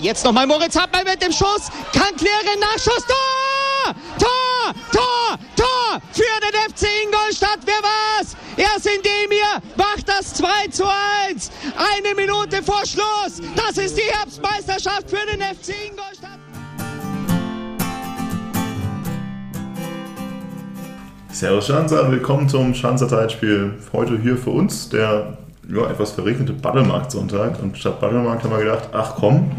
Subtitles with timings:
[0.00, 1.68] Jetzt nochmal Moritz Hartmann mit dem Schuss.
[1.92, 2.58] Kann klären.
[2.58, 3.04] Nachschuss.
[3.06, 3.94] Tor!
[4.18, 4.74] Tor!
[4.92, 5.38] Tor!
[5.56, 6.00] Tor!
[6.12, 7.58] Für den FC Ingolstadt.
[7.66, 8.34] Wer war's?
[8.56, 10.84] Erst indem ihr macht das 2 zu
[11.28, 11.50] 1.
[11.76, 13.42] Eine Minute vor Schluss.
[13.54, 16.38] Das ist die Herbstmeisterschaft für den FC Ingolstadt.
[21.30, 23.78] Servus Schanzer, willkommen zum Schanzer Zeitspiel.
[23.92, 25.36] Heute hier für uns der
[25.72, 27.62] ja, etwas verregnete Battlemarkt-Sonntag.
[27.62, 29.52] Und statt Battlemarkt haben wir gedacht, ach komm,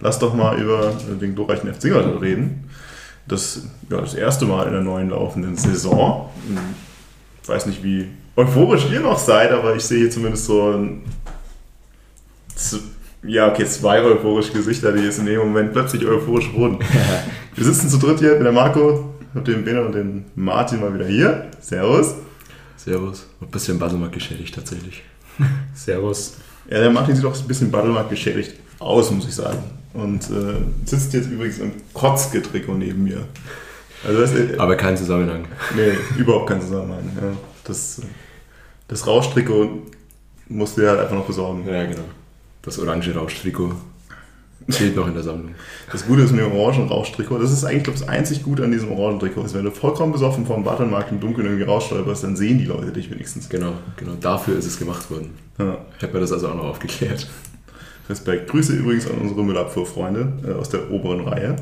[0.00, 2.70] lass doch mal über den glorreichen FC Ingolstadt reden.
[3.26, 6.30] Das, ja, das erste Mal in der neuen laufenden Saison.
[7.42, 11.02] Ich weiß nicht, wie euphorisch ihr noch seid, aber ich sehe hier zumindest so ein,
[13.22, 16.78] ja, okay, zwei euphorische Gesichter, die jetzt in dem Moment plötzlich euphorisch wurden.
[17.54, 20.92] Wir sitzen zu dritt hier mit der Marco, mit dem Bene und dem Martin mal
[20.94, 21.50] wieder hier.
[21.60, 22.14] Servus.
[22.76, 23.26] Servus.
[23.40, 25.02] Ein bisschen Battlemarkt geschädigt tatsächlich.
[25.74, 26.34] Servus.
[26.70, 29.58] Ja, der Martin sieht auch ein bisschen Battlemarkt geschädigt aus, muss ich sagen.
[29.94, 33.26] Und äh, sitzt jetzt übrigens im Kotzgetrikot neben mir.
[34.06, 35.44] Also das, äh, Aber kein Zusammenhang.
[35.76, 37.10] Nee, überhaupt kein Zusammenhang.
[37.20, 37.32] Ja.
[37.64, 38.00] Das,
[38.88, 39.82] das Rauschtrikot
[40.48, 41.66] musste er halt einfach noch besorgen.
[41.66, 42.04] Ja, genau.
[42.62, 43.74] Das orange Rauschtrikot
[44.68, 45.54] Fehlt noch in der Sammlung.
[45.90, 48.64] Das Gute ist mit dem orangen Rauschtrikot, das ist eigentlich, glaube ich, das einzig Gute
[48.64, 49.44] an diesem orangen Trikot.
[49.44, 52.92] Ist, wenn du vollkommen besoffen vom Buttonmarkt im Dunkeln irgendwie rausstolperst, dann sehen die Leute
[52.92, 53.48] dich wenigstens.
[53.48, 54.12] Genau, genau.
[54.20, 55.30] Dafür ist es gemacht worden.
[55.58, 55.78] Ja.
[55.96, 57.28] Ich habe mir das also auch noch aufgeklärt.
[58.08, 58.50] Respekt.
[58.50, 61.56] Grüße übrigens an unsere Müllabfuhrfreunde äh, aus der oberen Reihe.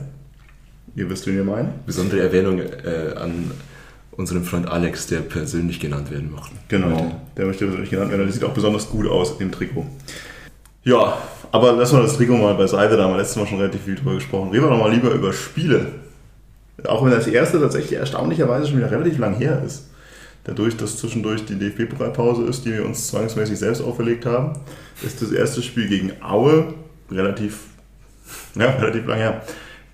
[0.97, 1.73] Ihr wisst, wen wir meinen.
[1.87, 3.53] Besondere Erwähnung äh, an
[4.13, 6.55] unseren Freund Alex, der persönlich genannt werden mochte.
[6.69, 8.23] Genau, der möchte persönlich genannt werden.
[8.25, 9.87] Der sieht auch besonders gut aus im Trikot.
[10.83, 11.19] Ja,
[11.53, 13.97] aber lassen wir das Trikot mal beiseite, da haben wir letztes Mal schon relativ viel
[13.97, 14.51] drüber gesprochen.
[14.51, 15.87] Reden wir doch mal lieber über Spiele.
[16.87, 19.89] Auch wenn das erste tatsächlich erstaunlicherweise schon wieder relativ lang her ist.
[20.45, 24.59] Dadurch, dass zwischendurch die DFB-Pokalpause ist, die wir uns zwangsmäßig selbst auferlegt haben,
[25.03, 26.75] ist das erste Spiel gegen Aue
[27.11, 27.65] relativ,
[28.55, 29.43] ja, relativ lang her.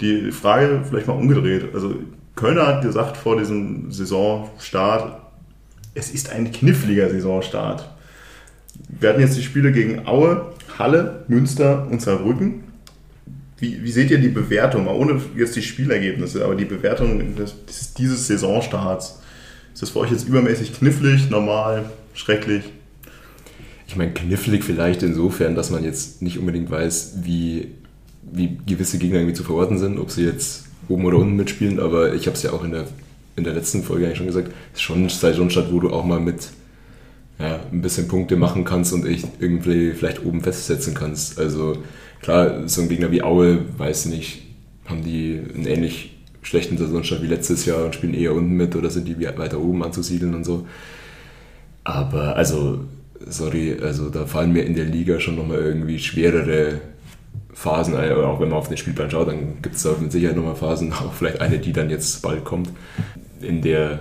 [0.00, 1.74] Die Frage vielleicht mal umgedreht.
[1.74, 1.94] Also
[2.36, 5.20] Kölner hat gesagt vor diesem Saisonstart,
[5.94, 7.88] es ist ein kniffliger Saisonstart.
[8.88, 12.64] Wir hatten jetzt die Spiele gegen Aue, Halle, Münster und Saarbrücken.
[13.58, 17.54] Wie, wie seht ihr die Bewertung, ohne jetzt die Spielergebnisse, aber die Bewertung des,
[17.94, 19.20] dieses Saisonstarts?
[19.72, 22.64] Ist das für euch jetzt übermäßig knifflig, normal, schrecklich?
[23.88, 27.68] Ich meine, knifflig vielleicht insofern, dass man jetzt nicht unbedingt weiß, wie,
[28.22, 32.14] wie gewisse Gegner irgendwie zu verorten sind, ob sie jetzt oben oder unten mitspielen, aber
[32.14, 32.86] ich habe es ja auch in der,
[33.36, 36.04] in der letzten Folge eigentlich schon gesagt, es ist schon ein Saisonstart, wo du auch
[36.04, 36.48] mal mit
[37.38, 41.38] ja, ein bisschen Punkte machen kannst und echt irgendwie vielleicht oben festsetzen kannst.
[41.38, 41.78] Also
[42.20, 44.42] klar, so ein Gegner wie Aue, weiß nicht,
[44.86, 48.88] haben die einen ähnlich schlechten Saisonstart wie letztes Jahr und spielen eher unten mit oder
[48.88, 50.66] sind die weiter oben anzusiedeln und so.
[51.84, 52.84] Aber also,
[53.26, 56.80] sorry, also da fallen mir in der Liga schon nochmal irgendwie schwerere
[57.52, 60.56] Phasen, auch wenn man auf den Spielplan schaut, dann gibt es da mit Sicherheit nochmal
[60.56, 62.70] Phasen, auch vielleicht eine, die dann jetzt bald kommt,
[63.40, 64.00] in der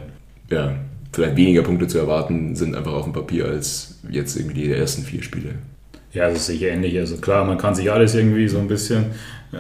[0.50, 0.76] ja,
[1.16, 5.04] vielleicht weniger Punkte zu erwarten sind einfach auf dem Papier als jetzt irgendwie die ersten
[5.04, 5.56] vier Spiele.
[6.14, 6.98] Ja, das ist sicher ähnlich.
[6.98, 9.06] Also klar, man kann sich alles irgendwie so ein bisschen
[9.52, 9.58] äh,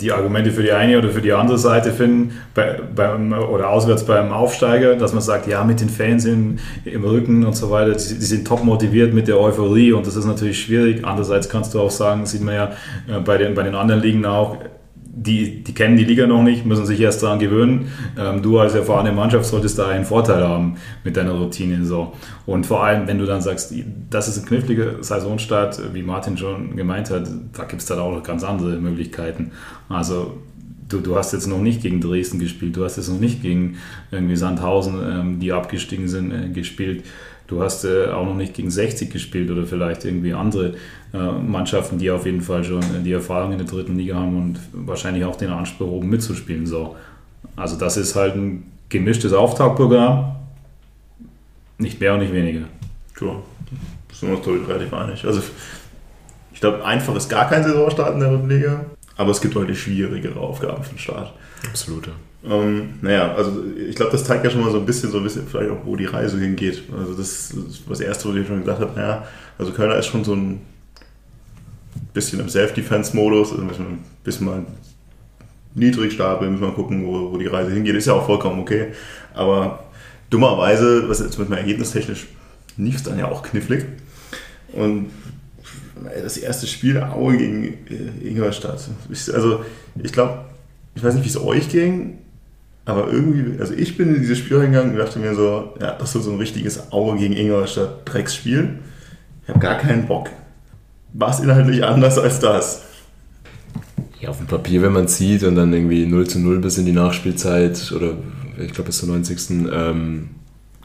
[0.00, 4.04] die Argumente für die eine oder für die andere Seite finden, bei, beim, oder auswärts
[4.06, 7.92] beim Aufsteiger, dass man sagt, ja, mit den Fans im, im Rücken und so weiter,
[7.92, 11.04] die, die, sind top motiviert mit der Euphorie und das ist natürlich schwierig.
[11.04, 12.72] Andererseits kannst du auch sagen, sieht man ja
[13.08, 14.58] äh, bei den, bei den anderen Ligen auch,
[15.20, 17.88] die, die kennen die Liga noch nicht, müssen sich erst daran gewöhnen.
[18.18, 21.84] Ähm, du als erfahrene Mannschaft solltest da einen Vorteil haben mit deiner Routine.
[21.84, 22.14] So.
[22.46, 23.74] Und vor allem, wenn du dann sagst,
[24.08, 28.14] das ist ein kniffliger Saisonstart, wie Martin schon gemeint hat, da gibt es dann auch
[28.14, 29.52] noch ganz andere Möglichkeiten.
[29.90, 30.38] Also
[30.88, 33.76] du, du hast jetzt noch nicht gegen Dresden gespielt, du hast jetzt noch nicht gegen
[34.10, 37.04] irgendwie Sandhausen, ähm, die abgestiegen sind, äh, gespielt.
[37.50, 40.74] Du hast äh, auch noch nicht gegen 60 gespielt oder vielleicht irgendwie andere
[41.12, 44.60] äh, Mannschaften, die auf jeden Fall schon die Erfahrung in der dritten Liga haben und
[44.72, 46.64] wahrscheinlich auch den Anspruch, oben mitzuspielen.
[46.64, 46.94] So.
[47.56, 50.36] Also das ist halt ein gemischtes Auftaktprogramm,
[51.78, 52.66] nicht mehr und nicht weniger.
[53.20, 53.38] Cool.
[54.12, 55.24] sind wir uns, glaube ich, relativ einig.
[55.24, 55.42] Also
[56.52, 58.84] ich glaube, einfach ist gar kein Saisonstart in der dritten Liga,
[59.16, 61.32] aber es gibt deutlich schwierigere Aufgaben für den Start.
[61.68, 62.10] Absolut.
[62.42, 65.24] Ähm, naja, also ich glaube, das zeigt ja schon mal so ein bisschen, so ein
[65.24, 66.82] bisschen vielleicht auch, wo die Reise hingeht.
[66.96, 68.98] Also das ist das Erste, was ich schon gesagt habe.
[68.98, 69.26] Naja,
[69.58, 70.60] also Kölner ist schon so ein
[72.14, 74.64] bisschen im Self-Defense-Modus, also müssen bisschen mal
[75.74, 77.94] niedrig stapeln, müssen wir gucken, wo, wo die Reise hingeht.
[77.94, 78.88] Ist ja auch vollkommen okay.
[79.34, 79.84] Aber
[80.30, 82.26] dummerweise, was jetzt mit mir ergebnistechnisch
[82.76, 83.84] nicht, dann ja auch knifflig.
[84.72, 85.10] Und
[86.22, 88.88] das erste Spiel Aue gegen äh, Ingolstadt.
[89.10, 89.64] Also
[90.02, 90.44] ich glaube,
[90.94, 92.18] ich weiß nicht, wie es euch ging,
[92.90, 96.14] aber irgendwie, also ich bin in dieses Spiel reingegangen und dachte mir so, ja, das
[96.14, 98.78] ist so ein richtiges Aue gegen Ingolstadt Drecksspiel.
[99.42, 100.28] Ich habe gar keinen Bock.
[101.12, 102.82] War es inhaltlich anders als das?
[104.20, 106.86] Ja, auf dem Papier, wenn man sieht und dann irgendwie 0 zu 0 bis in
[106.86, 108.14] die Nachspielzeit oder
[108.58, 109.50] ich glaube bis zur 90.
[109.72, 110.30] Ähm,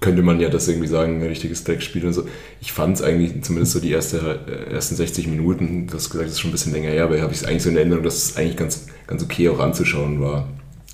[0.01, 2.27] könnte man ja das irgendwie sagen, ein richtiges Dreckspiel und so.
[2.61, 6.27] Ich fand es eigentlich zumindest so die erste, äh, ersten 60 Minuten, du hast gesagt,
[6.27, 8.03] das ist schon ein bisschen länger her, aber habe ich es eigentlich so in Erinnerung,
[8.03, 10.47] dass es eigentlich ganz, ganz okay auch anzuschauen war.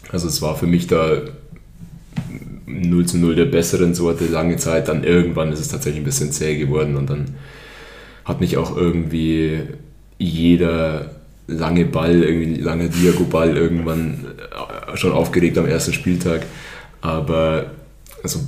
[0.09, 1.21] Also es war für mich da
[2.65, 6.31] 0 zu 0 der besseren Sorte lange Zeit, dann irgendwann ist es tatsächlich ein bisschen
[6.31, 7.35] zäh geworden und dann
[8.25, 9.61] hat mich auch irgendwie
[10.17, 11.11] jeder
[11.47, 14.25] lange Ball, irgendwie lange Diago-Ball irgendwann
[14.93, 16.45] äh, schon aufgeregt am ersten Spieltag.
[17.01, 17.71] Aber
[18.23, 18.39] also,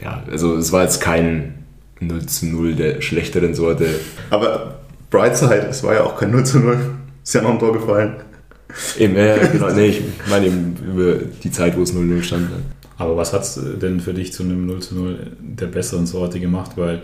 [0.00, 1.64] ja, also es war jetzt kein
[2.00, 3.86] 0 zu 0 der schlechteren Sorte.
[4.30, 4.80] Aber
[5.10, 6.78] Brightside, es war ja auch kein 0 zu 0.
[7.22, 8.16] Ist ja noch ein Tor gefallen.
[8.98, 9.70] Eben, ja, genau.
[9.70, 12.48] Nee, ich meine eben über die Zeit, wo es 0-0 stand.
[12.98, 16.40] Aber was hat es denn für dich zu einem 0 zu 0 der besseren Sorte
[16.40, 16.72] gemacht?
[16.76, 17.02] Weil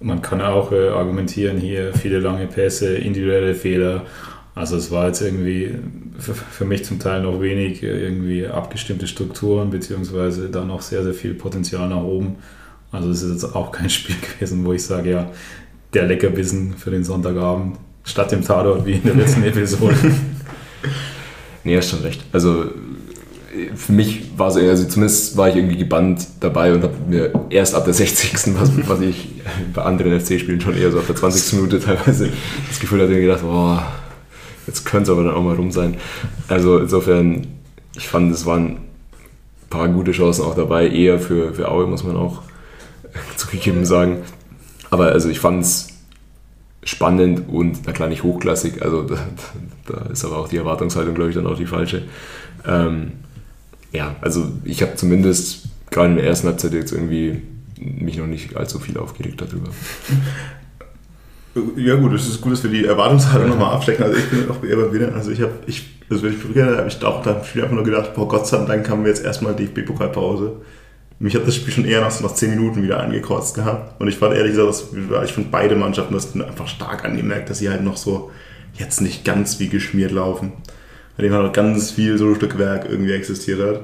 [0.00, 4.02] man kann auch äh, argumentieren, hier viele lange Pässe, individuelle Fehler.
[4.54, 5.74] Also es war jetzt irgendwie
[6.18, 11.02] für, für mich zum Teil noch wenig äh, irgendwie abgestimmte Strukturen, beziehungsweise da noch sehr,
[11.02, 12.36] sehr viel Potenzial nach oben.
[12.90, 15.30] Also es ist jetzt auch kein Spiel gewesen, wo ich sage, ja,
[15.94, 19.96] der Leckerbissen für den Sonntagabend statt dem Tatort wie in der letzten Episode.
[21.66, 22.24] Nee, hast schon recht.
[22.32, 22.66] Also
[23.74, 27.74] für mich war es, also zumindest war ich irgendwie gebannt dabei und habe mir erst
[27.74, 28.54] ab der 60.
[28.58, 29.28] was, was ich
[29.74, 31.54] bei anderen FC-Spielen schon eher so ab der 20.
[31.54, 32.30] Minute teilweise
[32.68, 33.86] das Gefühl hatte, gedacht, boah,
[34.66, 35.96] jetzt könnte es aber dann auch mal rum sein.
[36.48, 37.46] Also insofern,
[37.96, 38.78] ich fand, es waren ein
[39.70, 42.42] paar gute Chancen auch dabei, eher für, für Aue, muss man auch
[43.36, 44.18] zugegeben sagen.
[44.90, 45.88] Aber also ich fand es
[46.86, 49.18] spannend und na klar nicht hochklassig, also da,
[49.86, 52.04] da ist aber auch die Erwartungshaltung, glaube ich, dann auch die falsche.
[52.64, 53.12] Ähm,
[53.92, 57.42] ja, also ich habe zumindest gerade in der ersten Halbzeit jetzt irgendwie
[57.78, 59.68] mich noch nicht allzu viel aufgeregt darüber.
[61.76, 64.04] Ja gut, es ist gut, dass wir die Erwartungshaltung nochmal abstecken.
[64.04, 65.14] Also ich bin auch eher bei Willen.
[65.14, 67.84] Also ich habe, ich, also wenn ich probiere, habe ich auch da Spiel einfach nur
[67.84, 70.52] gedacht, boah Gott sei Dank haben wir jetzt erstmal DFB-Pokalpause.
[71.18, 74.00] Mich hat das Spiel schon eher nach, nach 10 Minuten wieder angekotzt gehabt.
[74.00, 77.58] Und ich fand ehrlich gesagt, dass, ich finde beide Mannschaften das einfach stark angemerkt, dass
[77.58, 78.30] sie halt noch so
[78.74, 80.52] jetzt nicht ganz wie geschmiert laufen
[81.16, 83.80] bei dem halt ganz viel so Stückwerk irgendwie existiert hat.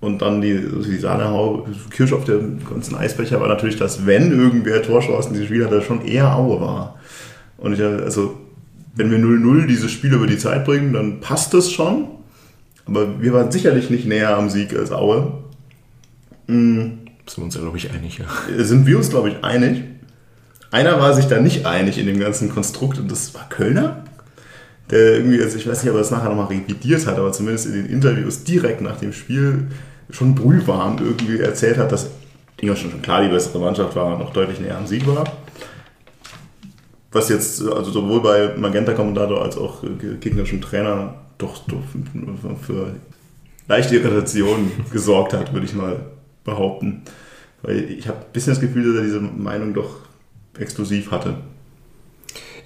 [0.00, 4.82] Und dann die, die Sahnehaube, Kirsch auf dem ganzen Eisbecher war natürlich, dass wenn irgendwer
[4.82, 6.98] Torchancen dieses Spiel hatte, schon eher Aue war.
[7.58, 8.38] Und ich, also,
[8.94, 12.08] wenn wir 0-0 dieses Spiel über die Zeit bringen, dann passt das schon.
[12.86, 15.39] Aber wir waren sicherlich nicht näher am Sieg als Aue.
[16.50, 16.98] Mhm.
[17.26, 18.26] Sind wir uns ja, glaube ich, einig, ja.
[18.64, 19.84] Sind wir uns, glaube ich, einig.
[20.72, 24.04] Einer war sich da nicht einig in dem ganzen Konstrukt und das war Kölner
[24.90, 27.66] der irgendwie, also ich weiß nicht, ob er das nachher nochmal revidiert hat, aber zumindest
[27.66, 29.68] in den Interviews direkt nach dem Spiel
[30.10, 32.10] schon brühwarm irgendwie erzählt hat, dass
[32.60, 35.24] Ingolstadt schon klar die bessere Mannschaft war und noch deutlich näher am Sieg war.
[37.12, 39.82] Was jetzt also sowohl bei Magenta-Kommentator als auch
[40.20, 41.62] gegnerischen Trainer doch,
[42.62, 42.94] für
[43.66, 46.00] leichte Irritation gesorgt hat, würde ich mal
[46.44, 47.02] behaupten.
[47.62, 49.96] Weil ich habe ein bisschen das Gefühl, dass er diese Meinung doch
[50.58, 51.36] exklusiv hatte.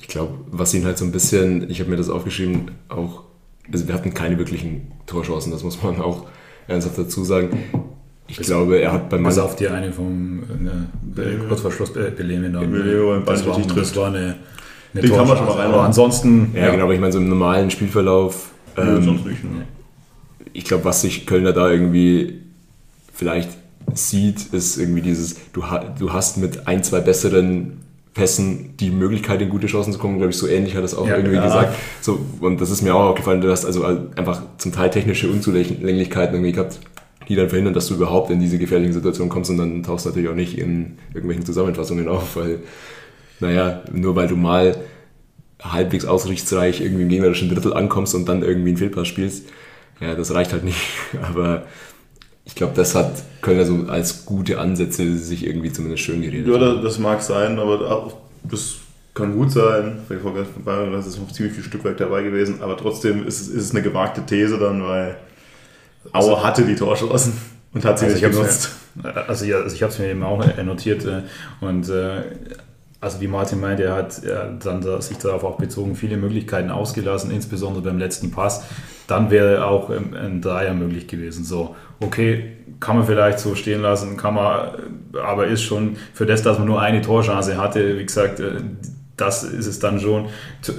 [0.01, 3.25] Ich glaube, was ihn halt so ein bisschen, ich habe mir das aufgeschrieben, auch,
[3.73, 6.27] also wir hatten keine wirklichen Torchancen, das muss man auch
[6.69, 7.59] ernsthaft dazu sagen.
[8.27, 10.89] Ich bis, glaube, er hat bei Bis auf die eine vom ne,
[11.49, 12.61] kurz vor Schluss Beleme da.
[12.61, 14.37] Das, war, das war eine,
[14.95, 15.67] eine Die kann man schon mal rein.
[15.73, 16.51] Aber ansonsten.
[16.55, 18.53] Ja, ja, genau, aber ich meine, so im normalen Spielverlauf.
[18.77, 19.67] Ähm, sonst nicht, ne?
[20.53, 22.41] Ich glaube, was sich Kölner da irgendwie
[23.13, 23.51] vielleicht
[23.93, 25.63] sieht, ist irgendwie dieses, du,
[25.99, 30.31] du hast mit ein, zwei besseren Pässen die Möglichkeit, in gute Chancen zu kommen, glaube
[30.31, 31.45] ich, so ähnlich hat das auch ja, irgendwie ja.
[31.45, 31.75] gesagt.
[32.01, 36.35] So, und das ist mir auch aufgefallen, du hast also einfach zum Teil technische Unzulänglichkeiten
[36.35, 36.79] irgendwie gehabt,
[37.29, 40.11] die dann verhindern, dass du überhaupt in diese gefährlichen Situationen kommst und dann tauchst du
[40.11, 42.61] natürlich auch nicht in irgendwelchen Zusammenfassungen auf, weil,
[43.41, 44.77] naja, nur weil du mal
[45.61, 49.47] halbwegs ausrichtsreich irgendwie im gegnerischen Drittel ankommst und dann irgendwie einen Fehlpass spielst,
[50.01, 50.81] ja, das reicht halt nicht.
[51.23, 51.65] Aber
[52.55, 56.47] ich glaube, das hat Kölner so als gute Ansätze sich irgendwie zumindest schön geredet.
[56.47, 58.77] Ja, das mag sein, aber auch, das
[59.13, 59.99] kann gut sein.
[60.09, 64.25] Da ist noch ziemlich viel Stückwerk dabei gewesen, aber trotzdem ist, ist es eine gewagte
[64.25, 65.17] These dann, weil
[66.13, 67.33] Aue hatte die Torchancen
[67.73, 68.71] und hat sie also nicht genutzt.
[68.95, 71.23] Mir, also, ja, also ich habe es mir eben auch notiert äh,
[71.61, 72.23] und äh,
[73.01, 74.23] also wie Martin meint, er hat
[74.65, 78.63] dann sich darauf auch bezogen, viele Möglichkeiten ausgelassen, insbesondere beim letzten Pass.
[79.07, 81.45] Dann wäre auch ein Dreier möglich gewesen.
[81.45, 84.69] So, okay, kann man vielleicht so stehen lassen, kann man,
[85.23, 88.61] aber ist schon für das, dass man nur eine Torchance hatte, wie gesagt, äh,
[89.17, 90.27] das ist es dann schon,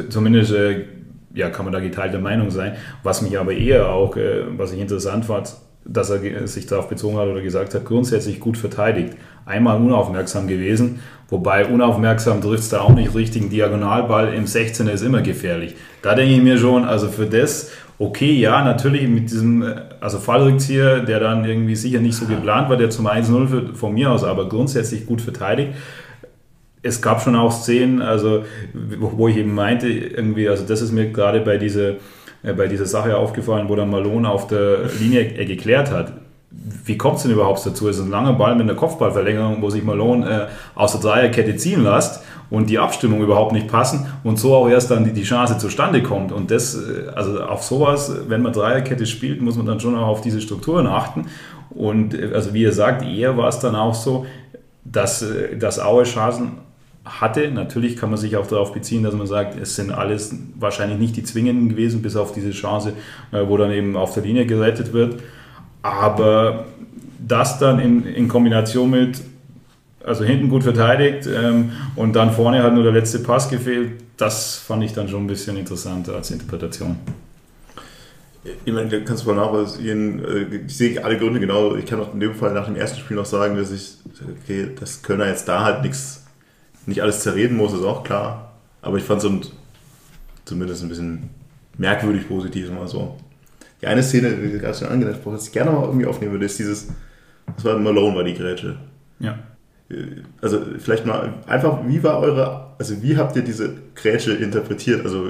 [0.09, 0.85] zumindest äh,
[1.33, 2.75] ja, kann man da geteilter Meinung sein.
[3.03, 5.55] Was mich aber eher auch, äh, was ich interessant fand,
[5.85, 9.15] dass er sich darauf bezogen hat oder gesagt hat, grundsätzlich gut verteidigt.
[9.45, 10.99] einmal unaufmerksam gewesen.
[11.29, 13.43] Wobei unaufmerksam trifft es da auch nicht richtig.
[13.43, 15.75] Ein Diagonalball im 16er ist immer gefährlich.
[16.01, 20.19] Da denke ich mir schon, also für das, okay, ja, natürlich mit diesem, äh, also
[20.19, 24.23] Fallrückzieher, der dann irgendwie sicher nicht so geplant war, der zum 1-0 von mir aus,
[24.23, 25.73] aber grundsätzlich gut verteidigt.
[26.81, 31.11] Es gab schon auch Szenen, also wo ich eben meinte, irgendwie, also das ist mir
[31.11, 31.91] gerade bei dieser,
[32.43, 36.13] äh, bei dieser Sache aufgefallen, wo dann Malone auf der Linie geklärt hat
[36.85, 37.89] wie kommt es denn überhaupt dazu?
[37.89, 41.55] Es ist ein langer Ball mit einer Kopfballverlängerung, wo sich Malone äh, aus der Dreierkette
[41.57, 45.23] ziehen lässt und die Abstimmung überhaupt nicht passen und so auch erst dann die, die
[45.23, 46.31] Chance zustande kommt.
[46.31, 50.07] Und das, äh, also auf sowas, wenn man Dreierkette spielt, muss man dann schon auch
[50.07, 51.25] auf diese Strukturen achten.
[51.71, 54.25] Und äh, also wie ihr sagt, eher war es dann auch so,
[54.83, 56.51] dass, äh, dass Aue Chancen
[57.03, 57.51] hatte.
[57.51, 61.15] Natürlich kann man sich auch darauf beziehen, dass man sagt, es sind alles wahrscheinlich nicht
[61.15, 62.93] die zwingenden gewesen, bis auf diese Chance,
[63.31, 65.21] wo dann eben auf der Linie gerettet wird.
[65.83, 66.65] Aber
[67.19, 69.21] das dann in, in Kombination mit,
[70.05, 74.55] also hinten gut verteidigt ähm, und dann vorne hat nur der letzte Pass gefehlt, das
[74.55, 76.97] fand ich dann schon ein bisschen interessanter als Interpretation.
[78.63, 81.75] Ich meine, da kannst du mal nachvollziehen, äh, ich sehe alle Gründe genau.
[81.75, 83.97] Ich kann auch in dem Fall nach dem ersten Spiel noch sagen, dass ich,
[84.43, 86.23] okay, dass Kölner jetzt da halt nichts,
[86.85, 88.53] nicht alles zerreden muss, ist auch klar.
[88.83, 89.51] Aber ich fand es
[90.45, 91.29] zumindest ein bisschen
[91.79, 93.17] merkwürdig positiv, mal so.
[93.81, 96.33] Die eine Szene, die du gerade schon angesprochen hast, die ich gerne mal irgendwie aufnehmen
[96.33, 96.89] würde, ist dieses,
[97.55, 98.77] das war Malone, war die Grätsche.
[99.19, 99.39] Ja.
[100.41, 105.05] Also vielleicht mal einfach, wie war eure, also wie habt ihr diese Grätsche interpretiert?
[105.05, 105.29] Also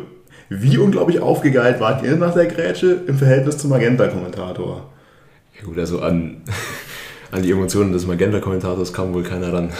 [0.49, 4.89] wie unglaublich aufgegeilt wart ihr nach der Grätsche im Verhältnis zum Magenta-Kommentator?
[5.57, 6.41] Ja gut, also an,
[7.31, 9.71] an die Emotionen des Magenta-Kommentators kam wohl keiner ran.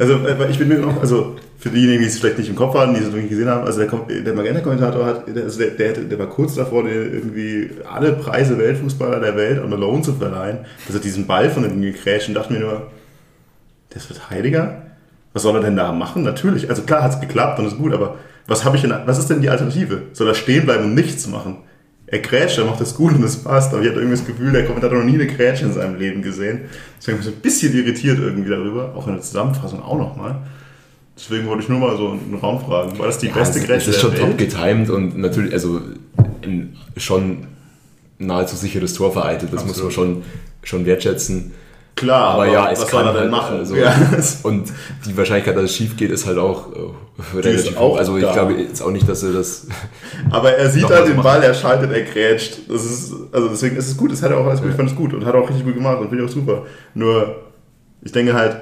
[0.00, 0.16] Also
[0.48, 3.00] ich bin mir noch, also für diejenigen, die es vielleicht nicht im Kopf haben, die
[3.00, 6.28] es noch nicht gesehen haben, also der, der Magenta-Kommentator hat, also der, der, der, war
[6.28, 10.58] kurz davor, irgendwie alle Preise Weltfußballer der Welt an Malone zu verleihen.
[10.86, 12.86] dass er diesen Ball von ihm gekrätscht und dachte mir nur,
[13.90, 14.82] der ist Verteidiger?
[15.32, 16.22] Was soll er denn da machen?
[16.22, 18.16] Natürlich, also klar hat es geklappt und ist gut, aber
[18.46, 20.02] was ich denn, was ist denn die Alternative?
[20.12, 21.58] Soll er stehen bleiben und nichts machen?
[22.06, 24.52] Er grätscht, er macht das gut und es passt, aber ich hatte irgendwie das Gefühl,
[24.52, 26.62] der Kommentator hat noch nie eine Grätsche in seinem Leben gesehen.
[26.98, 30.36] Deswegen bin ich ein bisschen irritiert irgendwie darüber, auch in der Zusammenfassung auch nochmal.
[31.18, 32.98] Deswegen wollte ich nur mal so einen Raum fragen.
[32.98, 33.90] War das die ja, beste Grätsche?
[33.90, 35.82] Das ist schon top getimed und natürlich, also
[36.96, 37.48] schon
[38.18, 39.50] nahezu sicheres Tor vereitet.
[39.52, 39.76] Das Absolut.
[39.76, 40.22] muss man schon,
[40.62, 41.52] schon wertschätzen.
[41.98, 43.56] Klar, aber, aber ja, es was kann soll er denn halt, machen?
[43.56, 43.92] Also, ja.
[44.44, 44.72] Und
[45.04, 47.98] die Wahrscheinlichkeit, dass es schief geht, ist halt auch äh, relativ hoch.
[47.98, 48.32] Also ich da.
[48.32, 49.66] glaube jetzt auch nicht, dass er das.
[50.30, 51.24] Aber er sieht halt den machen.
[51.24, 52.58] Ball, er schaltet, er grätscht.
[52.68, 54.12] Das ist, also deswegen ist es gut.
[54.12, 54.70] Das hat er auch alles gut.
[54.70, 56.66] Ich fand es gut und hat auch richtig gut gemacht und finde ich auch super.
[56.94, 57.34] Nur,
[58.02, 58.56] ich denke halt,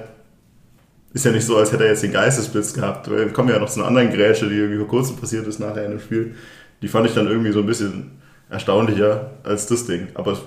[1.12, 3.11] ist ja nicht so, als hätte er jetzt den Geistesblitz gehabt.
[3.11, 5.85] Wir kommen ja noch zu einer anderen Grätsche, die irgendwie vor kurzem passiert ist nachher
[5.85, 6.35] in dem Spiel.
[6.81, 8.12] Die fand ich dann irgendwie so ein bisschen
[8.49, 10.09] erstaunlicher als das Ding.
[10.14, 10.38] Aber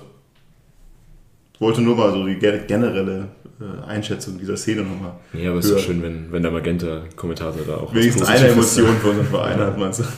[1.60, 3.28] wollte nur mal so die generelle
[3.60, 5.12] äh, Einschätzung dieser Szene nochmal.
[5.32, 7.94] Ja, aber es ist so schön, wenn, wenn der Magenta-Kommentator da auch.
[7.94, 10.04] Wenigstens eine Emotion von unserem Verein hat, meinst du?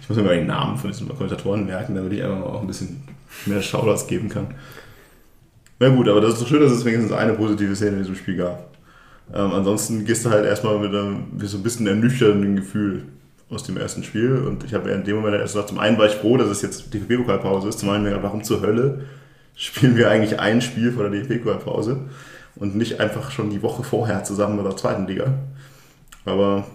[0.00, 2.62] Ich muss mir mal den Namen von diesen Kommentatoren merken, damit ich einfach mal auch
[2.62, 3.02] ein bisschen
[3.44, 4.46] mehr Shoutouts geben kann.
[5.80, 8.14] Na gut, aber das ist doch schön, dass es wenigstens eine positive Szene in diesem
[8.14, 8.74] Spiel gab.
[9.34, 13.04] Ähm, ansonsten gehst du halt erstmal mit, einem, mit so ein bisschen ernüchternden Gefühl
[13.50, 14.36] aus dem ersten Spiel.
[14.36, 16.62] Und ich habe in dem Moment erst gesagt, zum einen war ich froh, dass es
[16.62, 17.78] jetzt DFB-Pokalpause ist.
[17.78, 19.04] Zum einen, warum zur Hölle
[19.58, 22.08] spielen wir eigentlich ein Spiel vor der DFB-Pokalpause
[22.56, 25.34] und nicht einfach schon die Woche vorher zusammen mit der zweiten Liga.
[26.24, 26.66] Aber.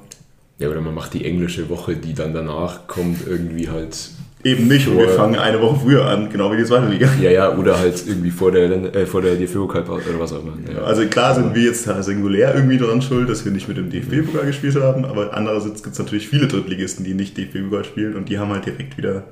[0.60, 4.12] Ja, oder man macht die englische Woche, die dann danach kommt, irgendwie halt
[4.46, 7.08] Eben nicht und wir fangen eine Woche früher an, genau wie die zweite Liga.
[7.22, 10.58] Ja, ja, oder halt irgendwie vor der, äh, vor der DFB-Pokal oder was auch immer.
[10.70, 10.82] Ja.
[10.82, 14.46] Also klar sind wir jetzt singulär irgendwie daran schuld, dass wir nicht mit dem DFB-Pokal
[14.46, 18.38] gespielt haben, aber andererseits gibt es natürlich viele Drittligisten, die nicht DFB-Pokal spielen und die
[18.38, 19.24] haben halt direkt wieder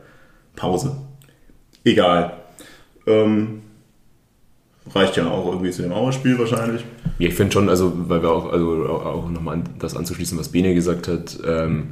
[0.56, 0.96] Pause.
[1.84, 2.41] Egal.
[3.12, 3.62] Ähm,
[4.94, 6.84] reicht ja auch irgendwie zu dem Auerspiel wahrscheinlich.
[7.20, 10.50] Ja, ich finde schon, also, weil wir auch, also auch nochmal an das anzuschließen, was
[10.50, 11.90] Bene gesagt hat, ähm,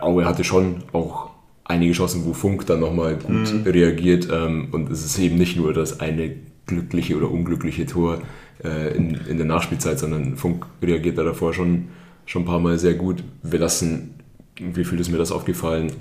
[0.00, 1.30] Aue hatte schon auch
[1.64, 3.62] einige Chancen, wo Funk dann nochmal gut mhm.
[3.64, 4.28] reagiert.
[4.30, 6.36] Ähm, und es ist eben nicht nur das eine
[6.66, 8.22] glückliche oder unglückliche Tor
[8.62, 11.88] äh, in, in der Nachspielzeit, sondern Funk reagiert da davor schon,
[12.26, 13.22] schon ein paar Mal sehr gut.
[13.42, 14.14] Wir lassen,
[14.58, 15.92] wie viel ist mir das aufgefallen,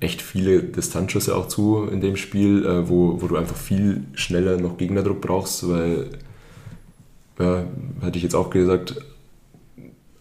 [0.00, 4.56] echt viele Distanzschüsse auch zu in dem Spiel, äh, wo, wo du einfach viel schneller
[4.56, 6.10] noch Gegnerdruck brauchst, weil,
[7.38, 7.64] ja,
[8.00, 8.96] hätte ich jetzt auch gesagt,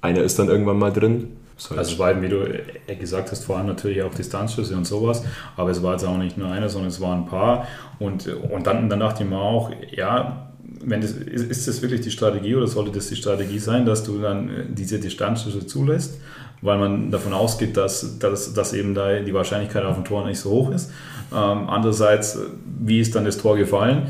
[0.02, 1.38] einer ist dann irgendwann mal drin
[1.70, 4.76] Halt also es war eben, wie du äh, gesagt hast, vor allem natürlich auch Distanzschüsse
[4.76, 5.24] und sowas,
[5.56, 7.68] aber es war jetzt auch nicht nur einer, sondern es waren ein paar.
[8.00, 10.52] Und, und dann, dann dachte ich mir auch, ja,
[10.84, 14.04] wenn das, ist, ist das wirklich die Strategie oder sollte das die Strategie sein, dass
[14.04, 16.20] du dann äh, diese Distanzschüsse zulässt,
[16.62, 20.40] weil man davon ausgeht, dass, dass, dass eben da die Wahrscheinlichkeit auf ein Tor nicht
[20.40, 20.92] so hoch ist.
[21.32, 22.40] Ähm, andererseits,
[22.80, 24.08] wie ist dann das Tor gefallen?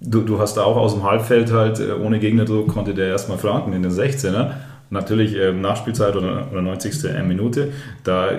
[0.00, 3.38] Du, du hast da auch aus dem Halbfeld halt äh, ohne Gegnerdruck konnte der erstmal
[3.38, 4.52] flanken in den 16er.
[4.90, 7.24] Natürlich äh, Nachspielzeit oder, oder 90.
[7.26, 7.72] Minute,
[8.04, 8.30] da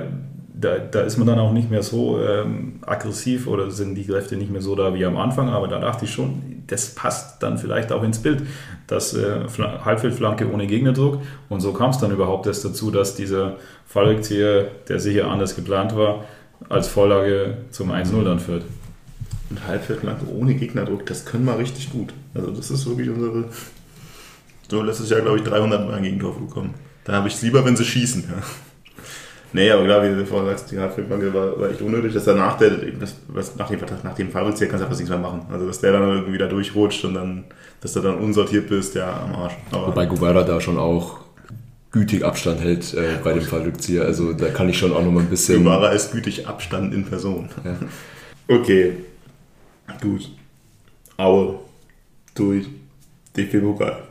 [0.63, 4.37] da, da, ist man dann auch nicht mehr so ähm, aggressiv oder sind die Kräfte
[4.37, 5.49] nicht mehr so da wie am Anfang.
[5.49, 8.43] Aber da dachte ich schon, das passt dann vielleicht auch ins Bild.
[8.87, 11.21] Das äh, Halbfeldflanke ohne Gegnerdruck.
[11.49, 15.95] Und so kam es dann überhaupt erst dazu, dass dieser Fallrückzieher, der sicher anders geplant
[15.95, 16.25] war,
[16.69, 18.63] als Vorlage zum 1-0 dann führt.
[19.49, 22.13] Und Halbfeldflanke ohne Gegnerdruck, das können wir richtig gut.
[22.33, 23.45] Also das ist wirklich unsere...
[24.69, 26.73] So letztes Jahr, glaube ich, 300 Mal ein Gegentor bekommen.
[27.03, 28.23] Da habe ich es lieber, wenn sie schießen.
[28.23, 28.41] Ja.
[29.53, 32.57] Nee, aber klar, wie du vorhin sagst, die Hartfeld-Banke war, war echt unnötig, dass danach
[32.57, 35.45] der, das, was, nach dem, nach dem Fallrückzieher kannst du einfach nichts mehr machen.
[35.51, 37.43] Also, dass der dann irgendwie da durchrutscht und dann,
[37.79, 39.53] dass du dann unsortiert bist, ja, am Arsch.
[39.71, 41.19] Aber Wobei Guevara da schon auch
[41.91, 44.03] gütig Abstand hält äh, bei dem Fallrückzieher.
[44.03, 45.63] Also, da kann ich schon auch noch mal ein bisschen.
[45.63, 47.49] Guevara ist gütig Abstand in Person.
[47.63, 47.75] Ja.
[48.47, 48.93] Okay.
[50.01, 50.31] Gut.
[51.17, 51.59] Aue.
[52.33, 52.65] Durch.
[53.37, 54.01] DFB-Pokal.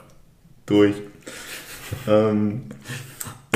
[0.66, 0.94] Durch.
[2.08, 2.62] ähm,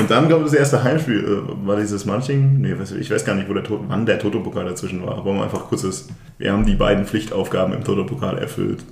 [0.07, 2.61] und dann, glaube ich, das erste Heimspiel äh, war dieses Manching.
[2.61, 5.25] Nee, ich weiß gar nicht, wo der Toto, wann der Toto-Pokal dazwischen war.
[5.25, 8.85] Wollen wir einfach kurz ist, wir haben die beiden Pflichtaufgaben im Toto-Pokal erfüllt.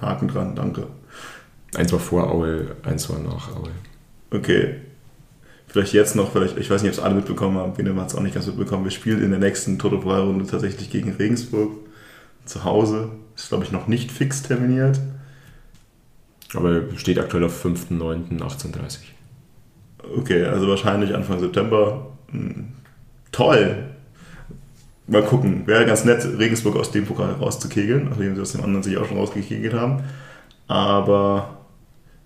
[0.00, 0.86] Haken dran, danke.
[1.74, 3.68] Eins war vor Aue, eins war nach Aue.
[4.30, 4.76] Okay.
[5.66, 8.14] Vielleicht jetzt noch, vielleicht, ich weiß nicht, ob es alle mitbekommen haben, Bene hat es
[8.14, 8.84] auch nicht ganz mitbekommen.
[8.84, 11.72] Wir spielen in der nächsten Toto-Pokal-Runde tatsächlich gegen Regensburg
[12.46, 13.10] zu Hause.
[13.36, 15.00] Ist, glaube ich, noch nicht fix terminiert.
[16.54, 19.15] Aber steht aktuell auf 5.9.18.30
[20.16, 22.06] Okay, also wahrscheinlich Anfang September.
[22.30, 22.68] Hm,
[23.32, 23.84] toll!
[25.08, 25.66] Mal gucken.
[25.66, 29.06] Wäre ganz nett, Regensburg aus dem Pokal rauszukegeln, nachdem sie aus dem anderen sich auch
[29.06, 30.02] schon rausgekegelt haben.
[30.66, 31.58] Aber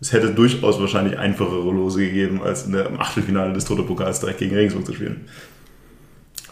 [0.01, 4.55] es hätte durchaus wahrscheinlich einfachere Lose gegeben, als in der Achtelfinale des Toto-Pokals direkt gegen
[4.55, 5.27] Regensburg zu spielen.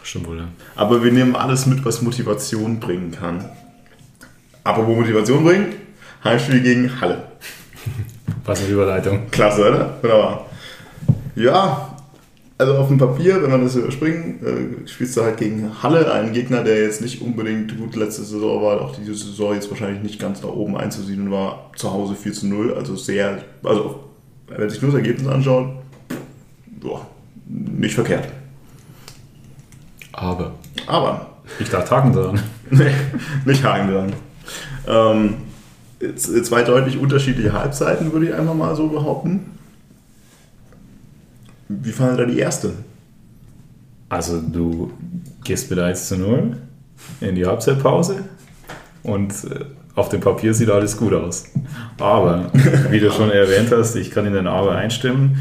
[0.03, 0.47] Stimmt wohl, ja.
[0.75, 3.45] Aber wir nehmen alles mit, was Motivation bringen kann.
[4.63, 5.73] Apropos Motivation bringen,
[6.23, 7.23] Heimspiel gegen Halle.
[8.43, 9.31] Passende Überleitung.
[9.31, 9.97] Klasse, oder?
[10.01, 10.48] Wunderbar.
[11.39, 11.95] Ja,
[12.57, 16.33] also auf dem Papier, wenn man das überspringen, äh, spielst du halt gegen Halle, einen
[16.33, 20.19] Gegner, der jetzt nicht unbedingt gut letzte Saison war, auch diese Saison jetzt wahrscheinlich nicht
[20.19, 24.03] ganz nach oben einzusiedeln war, zu Hause 4 zu 0, also sehr, also
[24.47, 25.69] wenn sich nur das Ergebnis anschaut,
[26.81, 27.07] boah,
[27.47, 28.27] nicht verkehrt.
[30.11, 30.51] Aber.
[30.87, 31.27] Aber.
[31.59, 32.39] Ich dachte Haken dran.
[32.69, 32.91] nee,
[33.45, 34.13] nicht Haken dran.
[34.85, 35.35] Ähm,
[36.17, 39.58] zwei deutlich unterschiedliche Halbzeiten, würde ich einfach mal so behaupten.
[41.69, 42.73] Wie fand da die erste?
[44.09, 44.91] Also du
[45.43, 46.57] gehst mit 1 zu 0
[47.21, 48.23] in die Halbzeitpause
[49.03, 51.45] und äh, auf dem Papier sieht alles gut aus.
[51.99, 52.51] Aber,
[52.89, 55.37] wie du schon erwähnt hast, ich kann in den Aber einstimmen.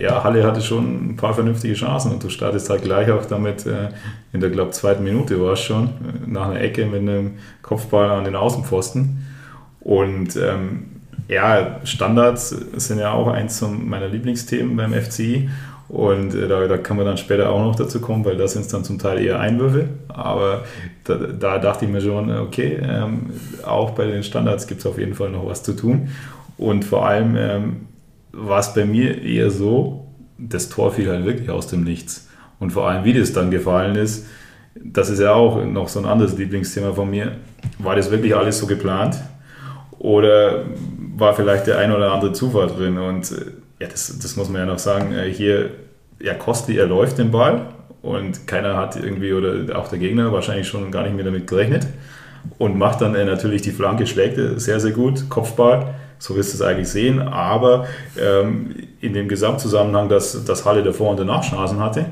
[0.00, 3.64] Ja, Halle hatte schon ein paar vernünftige Chancen und du startest halt gleich auch damit
[3.66, 3.90] äh,
[4.32, 5.90] in der, glaube zweiten Minute war es schon,
[6.26, 9.24] nach einer Ecke mit einem Kopfball an den Außenpfosten.
[9.80, 10.93] Und ähm,
[11.28, 15.48] ja, Standards sind ja auch eins meiner Lieblingsthemen beim FCI.
[15.88, 18.70] Und äh, da, da kann man dann später auch noch dazu kommen, weil das sind
[18.72, 19.88] dann zum Teil eher Einwürfe.
[20.08, 20.64] Aber
[21.04, 23.30] da, da dachte ich mir schon, okay, ähm,
[23.64, 26.08] auch bei den Standards gibt es auf jeden Fall noch was zu tun.
[26.56, 27.76] Und vor allem ähm,
[28.32, 30.06] war es bei mir eher so,
[30.38, 32.28] das Tor fiel halt wirklich aus dem Nichts.
[32.58, 34.26] Und vor allem, wie das dann gefallen ist,
[34.74, 37.32] das ist ja auch noch so ein anderes Lieblingsthema von mir.
[37.78, 39.16] War das wirklich alles so geplant?
[39.98, 40.64] Oder
[41.16, 42.98] war vielleicht der ein oder andere Zufall drin.
[42.98, 43.34] Und äh,
[43.80, 45.12] ja, das, das muss man ja noch sagen.
[45.12, 45.70] Äh, hier,
[46.20, 47.68] ja, Kostli, er läuft den Ball
[48.02, 51.86] und keiner hat irgendwie, oder auch der Gegner wahrscheinlich schon gar nicht mehr damit gerechnet.
[52.58, 55.94] Und macht dann äh, natürlich die Flanke, schlägt sehr, sehr gut, Kopfball.
[56.18, 57.20] So wirst du es eigentlich sehen.
[57.20, 57.86] Aber
[58.18, 62.06] ähm, in dem Gesamtzusammenhang, dass, dass Halle davor und danach Chancen hatte.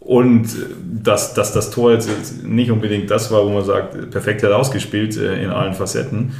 [0.00, 0.48] Und
[0.84, 5.50] dass, dass das Tor jetzt nicht unbedingt das war, wo man sagt, perfekt herausgespielt in
[5.50, 6.32] allen Facetten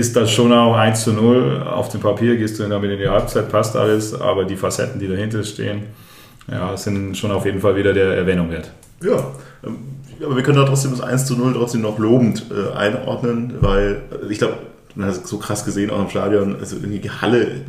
[0.00, 1.62] ist das schon auch 1 zu 0.
[1.62, 5.06] Auf dem Papier gehst du damit in die Halbzeit, passt alles, aber die Facetten, die
[5.06, 5.82] dahinter stehen,
[6.50, 8.70] ja, sind schon auf jeden Fall wieder der Erwähnung wert.
[9.02, 9.32] Ja,
[9.64, 9.76] ähm,
[10.24, 14.00] aber wir können da trotzdem das 1 zu 0 trotzdem noch lobend äh, einordnen, weil
[14.10, 14.54] äh, ich glaube,
[14.94, 17.62] man hat es so krass gesehen auch im Stadion, also irgendwie Halle,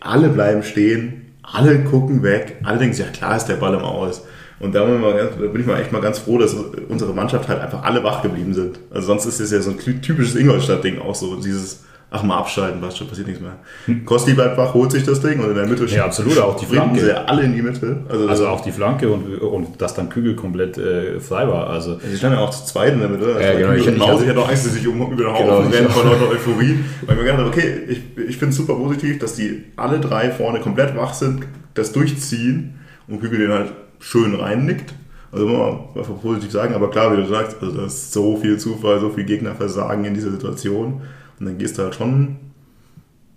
[0.00, 3.80] alle bleiben stehen, alle gucken weg, alle denken sich, ja klar ist der Ball im
[3.80, 4.22] Aus.
[4.64, 6.54] Und da, bin ich mal echt mal ganz froh, dass
[6.88, 8.78] unsere Mannschaft halt einfach alle wach geblieben sind.
[8.90, 11.84] Also sonst ist es ja so ein typisches Ingolstadt-Ding auch so, dieses
[12.16, 13.56] Ach, mal abschalten, was schon, passiert nichts mehr.
[14.04, 16.64] Kosti bleibt wach, holt sich das Ding und in der Mitte Ja, absolut, auch die
[16.66, 17.00] Flanke.
[17.00, 17.96] sie alle in die Mitte.
[18.08, 21.68] Also, Also auch die Flanke und, und dass dann Kügel komplett äh, frei war.
[21.70, 23.26] Also Sie standen ja auch zu zweit in der Mitte.
[23.40, 23.72] Ja, genau.
[23.72, 25.62] Ich- Ich, ich Maus, ich hatte auch Angst, dass sich um, über den Haufen Genau,
[25.68, 26.78] ich rennen vor lauter Euphorie.
[27.04, 29.98] Weil ich mir gedacht habe, okay, ich, ich finde es super positiv, dass die alle
[29.98, 31.42] drei vorne komplett wach sind,
[31.74, 32.74] das durchziehen
[33.08, 33.72] und Hügel den halt
[34.04, 34.94] schön reinnickt.
[35.32, 38.36] Also muss man einfach positiv sagen, aber klar, wie du sagst, also das ist so
[38.36, 41.00] viel Zufall, so viel Gegnerversagen in dieser Situation.
[41.40, 42.36] Und dann gehst du halt schon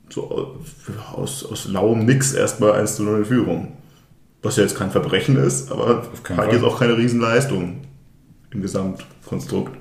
[0.10, 0.60] so
[1.13, 3.71] aus, aus lauem Nix erstmal 1 zu 0 in Führung.
[4.43, 6.03] Was ja jetzt kein Verbrechen ist, aber
[6.36, 7.77] halt jetzt auch keine Riesenleistung
[8.51, 9.75] im Gesamtkonstrukt.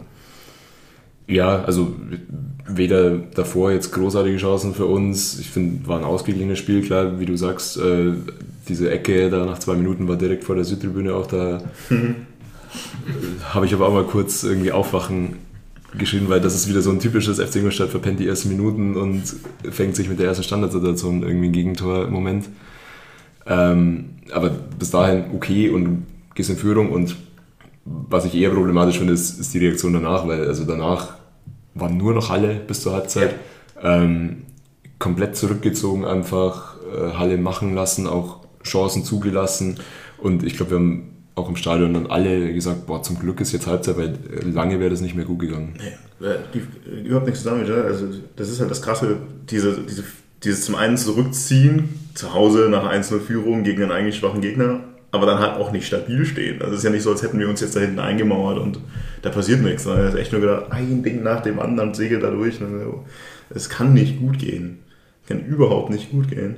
[1.27, 1.95] Ja, also
[2.69, 5.39] weder davor jetzt großartige Chancen für uns.
[5.39, 7.77] Ich finde, war ein ausgeglichenes Spiel, klar, wie du sagst.
[7.79, 8.15] Äh,
[8.69, 11.63] diese Ecke da nach zwei Minuten war direkt vor der Südtribüne auch da.
[13.51, 15.37] Habe ich aber auch mal kurz irgendwie aufwachen
[15.97, 19.23] geschrieben, weil das ist wieder so ein typisches FC Ingolstadt verpennt die ersten Minuten und
[19.71, 22.49] fängt sich mit der ersten Standardsituation irgendwie ein Gegentor-Moment.
[23.47, 27.17] Ähm, aber bis dahin okay und gehst in Führung und
[27.85, 31.16] was ich eher problematisch finde, ist, ist die Reaktion danach, weil also danach
[31.79, 33.35] war nur noch Halle bis zur Halbzeit.
[33.83, 34.45] Ähm,
[34.99, 39.79] komplett zurückgezogen, einfach äh, Halle machen lassen, auch Chancen zugelassen.
[40.19, 43.53] Und ich glaube, wir haben auch im Stadion dann alle gesagt, boah, zum Glück ist
[43.53, 45.75] jetzt Halbzeit, weil äh, lange wäre das nicht mehr gut gegangen.
[45.79, 47.69] Nee, äh, die, äh, überhaupt nichts damit.
[47.69, 47.83] Ja?
[47.83, 49.19] Also, das ist halt das Krasse,
[49.51, 50.05] diese, diese,
[50.43, 55.39] dieses zum einen zurückziehen, zu Hause nach 1-0-Führung gegen einen eigentlich schwachen Gegner, aber dann
[55.39, 56.61] halt auch nicht stabil stehen.
[56.61, 58.81] Also es ist ja nicht so, als hätten wir uns jetzt da hinten eingemauert und
[59.23, 59.85] da passiert nichts.
[59.85, 62.61] sondern Er ist echt nur gedacht, ein Ding nach dem anderen segelt da durch.
[63.51, 64.81] Es kann nicht gut gehen.
[65.27, 66.57] Kann überhaupt nicht gut gehen.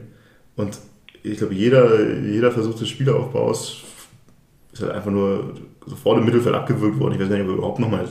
[0.57, 0.79] Und
[1.23, 3.83] ich glaube, jeder, jeder Versuch des Spielaufbaus
[4.73, 5.55] ist halt einfach nur
[5.87, 7.15] sofort im Mittelfeld abgewürgt worden.
[7.15, 8.09] Ich weiß nicht, ob wir überhaupt nochmal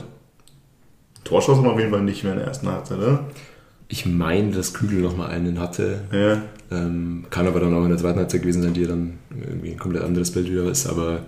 [1.24, 3.24] Torschuss haben auf jeden Fall nicht mehr in der ersten Halbzeit, oder?
[3.88, 6.00] Ich meine, dass Kügel nochmal einen hatte.
[6.12, 6.42] Ja.
[6.70, 9.70] Ähm, kann aber dann auch in der zweiten Halbzeit gewesen sein, die ja dann irgendwie
[9.70, 10.86] ein komplett anderes Bild wieder ist.
[10.86, 11.20] Aber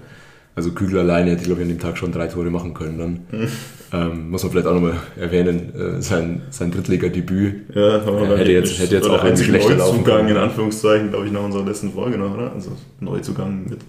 [0.55, 3.49] also Kügel alleine hätte, glaube ich, an dem Tag schon drei Tore machen können dann.
[3.93, 7.75] Ähm, muss man vielleicht auch nochmal erwähnen, äh, sein, sein Drittliga-Debüt.
[7.75, 11.27] Ja, haben wir dann hätte jetzt- hätte jetzt auch einzige schlechter Neuzugang in Anführungszeichen, glaube
[11.27, 12.53] ich, nach unserer letzten Folge noch, oder?
[12.53, 12.71] Also
[13.01, 13.81] Neuzugang mit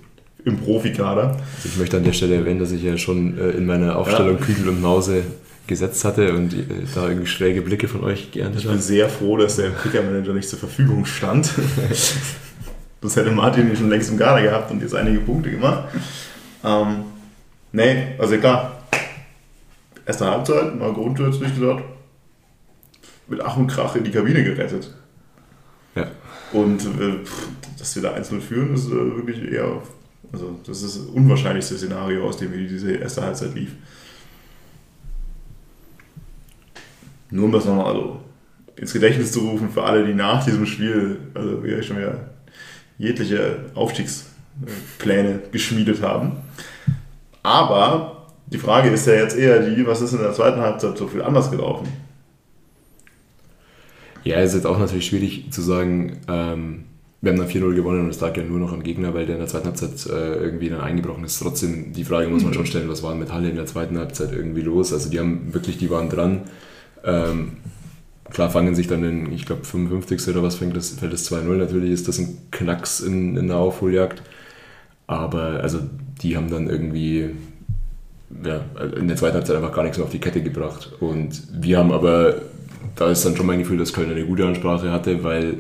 [0.44, 1.28] im Profikader.
[1.28, 4.40] Also ich möchte an der Stelle erwähnen, dass ich ja schon äh, in meiner Aufstellung
[4.40, 4.44] Ja.
[4.44, 5.22] Kügel und Mause
[5.68, 9.38] gesetzt hatte und äh, da irgendwie schräge Blicke von euch geerntet Ich bin sehr froh,
[9.38, 11.52] dass der Kicker-Manager nicht zur Verfügung stand.
[13.02, 15.86] das hätte Martin schon längst im Kader gehabt und jetzt einige Punkte gemacht.
[16.64, 17.04] Ähm,
[17.72, 18.78] nee, also klar.
[20.06, 21.84] Erste Halbzeit, mal grundsätzlich gesagt,
[23.28, 24.94] mit Ach und Krach in die Kabine gerettet.
[25.96, 26.08] Ja.
[26.52, 27.20] Und äh,
[27.78, 29.82] dass wir da 1-0 führen, ist äh, wirklich eher,
[30.34, 33.72] also das ist das unwahrscheinlichste Szenario, aus dem diese erste Halbzeit lief.
[37.32, 38.20] Nur um das nochmal also
[38.76, 42.30] ins Gedächtnis zu rufen für alle, die nach diesem Spiel, also wir schon wieder
[42.98, 46.34] jegliche Aufstiegspläne geschmiedet haben.
[47.44, 51.08] Aber die Frage ist ja jetzt eher die, was ist in der zweiten Halbzeit so
[51.08, 51.88] viel anders gelaufen?
[54.24, 56.84] Ja, ist jetzt auch natürlich schwierig zu sagen, ähm,
[57.22, 59.36] wir haben dann 4-0 gewonnen und es lag ja nur noch am Gegner, weil der
[59.36, 61.40] in der zweiten Halbzeit äh, irgendwie dann eingebrochen ist.
[61.40, 64.32] Trotzdem, die Frage muss man schon stellen, was war mit Halle in der zweiten Halbzeit
[64.32, 64.92] irgendwie los?
[64.92, 66.42] Also die haben wirklich, die waren dran.
[67.04, 67.54] Ähm,
[68.30, 70.28] klar fangen sich dann in, ich glaube, 55.
[70.30, 71.56] oder was fängt das, fällt das 2-0.
[71.58, 74.22] Natürlich ist das ein Knacks in, in der Aufholjagd.
[75.08, 75.80] Aber also
[76.22, 77.32] die haben dann irgendwie
[78.44, 78.62] ja,
[78.98, 80.92] in der zweiten Halbzeit einfach gar nichts mehr auf die Kette gebracht.
[81.00, 82.36] Und wir haben aber,
[82.96, 85.56] da ist dann schon mein Gefühl, dass Köln eine gute Ansprache hatte, weil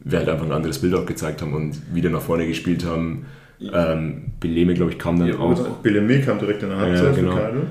[0.00, 3.26] wir halt einfach ein anderes Bild auch gezeigt haben und wieder nach vorne gespielt haben.
[3.72, 5.82] Ähm, Beleme, glaube ich, kam dann Ja, auch.
[5.82, 7.32] Bellemé kam direkt in der Halbzeit Ja, genau.
[7.36, 7.66] für Kade.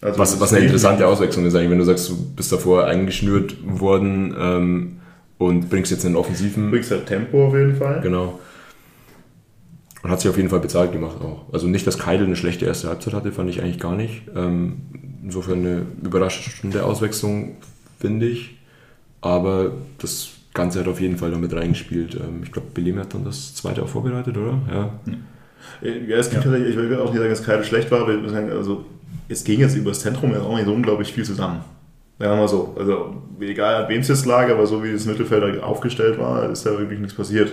[0.00, 3.56] Also Was, was eine interessante Auswechslung ist eigentlich, wenn du sagst, du bist davor eingeschnürt
[3.64, 5.00] worden ähm,
[5.38, 6.70] und bringst jetzt einen offensiven.
[6.70, 8.00] bringst halt Tempo auf jeden Fall.
[8.00, 8.38] Genau.
[10.02, 11.52] Und hat sich auf jeden Fall bezahlt gemacht auch.
[11.52, 14.22] Also nicht, dass Keidel eine schlechte erste Halbzeit hatte, fand ich eigentlich gar nicht.
[14.36, 14.82] Ähm,
[15.24, 17.56] insofern eine überraschende Auswechslung,
[17.98, 18.56] finde ich.
[19.20, 22.14] Aber das Ganze hat auf jeden Fall damit reingespielt.
[22.14, 24.60] Ähm, ich glaube, Beleme hat dann das zweite auch vorbereitet, oder?
[24.70, 24.90] Ja.
[25.82, 28.22] Ja, es gibt tatsächlich, ich will auch nicht sagen, dass Kade schlecht war, aber ich
[28.22, 28.84] muss sagen, also
[29.28, 31.60] es ging jetzt über das Zentrum ja auch nicht so unglaublich viel zusammen.
[32.18, 32.74] Wir mal so.
[32.78, 36.66] Also egal an wem es jetzt lag, aber so wie das Mittelfeld aufgestellt war, ist
[36.66, 37.52] da wirklich nichts passiert.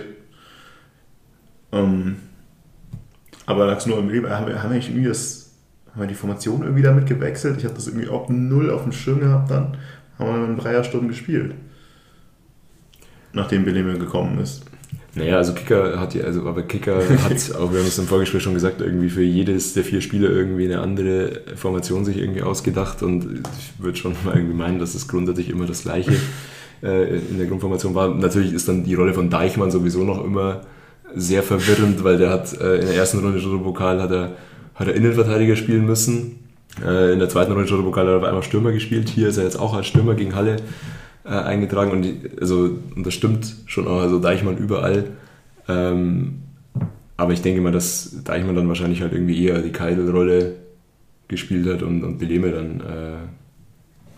[1.72, 2.16] Ähm,
[3.44, 5.52] aber lag's nur im Leben, haben wir, haben wir irgendwie das,
[5.92, 7.58] haben wir die Formation irgendwie damit gewechselt?
[7.58, 9.76] Ich habe das irgendwie auch null auf dem Schirm gehabt dann.
[10.18, 11.54] Haben wir in Dreierstunden gespielt.
[13.32, 14.64] Nachdem Beleme gekommen ist.
[15.16, 18.42] Naja, also Kicker hat ja, also aber Kicker hat, auch wir haben es im Vorgespräch
[18.42, 23.02] schon gesagt, irgendwie für jedes der vier Spieler irgendwie eine andere Formation sich irgendwie ausgedacht
[23.02, 26.12] und ich würde schon mal irgendwie meinen, dass es grundsätzlich immer das Gleiche
[26.82, 28.14] äh, in der Grundformation war.
[28.14, 30.60] Natürlich ist dann die Rolle von Deichmann sowieso noch immer
[31.14, 34.32] sehr verwirrend, weil der hat äh, in der ersten Runde Toto-Pokal hat er,
[34.74, 36.40] hat er Innenverteidiger spielen müssen.
[36.84, 39.08] Äh, in der zweiten Runde Toto-Pokal hat er auf einmal Stürmer gespielt.
[39.08, 40.56] Hier ist er jetzt auch als Stürmer gegen Halle
[41.26, 45.10] äh, eingetragen und, die, also, und das stimmt schon auch, also Deichmann überall.
[45.68, 46.42] Ähm,
[47.16, 50.54] aber ich denke mal, dass Deichmann dann wahrscheinlich halt irgendwie eher die Keidel-Rolle
[51.28, 53.18] gespielt hat und, und Beleme dann äh,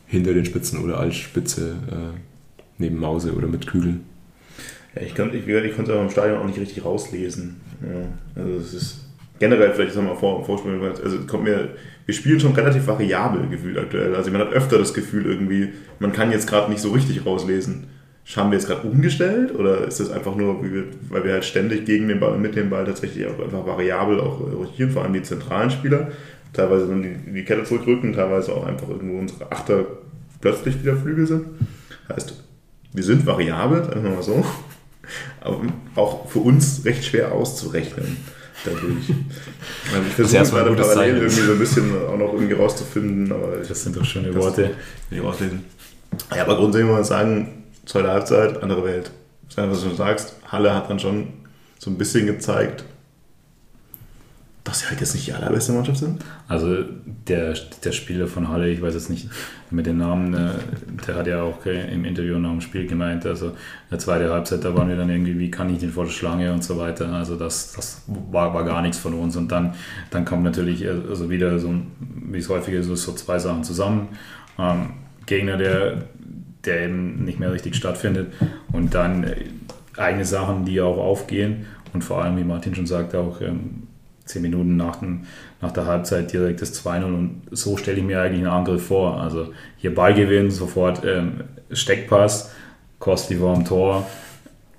[0.07, 2.19] hinter den Spitzen oder als Spitze äh,
[2.77, 4.05] neben Mause oder mit Kügeln.
[4.95, 7.61] Ja, ich, kann, ich, ich konnte aber im Stadion auch nicht richtig rauslesen.
[7.83, 9.08] Ja, also es ist
[9.39, 11.69] generell vielleicht das mal vor, vorspielen, also kommt mir,
[12.07, 14.15] wir spielen schon relativ variabel gefühlt aktuell.
[14.15, 17.89] Also man hat öfter das Gefühl irgendwie, man kann jetzt gerade nicht so richtig rauslesen.
[18.37, 20.63] Haben wir jetzt gerade umgestellt oder ist das einfach nur,
[21.09, 24.21] weil wir halt ständig gegen den Ball und mit dem Ball tatsächlich auch einfach variabel
[24.21, 26.09] auch rotieren, vor allem die zentralen Spieler,
[26.53, 29.87] teilweise dann die, die Kette zurückrücken, teilweise auch einfach irgendwo unsere Achter
[30.43, 31.47] plötzlich wieder Flügel sind.
[32.11, 32.35] Heißt,
[32.93, 34.45] wir sind variabel, sagen wir mal so,
[35.41, 35.63] aber
[35.95, 38.19] auch für uns recht schwer auszurechnen
[38.65, 38.85] dadurch.
[39.93, 43.83] Also ich versuche gerade parallel irgendwie so ein bisschen auch noch irgendwie rauszufinden, aber das
[43.83, 44.73] sind doch schöne Worte.
[45.11, 45.65] Die rauslesen.
[46.35, 49.11] Ja, aber grundsätzlich muss man sagen, zweite Halbzeit, andere Welt.
[49.57, 51.29] Was du schon sagst, Halle hat dann schon
[51.79, 52.85] so ein bisschen gezeigt,
[54.69, 56.23] dass sie halt jetzt nicht die allerbeste Mannschaft sind?
[56.47, 56.85] Also
[57.27, 57.55] der,
[57.85, 59.29] der Spieler von Halle, ich weiß jetzt nicht
[59.71, 60.51] mit dem Namen, äh,
[61.07, 63.53] der hat ja auch im Interview nach dem Spiel gemeint, also
[63.91, 66.53] der zweite Halbzeit, da waren wir dann irgendwie, wie kann ich den vor der Schlange
[66.53, 67.09] und so weiter.
[67.13, 69.37] Also das, das war, war gar nichts von uns.
[69.37, 69.75] Und dann,
[70.11, 74.09] dann kommt natürlich äh, also wieder so, wie es häufig ist, so zwei Sachen zusammen.
[74.59, 74.91] Ähm,
[75.25, 76.05] Gegner, der,
[76.65, 78.33] der eben nicht mehr richtig stattfindet
[78.73, 79.37] und dann äh,
[79.97, 83.88] eigene Sachen, die auch aufgehen und vor allem, wie Martin schon sagte, auch ähm,
[84.29, 85.23] zehn Minuten nach, dem,
[85.61, 89.21] nach der Halbzeit direkt das 2-0 und so stelle ich mir eigentlich einen Angriff vor.
[89.21, 92.51] Also hier Ballgewinn, sofort ähm, Steckpass,
[92.99, 94.07] Kosti war am Tor,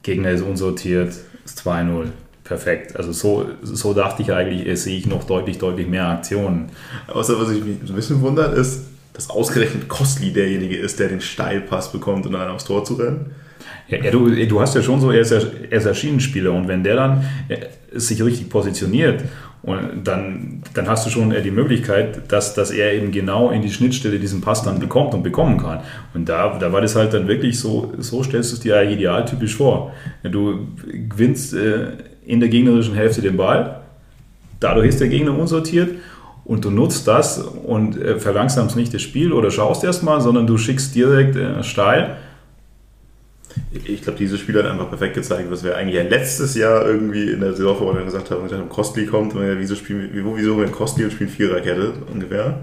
[0.03, 2.07] Gegner ist unsortiert, das 2-0.
[2.43, 2.95] Perfekt.
[2.95, 6.71] Also so, so dachte ich eigentlich, sehe ich noch deutlich, deutlich mehr Aktionen.
[7.07, 11.21] Außer was ich mich ein bisschen wundert, ist, dass ausgerechnet Kostli derjenige ist, der den
[11.21, 13.35] Steilpass bekommt, um dann aufs Tor zu rennen.
[13.89, 16.67] Ja, du, du hast ja schon so, er ist ja, er ist ja Schienenspieler und
[16.67, 17.57] wenn der dann äh,
[17.97, 19.23] sich richtig positioniert,
[19.61, 23.69] und dann, dann hast du schon die Möglichkeit, dass, dass er eben genau in die
[23.69, 25.81] Schnittstelle diesen Pass dann bekommt und bekommen kann.
[26.13, 29.55] Und da, da war das halt dann wirklich so, so stellst du es dir idealtypisch
[29.57, 29.93] vor.
[30.23, 30.67] Du
[31.09, 31.87] gewinnst äh,
[32.25, 33.81] in der gegnerischen Hälfte den Ball,
[34.61, 35.89] dadurch ist der Gegner unsortiert
[36.45, 40.57] und du nutzt das und äh, verlangsamst nicht das Spiel oder schaust erstmal, sondern du
[40.57, 42.15] schickst direkt äh, steil
[43.71, 47.31] ich glaube, dieses Spiel hat einfach perfekt gezeigt, was wir eigentlich ja letztes Jahr irgendwie
[47.31, 48.43] in der Saisonvorbereitung gesagt haben.
[48.43, 51.93] Gesagt haben, Kostli kommt und wir, wieso spielen wir, wieso wir Kostli und spielen Viererkette
[52.11, 52.59] ungefähr.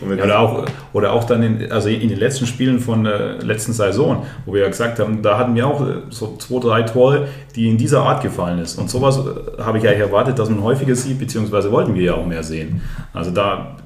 [0.00, 3.72] Ja, oder, auch, oder auch dann in, also in den letzten Spielen von der letzten
[3.72, 7.68] Saison, wo wir ja gesagt haben, da hatten wir auch so zwei, drei Tore, die
[7.68, 8.78] in dieser Art gefallen ist.
[8.78, 12.14] Und sowas äh, habe ich eigentlich erwartet, dass man häufiger sieht, beziehungsweise wollten wir ja
[12.14, 12.80] auch mehr sehen.
[13.12, 13.76] Also da,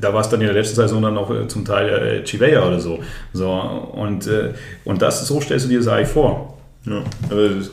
[0.00, 2.66] da war es dann in der letzten Saison dann noch äh, zum Teil äh, Chivea
[2.66, 3.00] oder so.
[3.32, 4.52] so und, äh,
[4.84, 6.58] und das, so stellst du dir das eigentlich vor.
[6.84, 7.70] Ja, aber das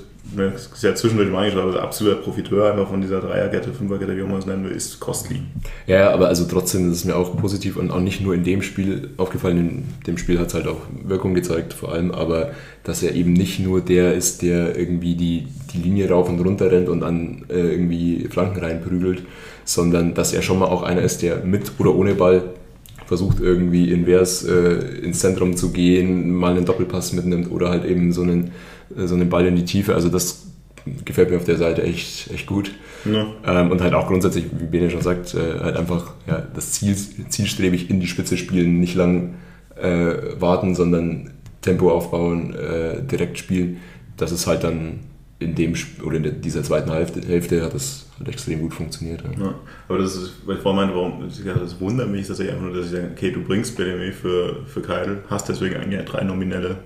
[0.74, 4.40] ist ja zwischendurch mal angeschaut, also absoluter Profiteur einfach von dieser Dreierkette, Fünferkette, wie man
[4.40, 5.42] es nennen will, ist Costly.
[5.88, 8.62] Ja, aber also trotzdem ist es mir auch positiv und auch nicht nur in dem
[8.62, 12.52] Spiel aufgefallen, in dem Spiel hat es halt auch Wirkung gezeigt vor allem, aber
[12.84, 16.72] dass er eben nicht nur der ist, der irgendwie die, die Linie rauf und runter
[16.72, 19.24] rennt und an äh, irgendwie Flanken reinprügelt,
[19.66, 22.44] sondern dass er schon mal auch einer ist, der mit oder ohne Ball
[23.06, 28.12] versucht irgendwie invers äh, ins Zentrum zu gehen, mal einen Doppelpass mitnimmt oder halt eben
[28.14, 28.52] so einen,
[28.98, 29.94] äh, so einen Ball in die Tiefe.
[29.94, 30.46] Also das
[31.04, 32.72] gefällt mir auf der Seite echt, echt gut.
[33.06, 33.28] Ja.
[33.46, 36.96] Ähm, und halt auch grundsätzlich, wie Bene schon sagt, äh, halt einfach ja, das Ziel,
[36.96, 39.36] zielstrebig in die Spitze spielen, nicht lang
[39.76, 43.78] äh, warten, sondern Tempo aufbauen, äh, direkt spielen.
[44.18, 45.02] Das ist halt dann
[45.46, 49.24] in dem oder in dieser zweiten Hälfte, Hälfte hat das hat extrem gut funktioniert.
[49.24, 49.46] Ja.
[49.46, 49.56] Ja,
[49.90, 51.24] aber das ist, weil ich vorhin meinte, warum
[51.60, 54.66] das wundert mich, dass ich einfach nur, dass ich sage, okay, du bringst BDM für,
[54.66, 56.78] für Keidel, hast deswegen eigentlich drei nominelle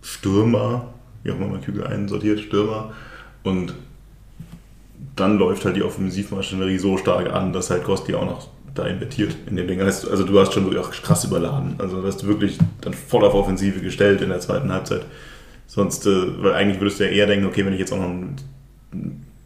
[0.00, 2.92] Stürmer, wie auch immer man Kügel einsortiert, Stürmer
[3.42, 3.74] und
[5.16, 9.36] dann läuft halt die Offensivmaschinerie so stark an, dass halt Kosti auch noch da invertiert
[9.46, 9.80] in dem Ding.
[9.80, 11.74] Also du hast schon auch krass überladen.
[11.78, 15.04] Also du hast wirklich dann voll auf Offensive gestellt in der zweiten Halbzeit.
[15.68, 18.06] Sonst, äh, weil eigentlich würdest du ja eher denken, okay, wenn ich jetzt auch noch
[18.06, 18.36] einen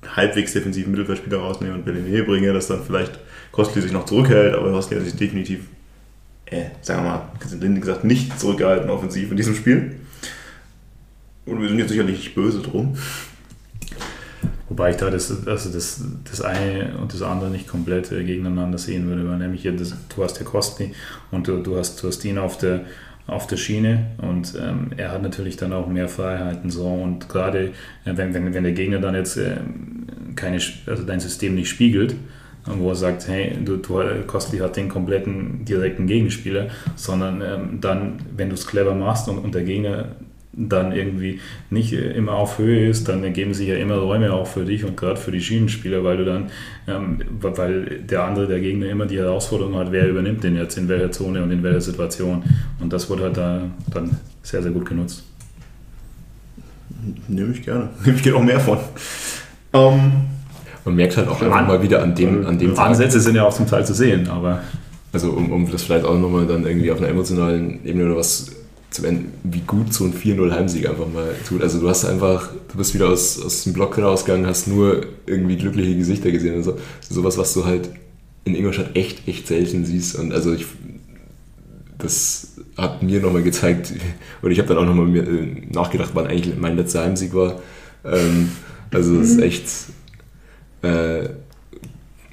[0.07, 3.19] halbwegs defensiven Mittelfeldspieler rausnehme und Belliné bringe, dass dann vielleicht
[3.51, 5.67] Kostli sich noch zurückhält, aber Kostli hat sich definitiv,
[6.47, 9.97] äh, sagen wir mal, gesagt, nicht zurückgehalten offensiv in diesem Spiel.
[11.45, 12.97] Und wir sind jetzt sicherlich nicht böse drum.
[14.69, 18.79] Wobei ich da das, also das, das eine und das andere nicht komplett äh, gegeneinander
[18.79, 20.95] sehen würde, weil nämlich hier das, du hast ja Kosti
[21.33, 22.87] und du, du, hast, du hast ihn auf der,
[23.33, 26.87] auf der Schiene und ähm, er hat natürlich dann auch mehr Freiheiten so.
[26.87, 27.73] Und gerade
[28.05, 29.57] äh, wenn, wenn, wenn der Gegner dann jetzt äh,
[30.37, 32.15] keine, also dein System nicht spiegelt,
[32.67, 38.21] wo er sagt, hey, du, du Kostli hat den kompletten direkten Gegenspieler, sondern ähm, dann,
[38.37, 40.15] wenn du es clever machst und, und der Gegner
[40.53, 44.65] dann irgendwie nicht immer auf Höhe ist, dann ergeben sich ja immer Räume auch für
[44.65, 46.51] dich und gerade für die Schienenspieler, weil du dann,
[46.87, 50.89] ähm, weil der andere, der Gegner immer die Herausforderung hat, wer übernimmt den jetzt in
[50.89, 52.43] welcher Zone und in welcher Situation.
[52.81, 53.63] Und das wurde halt da
[53.93, 54.11] dann
[54.43, 55.25] sehr, sehr gut genutzt.
[57.29, 57.89] Nehme ich gerne.
[58.05, 58.79] Nehme ich gerne auch mehr von.
[59.73, 60.13] Ähm,
[60.85, 63.55] Man merkt halt auch einfach mal wieder an dem, an dem Ansätze sind ja auch
[63.55, 64.61] zum Teil zu sehen, aber.
[65.15, 68.62] Also um, um das vielleicht auch nochmal dann irgendwie auf einer emotionalen Ebene oder was
[68.93, 71.63] zum Ende, wie gut so ein 4-0 Heimsieg einfach mal tut.
[71.63, 75.57] Also du hast einfach, du bist wieder aus, aus dem Block rausgegangen, hast nur irgendwie
[75.57, 76.79] glückliche Gesichter gesehen und so.
[77.09, 77.89] Sowas, was du halt
[78.45, 80.17] in Ingolstadt echt, echt selten siehst.
[80.17, 80.67] Und also ich,
[81.99, 83.93] das hat mir nochmal gezeigt,
[84.43, 87.61] und ich habe dann auch nochmal äh, nachgedacht, wann eigentlich mein letzter Heimsieg war.
[88.05, 88.51] Ähm,
[88.91, 89.67] also es ist echt,
[90.83, 91.31] äh,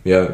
[0.03, 0.29] ja,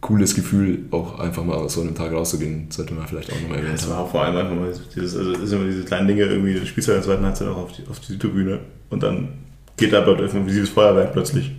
[0.00, 3.58] cooles Gefühl, auch einfach mal aus so einem Tag rauszugehen, sollte man vielleicht auch nochmal
[3.58, 3.76] erwähnen.
[3.76, 6.54] Das war vor allem einfach mal dieses, also das sind immer diese kleinen Dinge, irgendwie,
[6.54, 9.28] du spielst ja in der zweiten Halbzeit auch auf die, auf die Südtribüne und dann
[9.76, 11.52] geht da dort ein visibles Feuerwerk plötzlich.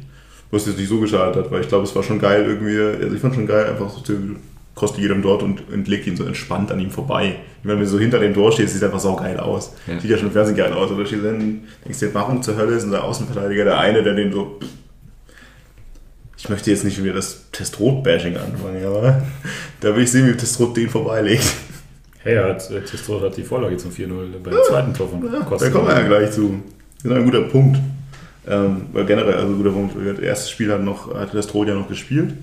[0.52, 3.16] Was jetzt nicht so geschadet hat, weil ich glaube, es war schon geil irgendwie, also
[3.16, 4.14] ich fand schon geil, einfach so,
[4.80, 7.36] kostet jedem dort und, und legt ihn so entspannt an ihm vorbei.
[7.60, 9.74] Ich meine, wenn du so hinter dem Tor stehst, sieht einfach so geil aus.
[9.86, 10.00] Ja.
[10.00, 10.90] Sieht ja schon im Fernsehen geil aus.
[10.90, 14.32] Oder stehst dann, denkst dir, warum zur Hölle ist unser Außenverteidiger der eine, der den
[14.32, 14.58] so
[16.40, 19.22] ich möchte jetzt nicht wieder das Testrot-Bashing anfangen, aber
[19.82, 21.54] da will ich sehen, wie Testrot den vorbeilegt.
[22.20, 25.40] Hey, hat, äh, Testrot hat die Vorlage zum 4-0 beim ja, zweiten Tor von ja,
[25.40, 26.62] Da kommen wir ja gleich zu.
[27.04, 27.80] Das ist ein guter Punkt.
[28.48, 29.96] Ähm, weil generell, also ein guter Punkt.
[29.96, 32.32] Das erste Spiel hat, noch, hat Testrot ja noch gespielt.
[32.32, 32.38] Im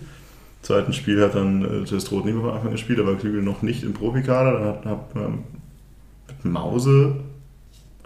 [0.62, 3.82] zweiten Spiel hat dann äh, Testrot nicht mehr von Anfang gespielt, aber Klügel noch nicht
[3.82, 4.52] im Profikader.
[4.52, 5.44] Dann hat, hat ähm,
[6.42, 7.16] Mause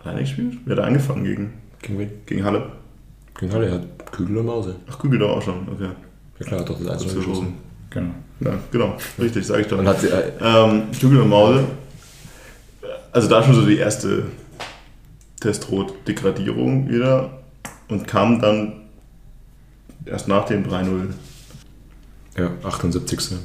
[0.03, 0.59] alleine gespielt.
[0.65, 2.80] Wer hat angefangen gegen, gegen, gegen Halle?
[3.41, 4.77] Gegen Halle hat Kügel und Mause.
[4.91, 5.89] Ach, Kügel da auch schon, okay.
[6.39, 7.55] Ja klar, doch das Einzel geschossen.
[7.89, 8.11] Genau.
[8.41, 9.79] Ja, genau, richtig, sage ich doch.
[9.79, 11.65] Und hat sie, äh, ähm, Kügel und Mause,
[13.13, 14.25] also da schon so die erste
[15.41, 17.31] Testrot-Degradierung wieder
[17.89, 18.73] und kam dann
[20.05, 21.09] erst nach dem 3-0.
[22.37, 23.39] Ja, 78.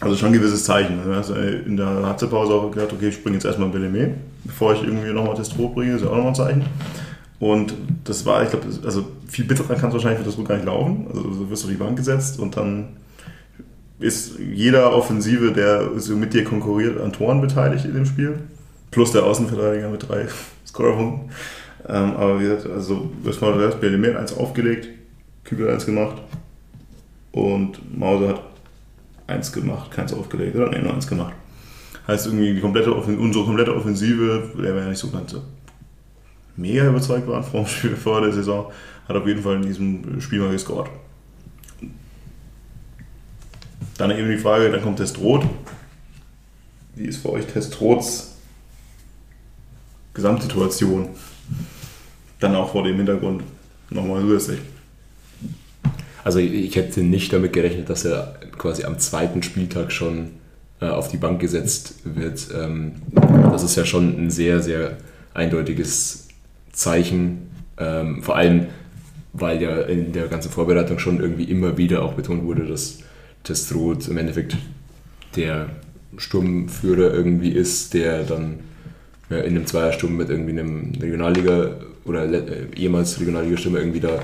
[0.00, 0.98] Also schon ein gewisses Zeichen.
[1.12, 5.12] Also in der Halbzeitpause auch gedacht, okay, ich springe jetzt erstmal Bellemé, bevor ich irgendwie
[5.12, 6.64] nochmal Testrot bringe, ist ja auch nochmal ein Zeichen.
[7.42, 7.74] Und
[8.04, 10.64] das war, ich glaube, also viel bitterer kann es wahrscheinlich für das Ruck gar nicht
[10.64, 11.08] laufen.
[11.08, 12.90] Also du wirst auf die Bank gesetzt und dann
[13.98, 18.38] ist jeder Offensive, der so mit dir konkurriert, an Toren beteiligt in dem Spiel.
[18.92, 20.28] Plus der Außenverteidiger mit drei
[20.64, 21.30] Scorerpunkten.
[21.88, 24.90] Ähm, aber wie gesagt, also erstmal das BLM eins aufgelegt,
[25.42, 26.22] Kübel eins gemacht
[27.32, 28.42] und Mause hat
[29.26, 30.70] eins gemacht, keins aufgelegt, oder?
[30.70, 31.34] Nee, nur eins gemacht.
[32.06, 35.34] Heißt irgendwie die komplette unsere komplette Offensive, der wäre ja nicht so ganz
[36.56, 38.70] mega überzeugt waren vor, vor der Saison,
[39.08, 40.90] hat auf jeden Fall in diesem Spiel mal gescored.
[43.98, 45.44] Dann eben die Frage, dann kommt Testrot.
[46.94, 48.36] Wie ist für euch Testrots
[50.14, 51.08] Gesamtsituation?
[52.40, 53.42] Dann auch vor dem Hintergrund
[53.90, 54.60] nochmal zusätzlich.
[56.24, 60.30] Also ich hätte nicht damit gerechnet, dass er quasi am zweiten Spieltag schon
[60.80, 62.48] äh, auf die Bank gesetzt wird.
[62.54, 63.02] Ähm,
[63.50, 64.98] das ist ja schon ein sehr, sehr
[65.34, 66.21] eindeutiges
[66.72, 67.50] Zeichen.
[67.78, 68.66] Ähm, vor allem,
[69.32, 72.98] weil ja in der ganzen Vorbereitung schon irgendwie immer wieder auch betont wurde, dass
[73.44, 74.56] Testrot im Endeffekt
[75.36, 75.70] der
[76.16, 78.60] Sturmführer irgendwie ist, der dann
[79.30, 84.20] ja, in einem Zweiersturm mit irgendwie einem Regionalliga oder äh, ehemals Regionalliga-Stürmer irgendwie da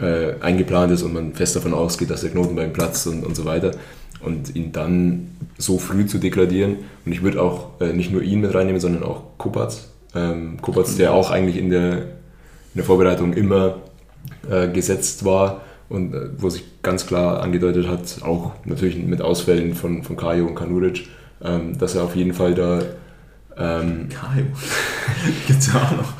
[0.00, 3.36] äh, eingeplant ist und man fest davon ausgeht, dass der Knoten beim Platz und, und
[3.36, 3.72] so weiter.
[4.20, 6.76] Und ihn dann so früh zu degradieren.
[7.04, 10.96] Und ich würde auch äh, nicht nur ihn mit reinnehmen, sondern auch Kupatz, ähm, Kopatz,
[10.96, 13.76] der auch eigentlich in der, in der Vorbereitung immer
[14.50, 19.74] äh, gesetzt war und äh, wo sich ganz klar angedeutet hat, auch natürlich mit Ausfällen
[19.74, 21.08] von, von Kajo und Kanuric,
[21.42, 22.82] ähm, dass er auf jeden Fall da.
[23.56, 24.44] Ähm, Kajo.
[25.46, 26.12] Gibt's ja auch noch.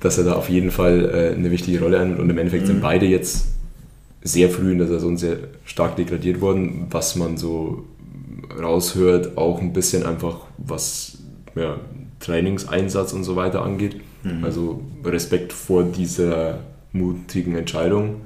[0.00, 2.66] Dass er da auf jeden Fall äh, eine wichtige Rolle einnimmt und im Endeffekt mhm.
[2.66, 3.46] sind beide jetzt
[4.22, 7.84] sehr früh in der Saison sehr stark degradiert worden, was man so
[8.60, 11.18] raushört, auch ein bisschen einfach, was
[11.54, 11.78] ja,
[12.26, 14.00] Trainingseinsatz und so weiter angeht.
[14.22, 14.44] Mhm.
[14.44, 16.60] Also Respekt vor dieser
[16.92, 18.22] mutigen Entscheidung.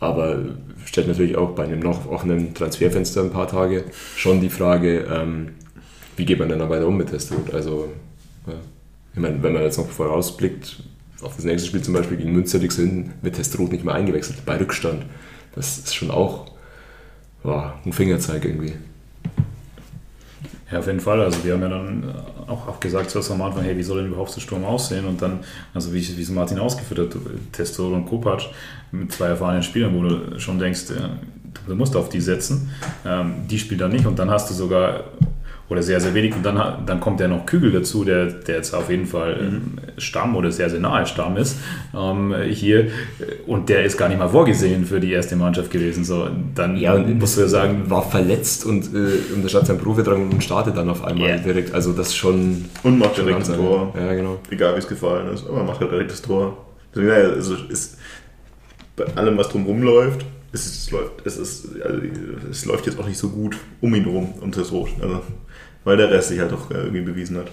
[0.00, 0.38] Aber
[0.84, 3.84] stellt natürlich auch bei einem noch offenen Transferfenster ein paar Tage
[4.16, 5.52] schon die Frage, ähm,
[6.16, 7.52] wie geht man denn da weiter um mit Testrot?
[7.54, 7.88] Also,
[8.46, 8.54] ja.
[9.14, 10.82] ich meine, wenn man jetzt noch vorausblickt,
[11.22, 14.44] auf das nächste Spiel zum Beispiel gegen Münster liegt hin, wird Testrot nicht mehr eingewechselt
[14.44, 15.06] bei Rückstand.
[15.54, 16.52] Das ist schon auch
[17.42, 18.74] wow, ein Fingerzeig irgendwie.
[20.70, 21.20] Ja, auf jeden Fall.
[21.20, 22.14] Also wir haben ja dann
[22.46, 25.04] auch, auch gesagt zuerst am Anfang, hey, wie soll denn überhaupt der Sturm aussehen?
[25.04, 25.40] Und dann,
[25.74, 28.42] also wie, wie es Martin ausgeführt hat, Testo und Kopac
[28.90, 30.84] mit zwei erfahrenen Spielern, wo du schon denkst,
[31.66, 32.70] du musst auf die setzen.
[33.04, 35.04] Ähm, die spielt dann nicht und dann hast du sogar
[35.68, 36.34] oder sehr, sehr wenig.
[36.34, 39.44] Und dann, dann kommt ja noch Kügel dazu, der, der jetzt auf jeden Fall mhm.
[39.44, 41.56] Ähm, Stamm oder sehr, sehr nahe Stamm ist
[41.94, 42.88] ähm, hier.
[43.46, 46.04] Und der ist gar nicht mal vorgesehen für die erste Mannschaft gewesen.
[46.04, 50.30] So, dann ja, und musst du ja sagen, war verletzt und äh, unterstand seinen Profidrang
[50.30, 51.38] und startet dann auf einmal yeah.
[51.38, 51.72] direkt.
[51.74, 52.66] Also das schon.
[52.82, 53.94] Und macht direkt das Tor.
[53.96, 54.38] Ja, genau.
[54.50, 56.56] Egal wie es gefallen ist, aber macht halt direkt das Tor.
[56.96, 57.98] Also ist
[58.96, 62.00] bei allem, was drumherum läuft, es, läuft, es, ist, also,
[62.48, 64.90] es läuft jetzt auch nicht so gut um ihn rum, um das Rot.
[65.00, 65.20] Also
[65.84, 67.50] weil der Rest sich halt auch irgendwie bewiesen hat.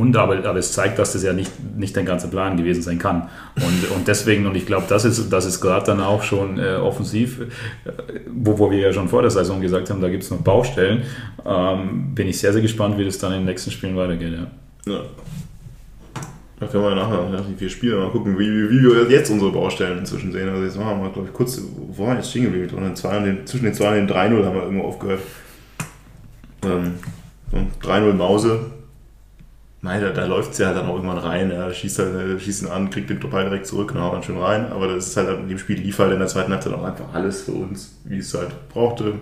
[0.00, 2.98] Und aber, aber es zeigt, dass das ja nicht, nicht der ganze Plan gewesen sein
[2.98, 3.28] kann.
[3.56, 6.76] Und, und deswegen, und ich glaube, das ist, das ist gerade dann auch schon äh,
[6.76, 7.90] offensiv, äh,
[8.32, 11.02] wo, wo wir ja schon vor der Saison gesagt haben, da gibt es noch Baustellen.
[11.44, 14.32] Ähm, bin ich sehr, sehr gespannt, wie das dann in den nächsten Spielen weitergeht.
[14.86, 14.92] Ja.
[14.92, 15.00] ja.
[16.58, 19.52] Da können wir nachher nach den vier Spielen mal gucken, wie, wie, wir jetzt unsere
[19.52, 20.48] Baustellen inzwischen sehen.
[20.48, 22.68] Also jetzt machen wir mal, glaube ich, kurz, wo waren wir jetzt stehen geblieben?
[23.44, 25.20] Zwischen den 2 und den 3-0 haben wir irgendwo aufgehört.
[26.62, 26.94] Ähm,
[27.82, 28.60] 3-0 Mause.
[29.82, 31.50] Nein, da, da läuft es ja dann auch irgendwann rein.
[31.50, 34.38] Er schießt, halt, schießt ihn an, kriegt den Ball direkt zurück und haut dann schön
[34.38, 34.70] rein.
[34.70, 37.14] Aber das ist halt in dem Spiel lief halt in der zweiten Halbzeit auch einfach
[37.14, 39.14] alles für uns, wie es halt brauchte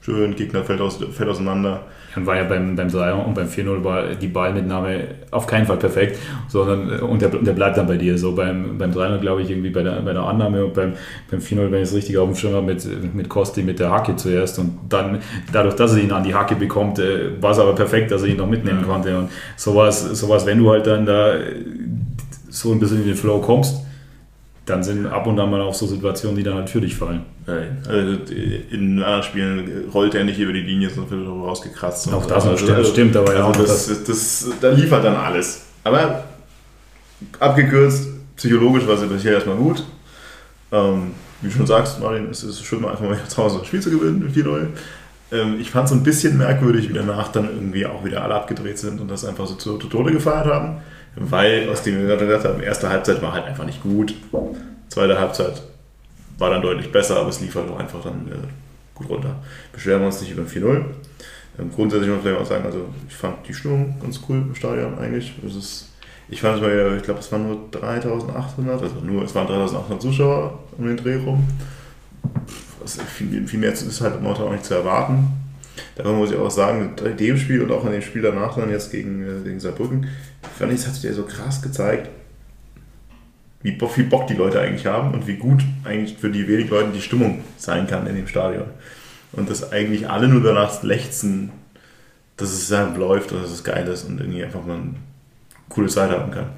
[0.00, 1.84] schön, Gegner fällt, aus, fällt auseinander.
[2.16, 5.76] Und war ja beim, beim 3 und beim 4-0 war die Ballmitnahme auf keinen Fall
[5.76, 8.18] perfekt, sondern und der, der bleibt dann bei dir.
[8.18, 10.94] So beim, beim 3-0 glaube ich irgendwie bei der, bei der Annahme und beim,
[11.30, 13.90] beim 4-0, wenn ich es richtig auf dem Schirm habe, mit, mit Kosti mit der
[13.90, 15.20] Hacke zuerst und dann
[15.52, 18.28] dadurch, dass er ihn an die Hacke bekommt, äh, war es aber perfekt, dass er
[18.28, 18.86] ihn noch mitnehmen ja.
[18.86, 19.16] konnte.
[19.16, 21.34] Und sowas, sowas, wenn du halt dann da
[22.48, 23.84] so ein bisschen in den Flow kommst,
[24.70, 27.22] dann sind ab und an mal auch so Situationen, die dann halt für dich fallen.
[27.46, 28.18] Also
[28.70, 32.12] in anderen Spielen rollt er nicht über die Linie, sondern wird rausgekratzt.
[32.12, 33.46] Auch das also, stimmt, stimmt, aber ja.
[33.46, 35.62] Also das, das, das, da liefert dann alles.
[35.84, 36.24] Aber
[37.38, 39.84] abgekürzt, psychologisch war sie bisher erstmal gut.
[40.72, 43.64] Ähm, wie du schon sagst, Martin, es ist schön, mal einfach mal zu Hause ein
[43.64, 44.68] Spiel zu gewinnen mit 4-0.
[45.32, 48.78] Ähm, ich fand es ein bisschen merkwürdig, wie danach dann irgendwie auch wieder alle abgedreht
[48.78, 50.80] sind und das einfach so zu Tode gefeiert haben.
[51.16, 54.14] Weil, aus dem wir gerade gesagt haben, erste Halbzeit war halt einfach nicht gut.
[54.88, 55.62] Zweite Halbzeit
[56.38, 58.46] war dann deutlich besser, aber es lief halt auch einfach dann äh,
[58.94, 59.36] gut runter.
[59.72, 60.84] Beschweren wir uns nicht über ein 4-0.
[61.58, 64.54] Ähm, grundsätzlich muss man vielleicht auch sagen, also ich fand die Stimmung ganz cool im
[64.54, 65.32] Stadion eigentlich.
[65.46, 65.88] Es ist,
[66.28, 70.00] ich fand es mal ich glaube, es waren nur 3800, also nur, es waren 3800
[70.00, 71.46] Zuschauer um den Dreh rum.
[72.80, 75.28] Also viel, viel mehr ist halt momentan auch nicht zu erwarten.
[75.96, 78.70] Darum muss ich auch sagen, in dem Spiel und auch in dem Spiel danach dann
[78.70, 80.08] jetzt gegen, äh, gegen Saarbrücken,
[80.58, 82.10] fand hat ja so krass gezeigt,
[83.62, 86.90] wie viel Bock die Leute eigentlich haben und wie gut eigentlich für die wenigen Leute
[86.92, 88.66] die Stimmung sein kann in dem Stadion.
[89.32, 91.52] Und dass eigentlich alle nur danach lechzen,
[92.36, 94.94] dass es dann läuft und dass es geil ist und irgendwie einfach mal eine
[95.68, 96.50] coole Zeit haben kann.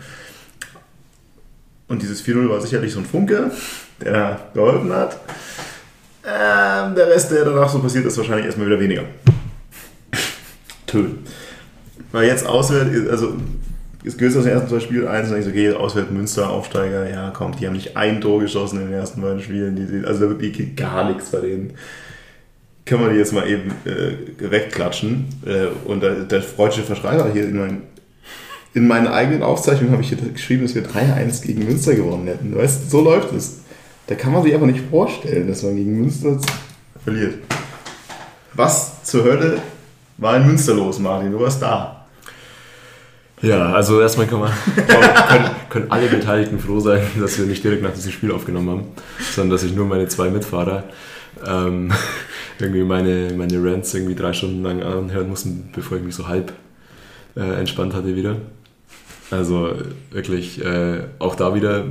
[1.89, 3.51] Und dieses 4-0 war sicherlich so ein Funke,
[4.01, 5.19] der da geholfen hat.
[6.25, 9.05] Ähm, der Rest, der danach so passiert ist, wahrscheinlich erstmal wieder weniger.
[10.87, 11.19] Töll.
[12.13, 13.37] Weil jetzt auswärts, also
[14.05, 17.31] es gehört aus den ersten zwei eins und ich so, okay, auswärts Münster, Aufsteiger, ja,
[17.31, 20.31] kommt, die haben nicht ein Tor geschossen in den ersten beiden Spielen, die, also da
[20.31, 21.75] wirklich gar nichts bei denen.
[22.85, 25.27] Können wir die jetzt mal eben äh, wegklatschen.
[25.47, 27.83] Äh, und der, der freudsche Verschreiber hier in, mein,
[28.75, 32.57] in meinen eigenen Aufzeichnungen habe ich hier geschrieben, dass wir 3-1 gegen Münster gewonnen hätten.
[32.57, 33.61] Weißt so läuft es.
[34.09, 36.41] Da kann man sich einfach nicht vorstellen, dass man gegen Münster
[37.05, 37.35] verliert.
[38.55, 39.59] Was zur Hölle
[40.19, 41.31] war in Münster los, Martin?
[41.31, 42.02] Du warst da.
[43.43, 47.83] Ja, also erstmal kann man, können, können alle Beteiligten froh sein, dass wir nicht direkt
[47.83, 48.85] nach diesem Spiel aufgenommen haben,
[49.19, 50.85] sondern dass ich nur meine zwei Mitfahrer
[51.45, 51.93] ähm,
[52.61, 56.53] irgendwie meine, meine Rants irgendwie drei Stunden lang anhören mussten, bevor ich mich so halb
[57.37, 58.37] äh, entspannt hatte wieder.
[59.33, 59.73] Also
[60.11, 61.85] wirklich äh, auch da wieder.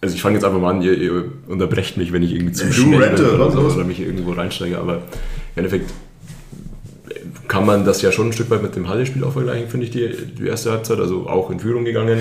[0.00, 2.72] Also ich fange jetzt einfach mal an, ihr, ihr unterbrecht mich, wenn ich irgendwie zu
[2.72, 5.02] schnell oder, so, oder mich irgendwo reinsteige, aber im
[5.56, 5.90] Endeffekt
[7.48, 9.92] kann man das ja schon ein Stück weit mit dem Halle-Spiel auch vergleichen, finde ich,
[9.92, 10.98] die, die erste Halbzeit.
[10.98, 12.20] Also auch in Führung gegangen.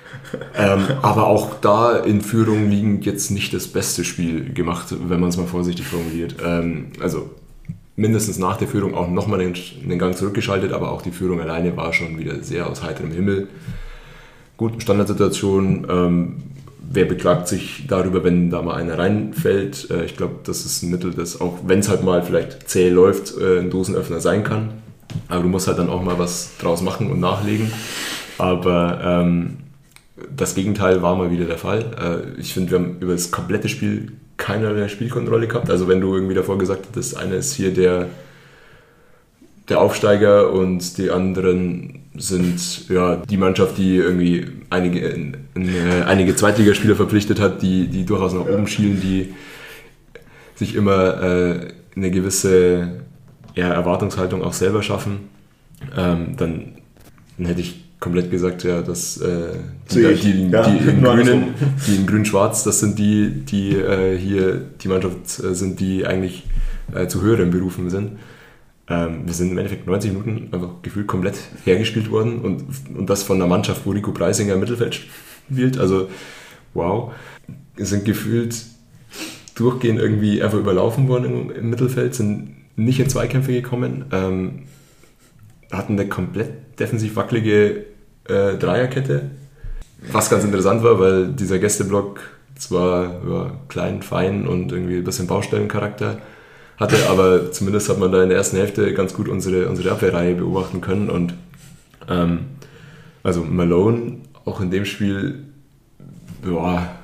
[0.56, 5.30] ähm, aber auch da in Führung liegend jetzt nicht das beste Spiel gemacht, wenn man
[5.30, 6.36] es mal vorsichtig formuliert.
[6.44, 7.30] Ähm, also
[7.94, 11.76] mindestens nach der Führung auch nochmal den, den Gang zurückgeschaltet, aber auch die Führung alleine
[11.76, 13.48] war schon wieder sehr aus heiterem Himmel.
[14.56, 15.86] Gut, Standardsituation.
[15.88, 16.42] Ähm,
[16.90, 19.90] wer beklagt sich darüber, wenn da mal einer reinfällt?
[19.90, 22.88] Äh, ich glaube, das ist ein Mittel, das auch, wenn es halt mal vielleicht zäh
[22.88, 24.70] läuft, äh, ein Dosenöffner sein kann.
[25.28, 27.70] Aber du musst halt dann auch mal was draus machen und nachlegen.
[28.38, 29.58] Aber ähm,
[30.34, 32.24] das Gegenteil war mal wieder der Fall.
[32.36, 35.70] Äh, ich finde, wir haben über das komplette Spiel keinerlei Spielkontrolle gehabt.
[35.70, 38.08] Also wenn du irgendwie davor gesagt hättest, einer ist hier der
[39.68, 46.96] der Aufsteiger und die anderen sind ja die Mannschaft, die irgendwie einige, äh, einige Zweitligaspieler
[46.96, 49.34] verpflichtet hat, die, die durchaus nach oben schielen, die
[50.54, 53.00] sich immer äh, eine gewisse
[53.54, 55.28] ja, Erwartungshaltung auch selber schaffen.
[55.96, 56.74] Ähm, dann,
[57.38, 59.54] dann hätte ich komplett gesagt, ja, dass äh,
[59.90, 61.54] die, die, die, ja, die, in Grünen,
[61.86, 66.44] die in Grün-Schwarz, das sind die, die äh, hier die Mannschaft äh, sind, die eigentlich
[66.94, 68.12] äh, zu höheren Berufen sind.
[68.88, 72.64] Ähm, wir sind im Endeffekt 90 Minuten einfach gefühlt komplett hergespielt worden und,
[72.96, 75.06] und das von einer Mannschaft, wo Rico Preisinger im Mittelfeld
[75.50, 75.78] spielt.
[75.78, 76.08] Also,
[76.74, 77.12] wow.
[77.74, 78.56] Wir sind gefühlt
[79.54, 84.64] durchgehend irgendwie einfach überlaufen worden im, im Mittelfeld, sind nicht in Zweikämpfe gekommen, ähm,
[85.72, 87.86] hatten eine komplett defensiv wackelige
[88.28, 89.30] äh, Dreierkette,
[90.12, 92.20] was ganz interessant war, weil dieser Gästeblock
[92.54, 96.18] zwar ja, klein, fein und irgendwie ein bisschen Baustellencharakter
[96.78, 100.34] hatte, aber zumindest hat man da in der ersten Hälfte ganz gut unsere, unsere Abwehrreihe
[100.34, 101.34] beobachten können und
[102.08, 102.40] ähm,
[103.22, 105.44] also Malone auch in dem Spiel
[106.46, 106.96] ja,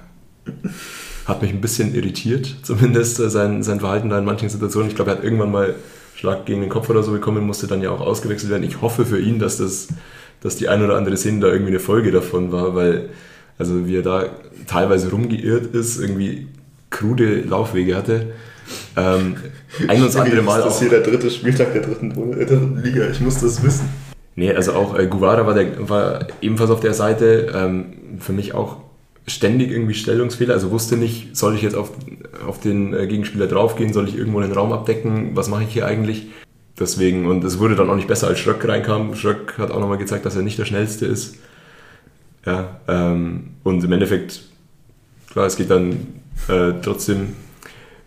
[1.27, 4.89] hat mich ein bisschen irritiert, zumindest äh, sein, sein Verhalten da in manchen Situationen.
[4.89, 5.75] Ich glaube, er hat irgendwann mal
[6.15, 8.63] Schlag gegen den Kopf oder so bekommen, musste dann ja auch ausgewechselt werden.
[8.63, 9.89] Ich hoffe für ihn, dass, das,
[10.41, 13.09] dass die ein oder andere Szene da irgendwie eine Folge davon war, weil
[13.59, 14.27] also wie er da
[14.67, 16.49] teilweise rumgeirrt ist, irgendwie
[16.91, 18.33] krude Laufwege hatte.
[18.97, 19.37] Ähm,
[19.89, 20.61] ein und andere Mal.
[20.63, 23.09] Das ist hier der dritte Spieltag der dritten, der dritten Liga.
[23.11, 23.89] Ich muss das wissen.
[24.35, 27.53] Nee, also auch äh, Guevara war, der, war ebenfalls auf der Seite.
[27.55, 28.79] Ähm, für mich auch
[29.27, 31.93] ständig irgendwie Stellungsfehler, also wusste nicht, soll ich jetzt auf,
[32.47, 35.87] auf den äh, Gegenspieler draufgehen, soll ich irgendwo den Raum abdecken, was mache ich hier
[35.87, 36.27] eigentlich?
[36.79, 39.15] Deswegen, und es wurde dann auch nicht besser, als Schröck reinkam.
[39.15, 41.37] Schröck hat auch nochmal gezeigt, dass er nicht der Schnellste ist.
[42.47, 44.43] Ja, ähm, und im Endeffekt,
[45.31, 45.93] klar, es geht dann
[46.49, 47.35] äh, trotzdem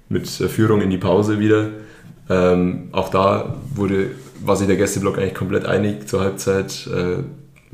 [0.10, 1.70] mit Führung in die Pause wieder.
[2.30, 4.12] Ähm, auch da wurde,
[4.44, 6.88] war sich der Gästeblock eigentlich komplett einig zur Halbzeit.
[6.88, 7.24] Äh,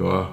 [0.01, 0.29] ja,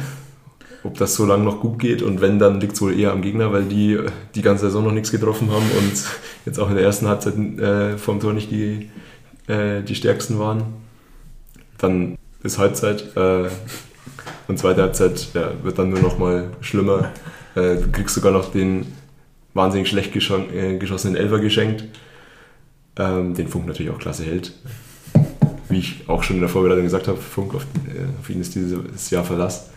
[0.82, 3.22] ob das so lange noch gut geht und wenn, dann liegt es wohl eher am
[3.22, 3.98] Gegner, weil die
[4.34, 6.04] die ganze Saison noch nichts getroffen haben und
[6.46, 8.90] jetzt auch in der ersten Halbzeit äh, vom Tor nicht die,
[9.46, 10.62] äh, die stärksten waren.
[11.78, 13.48] Dann ist Halbzeit äh,
[14.48, 17.12] und zweite Halbzeit ja, wird dann nur noch mal schlimmer.
[17.54, 18.86] Äh, du kriegst sogar noch den
[19.58, 21.84] wahnsinnig schlecht äh, geschossenen Elfer geschenkt,
[22.96, 24.54] ähm, den Funk natürlich auch klasse hält.
[25.68, 28.54] Wie ich auch schon in der Vorbereitung gesagt habe, Funk auf, äh, auf ihn ist
[28.54, 29.68] dieses Jahr Verlass.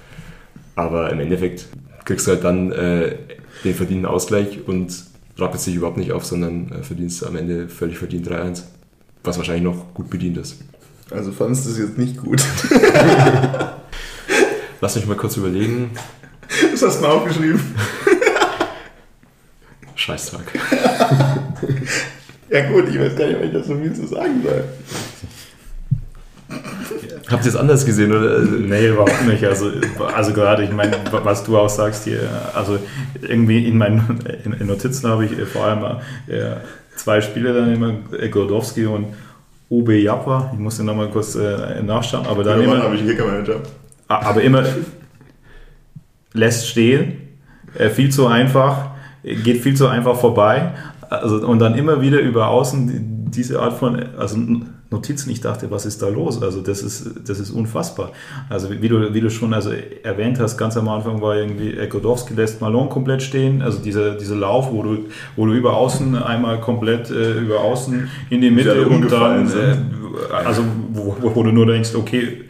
[0.75, 1.67] Aber im Endeffekt
[2.05, 3.17] kriegst du halt dann äh,
[3.65, 4.93] den verdienten Ausgleich und
[5.37, 8.63] rappelst dich überhaupt nicht auf, sondern äh, verdienst am Ende völlig verdient 3-1.
[9.23, 10.61] Was wahrscheinlich noch gut bedient ist.
[11.09, 12.41] Also fandest du es jetzt nicht gut?
[14.81, 15.91] Lass mich mal kurz überlegen.
[16.71, 17.59] Was hast du mal aufgeschrieben?
[20.01, 20.41] Scheißtag.
[22.49, 24.63] ja gut, ich weiß gar nicht, ob ich das so viel zu sagen soll.
[27.29, 28.11] Habt ihr es anders gesehen?
[28.11, 28.39] Oder?
[28.39, 29.43] Nee, überhaupt nicht.
[29.45, 29.71] Also,
[30.13, 32.79] also gerade, ich meine, was du auch sagst hier, also
[33.21, 34.19] irgendwie in meinen
[34.59, 35.83] in Notizen habe ich vor allem
[36.27, 36.55] äh,
[36.95, 39.05] zwei Spiele dann immer, äh, Gordowski und
[39.69, 40.49] Ube Jappa.
[40.51, 42.25] Ich muss den nochmal kurz äh, nachschauen.
[42.25, 43.61] Aber dann immer, habe ich hier Manager.
[44.07, 44.65] Aber immer
[46.33, 47.37] lässt stehen,
[47.77, 48.90] äh, viel zu einfach,
[49.23, 50.73] geht viel zu einfach vorbei.
[51.09, 54.37] Also, und dann immer wieder über außen diese Art von, also
[54.91, 55.31] Notizen.
[55.31, 56.41] Ich dachte, was ist da los?
[56.43, 58.11] Also das ist, das ist unfassbar.
[58.49, 59.71] Also wie du, wie du schon also
[60.03, 63.61] erwähnt hast, ganz am Anfang war irgendwie Ekodowski lässt Malone komplett stehen.
[63.61, 65.05] Also dieser, dieser Lauf, wo du,
[65.37, 69.77] wo du über außen einmal komplett äh, über außen in die Mitte und dann, äh,
[70.31, 72.45] also wo, wo, du nur denkst, okay,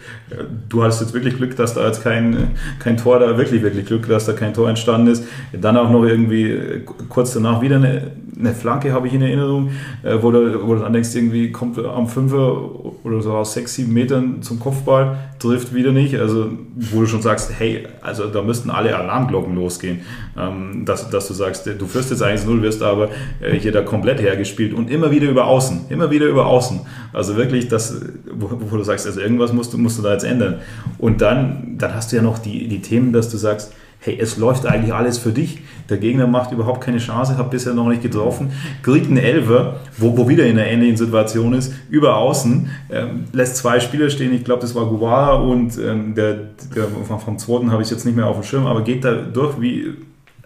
[0.70, 4.07] du hast jetzt wirklich Glück, dass da jetzt kein, kein Tor da, wirklich, wirklich Glück,
[4.07, 5.24] dass da kein Tor entstanden ist.
[5.53, 9.71] Dann auch noch irgendwie kurz danach wieder eine, eine Flanke, habe ich in Erinnerung,
[10.03, 12.69] äh, wo, du, wo du dann denkst, irgendwie kommt am Fünfer
[13.03, 16.15] oder so aus sechs, sieben Metern zum Kopfball, trifft wieder nicht.
[16.15, 20.01] Also wo du schon sagst, hey, also da müssten alle Alarmglocken losgehen.
[20.37, 24.21] Ähm, dass, dass du sagst, du führst jetzt 1-0, wirst aber äh, hier da komplett
[24.21, 26.81] hergespielt und immer wieder über Außen, immer wieder über Außen.
[27.13, 30.23] Also wirklich, das, wo, wo du sagst, also irgendwas musst du, musst du da jetzt
[30.23, 30.59] ändern.
[30.97, 33.73] Und dann, dann hast du ja noch die, die Themen, dass du sagst,
[34.04, 35.60] hey, es läuft eigentlich alles für dich.
[35.89, 40.18] Der Gegner macht überhaupt keine Chance, hat bisher noch nicht getroffen, kriegt einen Elfer, wo,
[40.18, 44.43] wo wieder in einer ähnlichen Situation ist, über außen, ähm, lässt zwei Spieler stehen, ich
[44.43, 46.34] glaube, das war Guevara und ähm, der,
[46.76, 49.62] der vom, zweiten habe ich jetzt nicht mehr auf dem Schirm, aber geht da durch
[49.62, 49.93] wie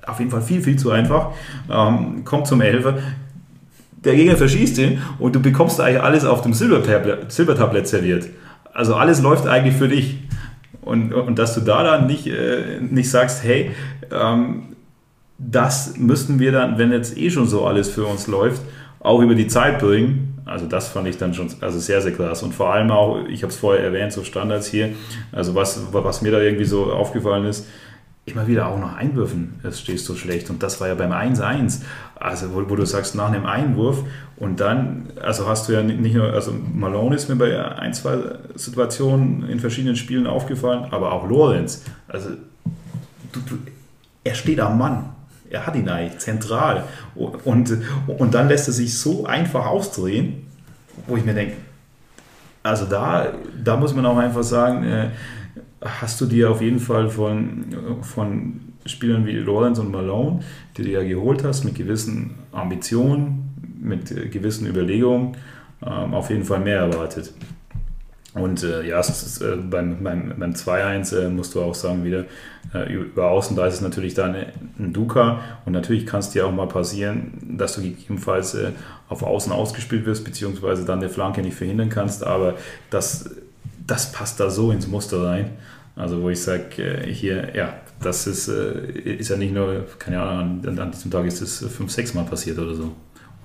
[0.06, 1.30] auf jeden Fall viel, viel zu einfach,
[1.72, 2.96] ähm, kommt zum Elfer,
[4.04, 8.28] der Gegner verschießt ihn und du bekommst eigentlich alles auf dem Silbertablett serviert.
[8.74, 10.20] Also alles läuft eigentlich für dich.
[10.82, 13.72] Und, und dass du da dann nicht, äh, nicht sagst, hey,
[14.12, 14.76] ähm,
[15.38, 18.62] das müssten wir dann, wenn jetzt eh schon so alles für uns läuft,
[19.00, 20.40] auch über die Zeit bringen.
[20.46, 22.44] Also das fand ich dann schon also sehr, sehr krass.
[22.44, 24.94] Und vor allem auch, ich habe es vorher erwähnt, so Standards hier,
[25.32, 27.68] also was, was mir da irgendwie so aufgefallen ist,
[28.26, 30.50] immer wieder auch nach Einwürfen es stehst du schlecht.
[30.50, 31.82] Und das war ja beim 1-1.
[32.16, 34.04] Also wo, wo, du sagst, nach einem Einwurf
[34.38, 38.18] und dann, also hast du ja nicht nur, also Malone ist mir bei ein, zwei
[38.56, 41.84] Situationen in verschiedenen Spielen aufgefallen, aber auch Lorenz.
[42.08, 42.30] Also
[43.32, 43.58] du, du,
[44.24, 45.10] er steht am Mann.
[45.52, 46.86] Er hat ihn eigentlich zentral.
[47.14, 50.48] Und, und dann lässt er sich so einfach ausdrehen,
[51.06, 51.58] wo ich mir denke,
[52.64, 55.10] also da, da muss man auch einfach sagen, äh,
[55.86, 57.66] hast du dir auf jeden Fall von,
[58.02, 60.42] von Spielern wie Lorenz und Malone,
[60.78, 65.38] die du ja geholt hast, mit gewissen Ambitionen, mit gewissen Überlegungen,
[65.86, 67.34] ähm, auf jeden Fall mehr erwartet.
[68.36, 72.26] Und äh, ja, ist, äh, beim, beim, beim 2-1 äh, musst du auch sagen, wieder
[72.74, 74.36] äh, über Außen, da ist es natürlich dann
[74.78, 78.72] ein Duca und natürlich kann es dir auch mal passieren, dass du gegebenenfalls äh,
[79.08, 82.56] auf Außen ausgespielt wirst, beziehungsweise dann eine Flanke nicht verhindern kannst, aber
[82.90, 83.30] das,
[83.88, 85.52] das passt da so ins Muster rein.
[85.96, 90.62] Also wo ich sage, äh, hier, ja, das ist, ist ja nicht nur, keine Ahnung,
[90.66, 92.94] an, an diesem Tag ist es fünf, sechs Mal passiert oder so.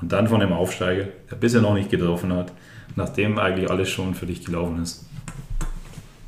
[0.00, 2.52] Und dann von dem Aufsteiger, der bisher noch nicht getroffen hat,
[2.96, 5.04] nachdem eigentlich alles schon für dich gelaufen ist.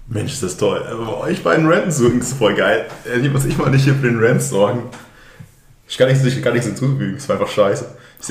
[0.08, 0.82] Mensch, ist das toll.
[0.88, 2.86] Aber bei euch beiden Rants ist voll geil.
[3.20, 4.84] Ich muss ich mal nicht hier für den Rants sorgen.
[5.88, 7.86] Ich kann nichts, ich kann hinzufügen, es war einfach scheiße.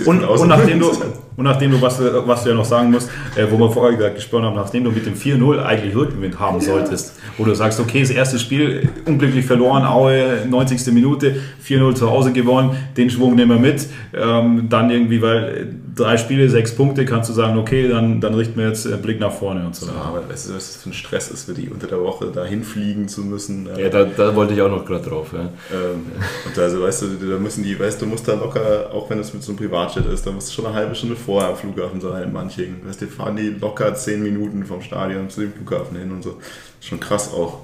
[0.05, 3.45] Und, und, nachdem du, und nachdem du, was, was du ja noch sagen musst, äh,
[3.49, 6.65] wo wir vorher gesprochen haben, nachdem du mit dem 4-0 eigentlich Rückgewinn haben ja.
[6.65, 10.93] solltest, wo du sagst, okay, das erste Spiel unglücklich verloren, Aue, 90.
[10.93, 11.35] Minute,
[11.67, 16.49] 4-0 zu Hause gewonnen, den Schwung nehmen wir mit, ähm, dann irgendwie, weil drei Spiele,
[16.49, 19.65] sechs Punkte, kannst du sagen, okay, dann, dann richten wir jetzt einen Blick nach vorne
[19.65, 19.87] und so.
[19.87, 22.31] Ja, aber weißt du, was das für ein Stress ist, für die unter der Woche
[22.31, 23.67] dahin fliegen zu müssen.
[23.77, 25.33] Ja, da, da wollte ich auch noch gerade drauf.
[25.33, 25.39] Ja.
[25.39, 26.05] Ähm,
[26.45, 29.33] und also, weißt du, da müssen die, weißt du, musst da locker, auch wenn es
[29.33, 31.99] mit so einem Privatjet ist, da musst du schon eine halbe Stunde vorher am Flughafen
[31.99, 32.85] sein in manchen.
[32.85, 36.37] Weißt du, fahren die locker zehn Minuten vom Stadion zu dem Flughafen hin und so.
[36.79, 37.59] Schon krass auch.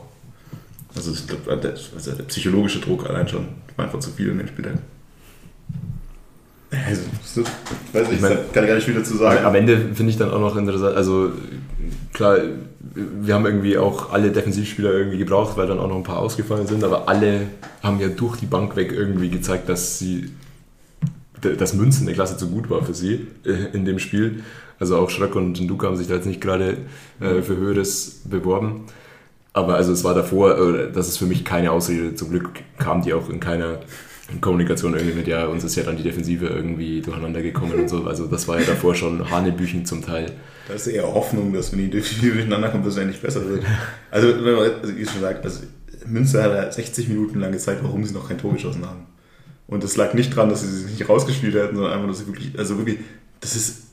[0.96, 3.48] Also, ich glaube, der, also der psychologische Druck allein schon
[3.78, 4.80] einfach zu viel in dem Spiel.
[6.70, 7.02] Also,
[7.94, 9.46] weiß ich, mein, kann ich gar nicht viel dazu sagen.
[9.46, 11.32] Am Ende finde ich dann auch noch interessant, also
[12.14, 12.40] klar,
[12.94, 16.68] wir haben irgendwie auch alle Defensivspieler irgendwie gebraucht, weil dann auch noch ein paar ausgefallen
[16.68, 17.42] sind, aber alle
[17.82, 20.32] haben ja durch die Bank weg irgendwie gezeigt, dass sie
[21.42, 24.44] dass Münzen der Klasse zu gut war für sie äh, in dem Spiel.
[24.80, 26.78] Also auch Schröck und Duka haben sich da jetzt nicht gerade
[27.20, 28.86] äh, für Höheres beworben.
[29.54, 32.16] Aber also es war davor, äh, das ist für mich keine Ausrede.
[32.16, 33.80] Zum Glück kam die auch in keiner
[34.42, 38.04] Kommunikation irgendwie mit, ja, uns ist ja dann die Defensive irgendwie durcheinander gekommen und so.
[38.04, 40.32] Also das war ja davor schon Hanebüchen zum Teil.
[40.68, 43.64] Da ist eher Hoffnung, dass wenn die Defensive durcheinander kommt, dass es eigentlich besser wird.
[44.12, 45.62] Also, also wie schon sagt, also
[46.06, 49.06] Münster hat 60 Minuten lang gezeigt, warum sie noch kein Tor geschossen haben.
[49.68, 52.28] Und das lag nicht dran, dass sie sich nicht rausgespielt hätten, sondern einfach, dass sie
[52.28, 53.00] wirklich, also wirklich,
[53.40, 53.87] das ist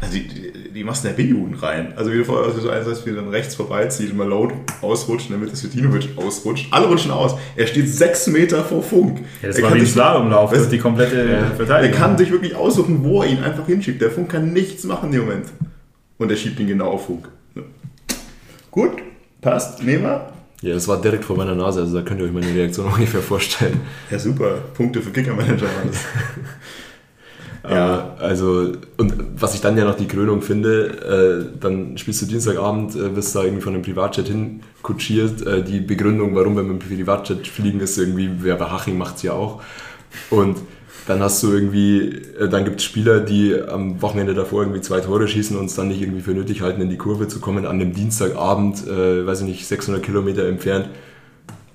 [0.00, 1.94] also die, die, die machst in der B-Jugend rein.
[1.96, 5.52] Also wie du vorher so eins heißt, wie dann rechts vorbeizieht und Malone ausrutscht, damit
[5.52, 6.68] das Svetinovic ausrutscht.
[6.70, 7.34] Alle rutschen aus.
[7.56, 9.20] Er steht sechs Meter vor Funk.
[9.40, 11.46] Ja, das er war wie ein Slalomlauf, das die komplette ja.
[11.56, 11.94] Verteidigung.
[11.94, 14.00] Er kann sich wirklich aussuchen, wo er ihn einfach hinschiebt.
[14.02, 15.46] Der Funk kann nichts machen in dem Moment.
[16.18, 17.28] Und er schiebt ihn genau auf Funk.
[18.70, 18.92] Gut,
[19.40, 20.32] passt, nehmen wir.
[20.60, 23.20] Ja, das war direkt vor meiner Nase, also da könnt ihr euch meine Reaktion ungefähr
[23.20, 23.80] vorstellen.
[24.10, 24.58] Ja, super.
[24.74, 26.00] Punkte für Kicker-Manager waren das.
[27.68, 28.14] Ja.
[28.18, 32.94] also, und was ich dann ja noch die Krönung finde, äh, dann spielst du Dienstagabend,
[32.94, 35.46] äh, wirst da irgendwie von einem Privatjet hin kutschiert.
[35.46, 39.16] Äh, die Begründung, warum wir mit dem Privatjet fliegen, ist irgendwie, wer bei Haching macht
[39.16, 39.62] es ja auch.
[40.30, 40.58] Und
[41.06, 42.08] dann hast du irgendwie,
[42.38, 45.74] äh, dann gibt es Spieler, die am Wochenende davor irgendwie zwei Tore schießen und es
[45.74, 49.26] dann nicht irgendwie für nötig halten, in die Kurve zu kommen, an einem Dienstagabend, äh,
[49.26, 50.88] weiß ich nicht, 600 Kilometer entfernt.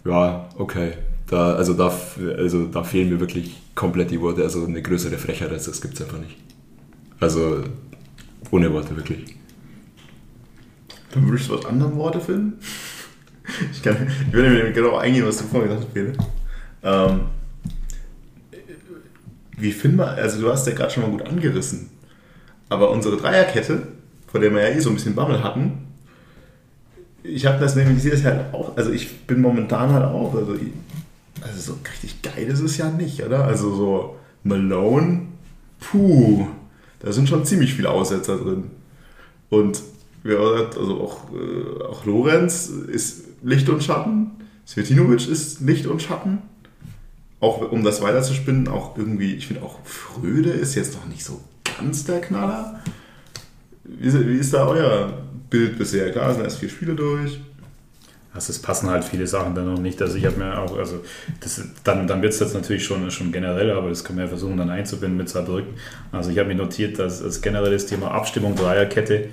[0.05, 0.93] Ja, okay,
[1.29, 1.93] da, also, da,
[2.37, 4.43] also da fehlen mir wirklich komplett die Worte.
[4.43, 6.38] Also eine größere Frechheit als das gibt es einfach nicht.
[7.19, 7.63] Also
[8.51, 9.36] ohne Worte wirklich.
[11.11, 12.59] Dann würdest du was andere Worte finden?
[13.72, 16.13] Ich, kann, ich würde mir genau eingehen, was du vorhin gesagt hast, Peter.
[16.84, 17.22] Ähm,
[19.57, 21.89] wie finden wir, also du hast ja gerade schon mal gut angerissen,
[22.69, 23.88] aber unsere Dreierkette,
[24.28, 25.88] vor der wir ja eh so ein bisschen Bammel hatten,
[27.24, 30.34] ich habe das nämlich, ich sehe das halt auch, also ich bin momentan halt auch,
[30.34, 30.55] also
[31.41, 33.45] also so richtig geil ist es ja nicht, oder?
[33.45, 35.27] Also so Malone,
[35.79, 36.47] puh,
[36.99, 38.71] da sind schon ziemlich viele Aussetzer drin.
[39.49, 39.81] Und
[40.23, 44.31] also auch, äh, auch Lorenz ist Licht und Schatten,
[44.67, 46.39] Svetinovic ist Licht und Schatten.
[47.39, 51.41] Auch um das weiterzuspinnen, auch irgendwie, ich finde auch Fröde ist jetzt noch nicht so
[51.79, 52.79] ganz der Knaller.
[53.83, 56.11] Wie, wie ist da euer Bild bisher?
[56.11, 57.39] Klar, sind erst vier Spiele durch.
[58.34, 60.01] Also es passen halt viele Sachen dann noch nicht.
[60.01, 61.01] Also ich habe mir auch, also
[61.41, 64.29] das, dann, dann wird es jetzt natürlich schon, schon generell, aber das können wir ja
[64.29, 65.73] versuchen dann einzubinden mit Saarbrücken.
[66.13, 69.29] Also ich habe mir notiert, dass das generelles Thema Abstimmung, Dreierkette,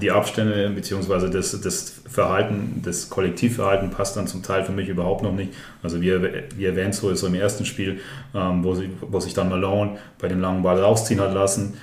[0.00, 1.28] die Abstände bzw.
[1.28, 5.52] Das, das Verhalten, das Kollektivverhalten passt dann zum Teil für mich überhaupt noch nicht.
[5.82, 6.12] Also wie,
[6.56, 8.00] wie erwähnt, so, so im ersten Spiel,
[8.34, 11.74] ähm, wo, sie, wo sich dann Malone bei dem langen Ball rausziehen hat lassen,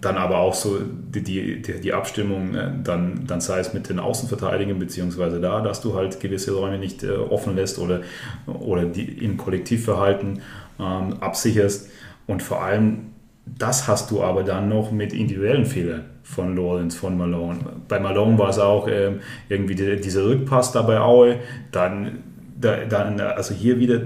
[0.00, 3.98] dann aber auch so die, die, die Abstimmung, äh, dann, dann sei es mit den
[3.98, 8.00] Außenverteidigern, beziehungsweise da, dass du halt gewisse Räume nicht äh, offen lässt oder,
[8.46, 10.40] oder die im Kollektivverhalten
[10.78, 11.90] ähm, absicherst.
[12.26, 13.10] Und vor allem,
[13.46, 17.58] das hast du aber dann noch mit individuellen Fehlern von Lawrence, von Malone.
[17.88, 21.38] Bei Malone war es auch ähm, irgendwie die, dieser Rückpass da bei Aue,
[21.72, 22.18] dann,
[22.58, 24.02] da, dann also hier wieder,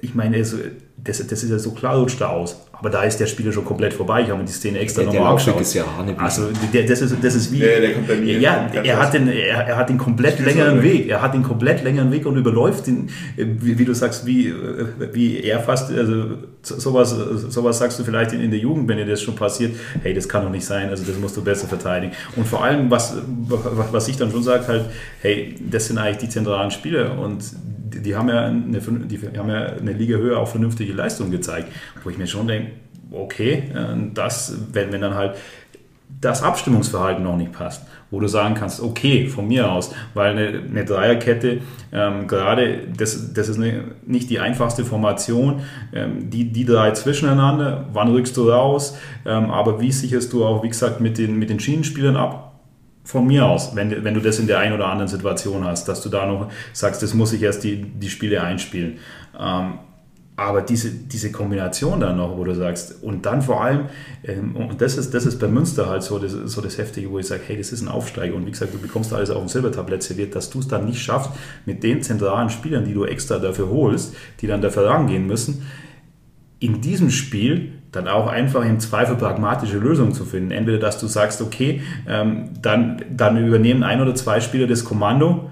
[0.00, 0.56] ich meine, das,
[1.04, 2.66] das ist ja so klar rutscht da aus.
[2.82, 4.22] Aber da ist der Spieler schon komplett vorbei.
[4.22, 5.60] Ich habe mir die Szene extra nochmal angeschaut.
[5.60, 5.84] ist ja.
[6.16, 7.60] Also der, das, ist, das ist wie...
[7.60, 10.78] Ja, der kommt bei mir ja, er hat, den, er, er hat den komplett längeren
[10.78, 11.08] so Weg.
[11.08, 14.52] Er hat den komplett längeren Weg und überläuft den, wie, wie du sagst, wie,
[15.12, 15.92] wie er fast...
[15.92, 19.76] Also sowas, sowas sagst du vielleicht in, in der Jugend, wenn dir das schon passiert.
[20.02, 20.88] Hey, das kann doch nicht sein.
[20.88, 22.12] Also das musst du besser verteidigen.
[22.34, 23.14] Und vor allem, was,
[23.92, 24.84] was ich dann schon sage, halt,
[25.20, 27.44] hey, das sind eigentlich die zentralen Spieler und
[28.00, 31.68] die, haben ja eine, die haben ja eine Liga höher auch vernünftige Leistungen gezeigt,
[32.02, 32.72] wo ich mir schon denke,
[33.10, 33.64] okay,
[34.14, 35.36] das, wenn, wenn dann halt
[36.20, 40.62] das Abstimmungsverhalten noch nicht passt, wo du sagen kannst, okay, von mir aus, weil eine,
[40.62, 41.60] eine Dreierkette,
[41.92, 45.62] ähm, gerade das, das ist eine, nicht die einfachste Formation,
[45.92, 50.62] ähm, die, die drei zwischeneinander, wann rückst du raus, ähm, aber wie sicherst du auch,
[50.62, 52.51] wie gesagt, mit den, mit den Schienenspielern ab?
[53.04, 56.02] Von mir aus, wenn, wenn du das in der einen oder anderen Situation hast, dass
[56.02, 58.98] du da noch sagst, das muss ich erst die, die Spiele einspielen.
[59.38, 59.78] Ähm,
[60.34, 63.86] aber diese, diese Kombination dann noch, wo du sagst, und dann vor allem,
[64.24, 67.18] ähm, und das ist, das ist bei Münster halt so das, so das Heftige, wo
[67.18, 68.34] ich sage, hey, das ist ein Aufsteiger.
[68.34, 71.02] Und wie gesagt, du bekommst alles auf dem Silbertablett serviert, dass du es dann nicht
[71.02, 71.30] schaffst,
[71.66, 75.66] mit den zentralen Spielern, die du extra dafür holst, die dann dafür rangehen müssen,
[76.60, 80.50] in diesem Spiel dann auch einfach im Zweifel pragmatische Lösungen zu finden.
[80.50, 85.50] Entweder, dass du sagst, okay, ähm, dann, dann übernehmen ein oder zwei Spieler das Kommando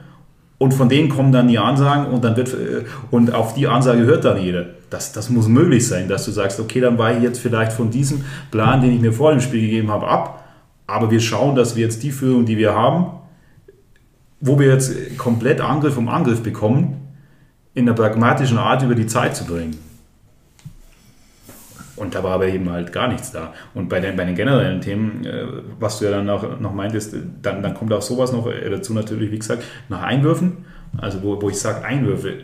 [0.58, 4.02] und von denen kommen dann die Ansagen und dann wird äh, und auf die Ansage
[4.02, 4.66] hört dann jeder.
[4.90, 7.90] Das, das muss möglich sein, dass du sagst, okay, dann war ich jetzt vielleicht von
[7.90, 10.44] diesem Plan, den ich mir vor dem Spiel gegeben habe, ab.
[10.86, 13.06] Aber wir schauen, dass wir jetzt die Führung, die wir haben,
[14.40, 17.08] wo wir jetzt komplett Angriff um Angriff bekommen,
[17.72, 19.89] in einer pragmatischen Art über die Zeit zu bringen.
[22.00, 23.52] Und da war aber eben halt gar nichts da.
[23.74, 25.44] Und bei den, bei den generellen Themen, äh,
[25.78, 28.94] was du ja dann noch, noch meintest, dann, dann kommt auch sowas noch äh, dazu
[28.94, 30.64] natürlich, wie gesagt, nach Einwürfen.
[30.96, 32.38] Also wo, wo ich sage Einwürfe,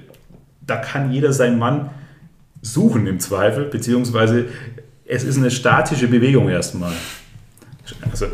[0.60, 1.88] da kann jeder seinen Mann
[2.60, 4.44] suchen im Zweifel, beziehungsweise
[5.06, 6.92] es ist eine statische Bewegung erstmal.
[8.10, 8.26] Also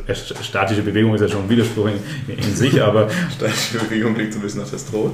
[0.42, 3.08] statische Bewegung ist ja schon ein Widerspruch in, in sich, aber...
[3.34, 5.12] statische Bewegung klingt so ein bisschen nach das Tod.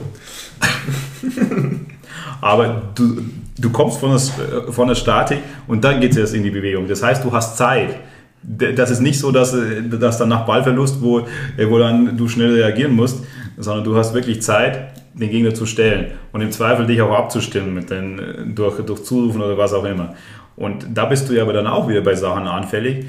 [2.40, 3.22] aber du,
[3.58, 6.86] du kommst von der, von der Statik und dann geht es erst in die Bewegung.
[6.88, 7.96] Das heißt, du hast Zeit.
[8.40, 9.54] Das ist nicht so, dass,
[9.90, 11.26] dass dann nach Ballverlust, wo,
[11.68, 13.24] wo dann du schnell reagieren musst,
[13.56, 17.74] sondern du hast wirklich Zeit, den Gegner zu stellen und im Zweifel dich auch abzustimmen
[17.74, 20.14] mit den, durch, durch Zurufen oder was auch immer.
[20.54, 23.06] Und da bist du ja aber dann auch wieder bei Sachen anfällig.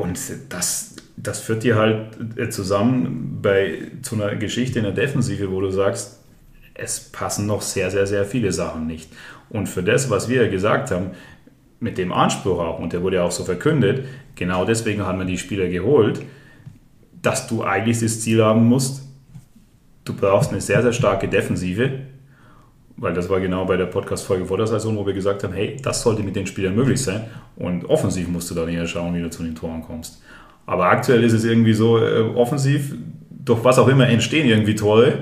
[0.00, 5.60] Und das, das führt dir halt zusammen bei, zu einer Geschichte in der Defensive, wo
[5.60, 6.20] du sagst,
[6.72, 9.12] es passen noch sehr, sehr, sehr viele Sachen nicht.
[9.50, 11.10] Und für das, was wir gesagt haben,
[11.80, 15.26] mit dem Anspruch auch, und der wurde ja auch so verkündet, genau deswegen haben wir
[15.26, 16.22] die Spieler geholt,
[17.20, 19.02] dass du eigentlich das Ziel haben musst,
[20.04, 22.00] du brauchst eine sehr, sehr starke Defensive,
[23.00, 25.76] weil das war genau bei der Podcast-Folge vor der Saison, wo wir gesagt haben, hey,
[25.82, 27.22] das sollte mit den Spielern möglich sein.
[27.56, 30.22] Und offensiv musst du dann eher schauen, wie du zu den Toren kommst.
[30.66, 32.94] Aber aktuell ist es irgendwie so, äh, offensiv,
[33.30, 35.14] durch was auch immer entstehen irgendwie Tore,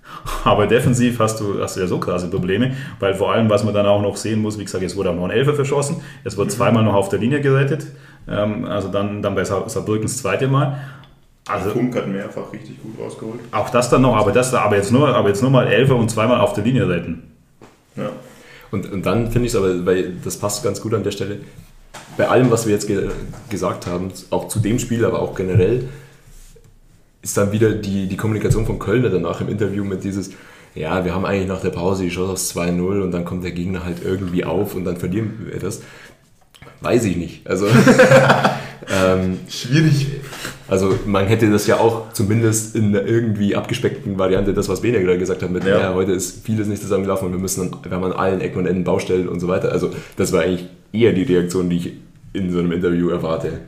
[0.44, 3.74] aber defensiv hast du, hast du ja so krasse Probleme, weil vor allem, was man
[3.74, 6.38] dann auch noch sehen muss, wie gesagt, es wurde auch noch ein Elfer verschossen, es
[6.38, 7.86] wurde zweimal noch auf der Linie gerettet,
[8.28, 10.78] ähm, also dann, dann bei das zweite Mal.
[11.48, 13.40] Also, Funk hat mehrfach richtig gut rausgeholt.
[13.52, 16.10] Auch das dann noch, aber, das, aber, jetzt, nur, aber jetzt nur mal Elfer und
[16.10, 17.22] zweimal auf der Linie retten.
[17.94, 18.10] Ja.
[18.72, 21.38] Und, und dann finde ich es aber, weil das passt ganz gut an der Stelle,
[22.16, 23.10] bei allem, was wir jetzt ge
[23.48, 25.88] gesagt haben, auch zu dem Spiel, aber auch generell,
[27.22, 30.30] ist dann wieder die, die Kommunikation von Kölner danach im Interview mit dieses,
[30.74, 33.52] ja, wir haben eigentlich nach der Pause die Chance aufs 2-0 und dann kommt der
[33.52, 35.80] Gegner halt irgendwie auf und dann verlieren wir das.
[36.80, 37.46] Weiß ich nicht.
[37.46, 37.66] Also
[38.88, 40.06] ähm, schwierig.
[40.68, 45.00] Also man hätte das ja auch zumindest in einer irgendwie abgespeckten Variante, das was Bene
[45.00, 45.78] gerade gesagt hat, mit ja.
[45.78, 45.94] ja.
[45.94, 48.84] heute ist vieles nicht zusammengelaufen und wir müssen, wir haben an allen Ecken und Enden
[48.84, 49.72] Baustellen und so weiter.
[49.72, 51.92] Also das war eigentlich eher die Reaktion, die ich
[52.32, 53.60] in so einem Interview erwarte.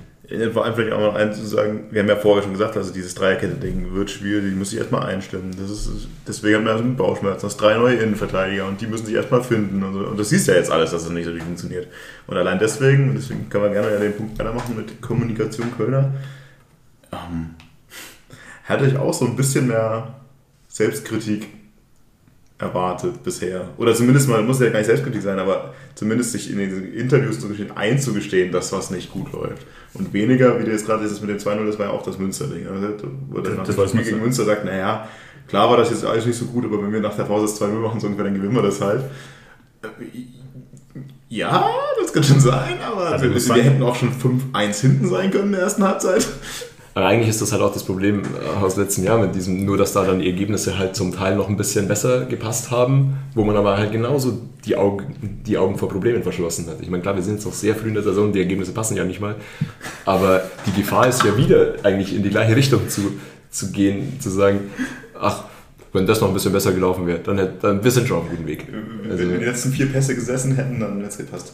[0.52, 2.92] Vor allem vielleicht auch noch eins zu sagen, wir haben ja vorher schon gesagt, also
[2.92, 5.56] dieses Dreierkette-Ding wird schwierig, die muss sich erstmal einstimmen.
[5.58, 5.88] Das ist,
[6.26, 7.46] deswegen haben wir also mit Bauchschmerzen.
[7.46, 9.82] Das drei neue Innenverteidiger und die müssen sich erstmal finden.
[9.82, 10.00] Und, so.
[10.00, 11.86] und das siehst du ja jetzt alles, dass das nicht so funktioniert.
[12.26, 16.12] Und allein deswegen, und deswegen können wir gerne ja den Punkt weitermachen mit Kommunikation Kölner,
[17.12, 17.54] ähm,
[18.64, 20.14] hatte ich auch so ein bisschen mehr
[20.68, 21.48] Selbstkritik
[22.58, 23.68] erwartet bisher.
[23.78, 27.38] Oder zumindest mal, muss ja gar nicht Selbstkritik sein, aber zumindest sich in den Interviews
[27.74, 29.64] einzugestehen, dass was nicht gut läuft.
[29.94, 32.18] Und weniger, wie du jetzt gerade ist mit dem 2-0, das war ja auch das
[32.18, 32.66] Münster-Ding.
[32.66, 32.88] Also,
[33.30, 35.08] wo der nach dem Spiel gegen Münster sagt, naja,
[35.46, 37.60] klar war das jetzt alles nicht so gut, aber wenn wir nach der Pause das
[37.60, 39.04] 2-0 machen, so ungefähr, dann gewinnen wir das halt.
[41.28, 45.30] Ja, das kann schon sein, aber also wir, wir hätten auch schon 5-1 hinten sein
[45.30, 46.26] können in der ersten Halbzeit.
[46.98, 49.78] Aber eigentlich ist das halt auch das Problem äh, aus letzten Jahr mit diesem, nur
[49.78, 53.44] dass da dann die Ergebnisse halt zum Teil noch ein bisschen besser gepasst haben, wo
[53.44, 55.14] man aber halt genauso die Augen,
[55.46, 56.78] die Augen vor Problemen verschlossen hat.
[56.80, 58.96] Ich meine, klar, wir sind jetzt noch sehr früh in der Saison, die Ergebnisse passen
[58.96, 59.36] ja nicht mal,
[60.06, 63.12] aber die Gefahr ist ja wieder eigentlich in die gleiche Richtung zu,
[63.48, 64.62] zu gehen, zu sagen,
[65.20, 65.44] ach,
[65.92, 68.24] wenn das noch ein bisschen besser gelaufen wäre, dann, hätte, dann wir sind schon auf
[68.24, 68.66] einem guten Weg.
[69.04, 71.52] Also, wenn wir die letzten vier Pässe gesessen hätten, dann hätte es gepasst.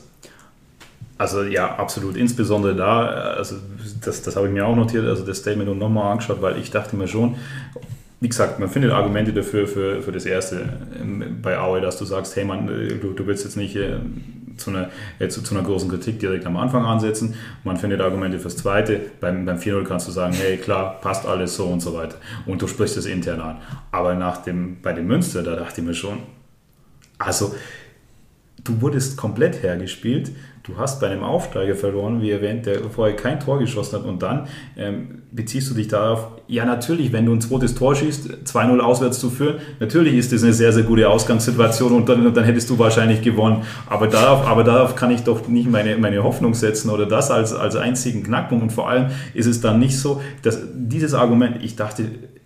[1.17, 2.17] Also ja, absolut.
[2.17, 3.57] Insbesondere da, also
[4.05, 6.71] das, das habe ich mir auch notiert, also das Statement und nochmal angeschaut, weil ich
[6.71, 7.37] dachte mir schon,
[8.21, 12.05] wie gesagt, man findet Argumente dafür für, für das erste ähm, bei Aue, dass du
[12.05, 13.99] sagst, hey man, äh, du, du willst jetzt nicht äh,
[14.57, 17.35] zu, einer, äh, zu, zu, einer großen Kritik direkt am Anfang ansetzen.
[17.65, 19.01] Man findet Argumente fürs zweite.
[19.21, 22.17] Beim, beim 4-0 kannst du sagen, hey klar, passt alles so und so weiter.
[22.47, 23.57] Und du sprichst es intern an.
[23.91, 26.21] Aber nach dem, bei dem Münster, da dachte ich mir schon,
[27.19, 27.55] also
[28.65, 30.33] du wurdest komplett hergespielt
[30.65, 34.23] du hast bei einem Aufsteiger verloren, wie erwähnt, der vorher kein Tor geschossen hat und
[34.23, 34.49] dann
[34.79, 39.21] ähm, beziehst du dich darauf, ja natürlich, wenn du ein zweites Tor schießt, 2-0 auswärts
[39.21, 42.79] zu führen, natürlich ist das eine sehr, sehr gute Ausgangssituation und dann, dann hättest du
[42.79, 43.62] wahrscheinlich gewonnen.
[43.87, 47.53] Aber darauf, aber darauf kann ich doch nicht meine, meine Hoffnung setzen oder das als,
[47.53, 51.77] als einzigen Knackpunkt und vor allem ist es dann nicht so, dass dieses Argument, ich
[51.77, 52.05] dachte,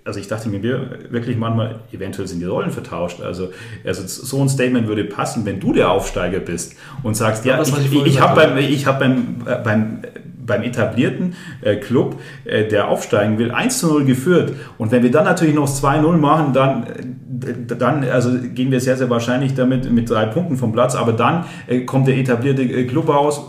[0.08, 0.62] also ich dachte mir
[1.10, 3.20] wirklich manchmal, eventuell sind die Rollen vertauscht.
[3.20, 3.50] Also,
[3.84, 7.62] also so ein Statement würde passen, wenn du der Aufsteiger bist und sagst, ja, ja
[7.62, 10.00] ich, ich, ich habe beim, ich hab beim, äh, beim,
[10.46, 14.54] beim etablierten äh, Club, äh, der aufsteigen will, 1 zu 0 geführt.
[14.78, 18.96] Und wenn wir dann natürlich noch 2-0 machen, dann, äh, dann also gehen wir sehr,
[18.96, 20.94] sehr wahrscheinlich damit mit drei Punkten vom Platz.
[20.94, 23.42] Aber dann äh, kommt der etablierte äh, Club raus,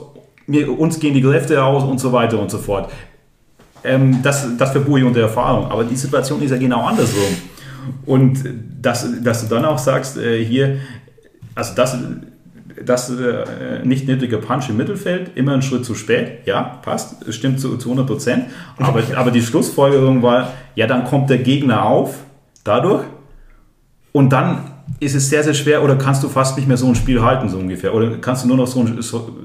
[0.45, 2.91] mir, uns gehen die Kräfte aus und so weiter und so fort.
[3.83, 5.71] Ähm, das, das verbuche ich unter Erfahrung.
[5.71, 7.35] Aber die Situation ist ja genau andersrum.
[8.05, 8.43] Und
[8.81, 10.77] dass, dass du dann auch sagst, äh, hier,
[11.55, 11.97] also das,
[12.85, 17.59] das äh, nicht nötige Punch im Mittelfeld, immer einen Schritt zu spät, ja, passt, stimmt
[17.59, 18.45] zu, zu 100 Prozent.
[18.77, 22.19] Aber, aber die Schlussfolgerung war, ja, dann kommt der Gegner auf,
[22.63, 23.05] dadurch,
[24.11, 26.95] und dann ist es sehr, sehr schwer oder kannst du fast nicht mehr so ein
[26.95, 27.93] Spiel halten, so ungefähr.
[27.93, 29.37] Oder kannst du nur noch so ein, so,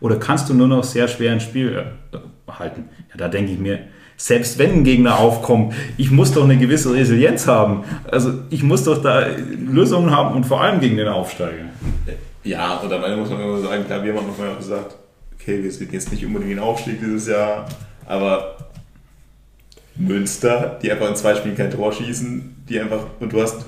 [0.00, 2.18] oder kannst du nur noch sehr schwer ein Spiel äh,
[2.48, 2.84] halten.
[3.10, 3.80] Ja, da denke ich mir,
[4.16, 7.84] selbst wenn ein Gegner aufkommt, ich muss doch eine gewisse Resilienz haben.
[8.10, 11.66] Also ich muss doch da Lösungen haben und vor allem gegen den Aufsteiger.
[12.42, 14.96] Ja, und am Ende muss man immer sagen, klar, wir haben mal gesagt,
[15.34, 17.68] okay, wir sind jetzt nicht unbedingt ein Aufstieg dieses Jahr,
[18.06, 18.56] aber
[19.96, 23.66] Münster, die einfach in zwei Spielen kein Tor schießen, die einfach, und du hast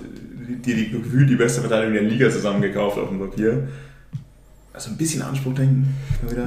[0.65, 3.69] dir die Gefühl die beste Verteidigung der Liga zusammengekauft auf dem Papier
[4.73, 5.95] also ein bisschen Anspruch denken.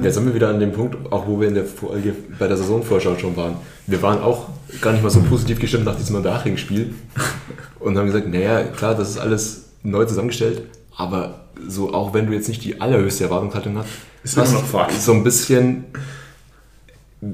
[0.02, 2.56] Jetzt sind wir wieder an dem Punkt, auch wo wir in der Folge bei der
[2.56, 3.56] Saisonvorschau schon waren.
[3.86, 4.48] Wir waren auch
[4.80, 6.94] gar nicht mal so positiv gestimmt nach diesem Unterhaching-Spiel
[7.80, 10.62] und haben gesagt, naja, klar, das ist alles neu zusammengestellt,
[10.96, 13.88] aber so auch wenn du jetzt nicht die allerhöchste Erwartungshaltung hast,
[14.22, 15.84] ist hast noch so ein bisschen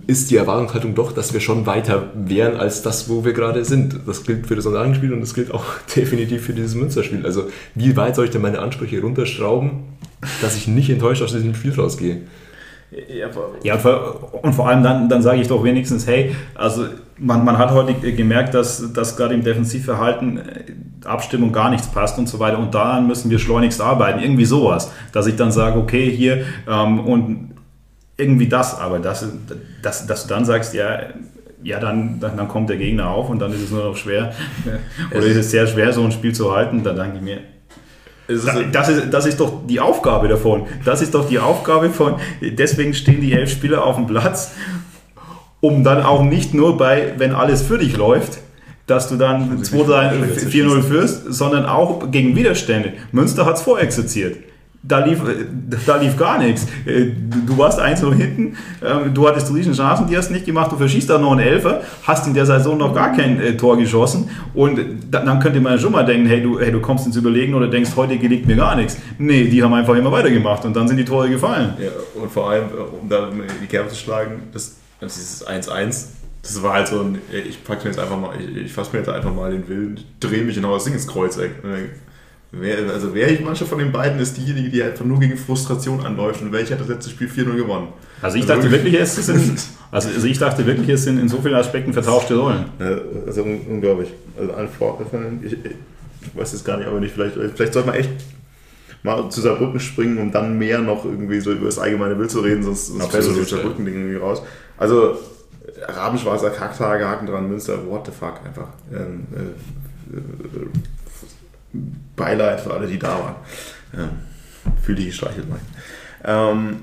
[0.06, 4.00] ist die Erwartungshaltung doch, dass wir schon weiter wären als das, wo wir gerade sind.
[4.06, 5.64] Das gilt für das Unterhaching-Spiel und das gilt auch
[5.96, 7.24] definitiv für dieses Münsterspiel.
[7.24, 9.84] Also wie weit soll ich denn meine Ansprüche runterschrauben,
[10.42, 12.22] dass ich nicht enttäuscht aus diesem Spiel rausgehe.
[13.62, 13.74] Ja,
[14.42, 16.86] und vor allem dann, dann sage ich doch wenigstens, hey, also
[17.18, 20.64] man, man hat heute gemerkt, dass, dass gerade im Defensivverhalten äh,
[21.04, 24.90] Abstimmung gar nichts passt und so weiter und daran müssen wir schleunigst arbeiten, irgendwie sowas,
[25.12, 27.49] dass ich dann sage, okay, hier ähm, und
[28.20, 29.26] irgendwie das, aber dass,
[29.82, 31.00] dass, dass du dann sagst, ja,
[31.62, 34.32] ja, dann, dann, dann kommt der Gegner auf und dann ist es nur noch schwer,
[35.10, 37.38] oder ist es sehr schwer, so ein Spiel zu halten, dann denke ich mir,
[38.72, 40.66] das ist, das ist doch die Aufgabe davon.
[40.84, 44.52] Das ist doch die Aufgabe von, deswegen stehen die elf Spieler auf dem Platz,
[45.60, 48.38] um dann auch nicht nur bei, wenn alles für dich läuft,
[48.86, 52.92] dass du dann 2-4-0 führst, sondern auch gegen Widerstände.
[53.10, 54.36] Münster hat es vorexerziert
[54.82, 55.20] da lief,
[55.86, 56.66] da lief gar nichts.
[56.86, 57.10] Äh,
[57.46, 60.76] du warst eins noch hinten, ähm, du hattest riesen Chancen, die hast nicht gemacht, du
[60.76, 64.30] verschießt da noch einen Elfer, hast in der Saison noch gar kein äh, Tor geschossen
[64.54, 67.68] und dann könnte man schon mal denken, hey du, hey, du kommst ins Überlegen oder
[67.68, 68.96] denkst, heute gelingt mir gar nichts.
[69.18, 71.74] Nee, die haben einfach immer weitergemacht und dann sind die Tore gefallen.
[71.78, 72.64] Ja, und vor allem,
[73.00, 73.28] um da
[73.62, 76.06] die Kerbe zu schlagen, das Und dieses 1-1,
[76.42, 77.18] das war halt so ein,
[77.48, 80.00] ich pack mir jetzt einfach mal, ich, ich fasse mir jetzt einfach mal den Willen,
[80.20, 81.52] drehe mich genau das Ding ins Kreuzeck.
[82.52, 86.42] Wer, also welche manche von den beiden ist diejenige, die einfach nur gegen Frustration anläuft
[86.42, 87.88] und welche hat das letzte Spiel 4-0 gewonnen?
[88.20, 91.40] Also ich dachte wirklich, es sind, also, also ich dachte wirklich, es sind in so
[91.40, 92.64] vielen Aspekten vertauschte Rollen.
[93.26, 94.08] Also unglaublich.
[94.36, 94.78] Also
[95.42, 98.10] ich, ich weiß es gar nicht, aber nicht, vielleicht, vielleicht sollte man echt
[99.02, 102.40] mal zu Saarbrücken springen, um dann mehr noch irgendwie so über das allgemeine Bild zu
[102.40, 104.42] reden, sonst, sonst fällt das Saarbrücken-Ding irgendwie raus.
[104.76, 105.18] Also
[105.86, 108.68] Rabenschwarzer Kacktage, Haken dran, Münster, what the fuck, einfach.
[108.92, 110.66] Ähm, äh, äh,
[112.16, 113.36] Beileid für alle, die da waren.
[113.96, 114.08] Ja,
[114.82, 115.60] Fühl dich gestreichelt, Mike.
[116.24, 116.76] Ähm,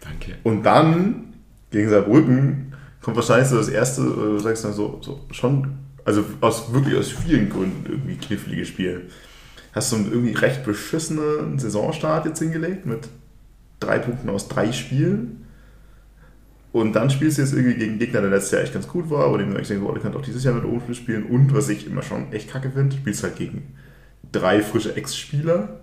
[0.00, 0.34] Danke.
[0.42, 1.34] Und dann
[1.70, 6.72] gegen Saarbrücken kommt wahrscheinlich so das erste, du sagst dann so, so schon, also aus
[6.72, 9.08] wirklich aus vielen Gründen irgendwie knifflige Spiel.
[9.72, 13.08] Hast du einen irgendwie recht beschissenen Saisonstart jetzt hingelegt mit
[13.80, 15.46] drei Punkten aus drei Spielen.
[16.72, 19.26] Und dann spielst du jetzt irgendwie gegen Gegner, der letztes Jahr echt ganz gut war,
[19.26, 21.24] aber den du echt denkst, oh, der kann auch dieses Jahr mit Ofen spielen.
[21.24, 23.74] Und was ich immer schon echt kacke finde, spielst halt gegen
[24.30, 25.80] drei frische Ex-Spieler,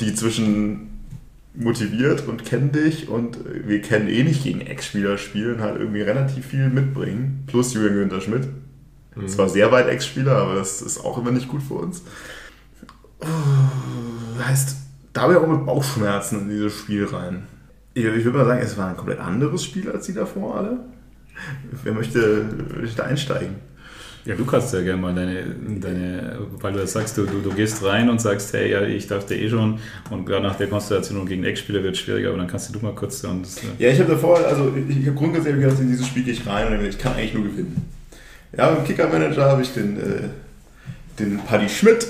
[0.00, 0.88] die zwischen
[1.54, 6.46] motiviert und kennen dich und wir kennen eh nicht gegen Ex-Spieler spielen, halt irgendwie relativ
[6.46, 7.44] viel mitbringen.
[7.46, 8.48] Plus Julian Günther Schmidt.
[9.16, 9.28] Mhm.
[9.28, 12.02] Zwar sehr weit Ex-Spieler, aber das ist auch immer nicht gut für uns.
[13.20, 13.26] Oh,
[14.44, 14.76] heißt,
[15.12, 17.46] da habe ich auch mit Bauchschmerzen in dieses Spiel rein.
[17.94, 20.78] Ich, ich würde mal sagen, es war ein komplett anderes Spiel als die davor alle.
[21.82, 22.44] Wer möchte,
[22.80, 23.56] möchte einsteigen?
[24.28, 25.42] Ja, du kannst ja gerne mal deine,
[25.80, 29.34] deine weil du sagst, du, du, du gehst rein und sagst, hey, ja, ich dachte
[29.34, 29.78] eh schon
[30.10, 32.94] und gerade nach der Konstellation gegen Ex-Spieler wird es schwieriger, aber dann kannst du mal
[32.94, 36.06] kurz und das, äh Ja, ich habe davor, also ich habe grundsätzlich gedacht, in dieses
[36.06, 37.90] Spiel gehe ich rein und ich kann eigentlich nur gewinnen.
[38.54, 40.28] Ja, im Kicker-Manager habe ich den, äh,
[41.18, 42.08] den Paddy Schmidt.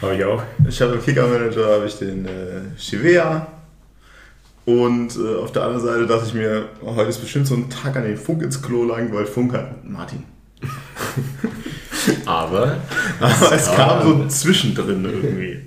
[0.00, 0.42] habe ich auch.
[0.66, 3.46] Ich habe im Kicker-Manager habe ich den äh, Chivea.
[4.64, 7.68] Und äh, auf der anderen Seite dachte ich mir, oh, heute ist bestimmt so ein
[7.68, 10.24] Tag an den Funk ins Klo lang, weil Funk hat Martin.
[12.26, 12.78] Aber,
[13.20, 15.60] Aber es kam so zwischendrin irgendwie.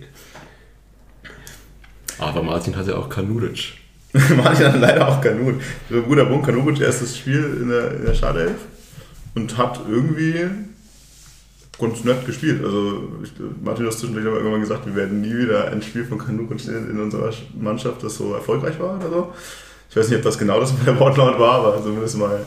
[2.18, 3.74] Aber Martin hatte auch Kanuric.
[4.14, 5.62] Martin hatte leider auch Kanuric.
[5.90, 8.58] Der Bruder Bun Kanuric erstes Spiel in der, in der Startelf
[9.36, 10.50] und hat irgendwie
[11.80, 12.64] ganz nett gespielt.
[12.64, 13.32] Also ich,
[13.64, 16.92] Martin hat zwischendurch aber irgendwann gesagt, wir werden nie wieder ein Spiel von Kanuric in,
[16.92, 19.34] in unserer Mannschaft, das so erfolgreich war oder so.
[19.90, 22.46] Ich weiß nicht, ob das genau das bei der Wortlaut war, aber zumindest mal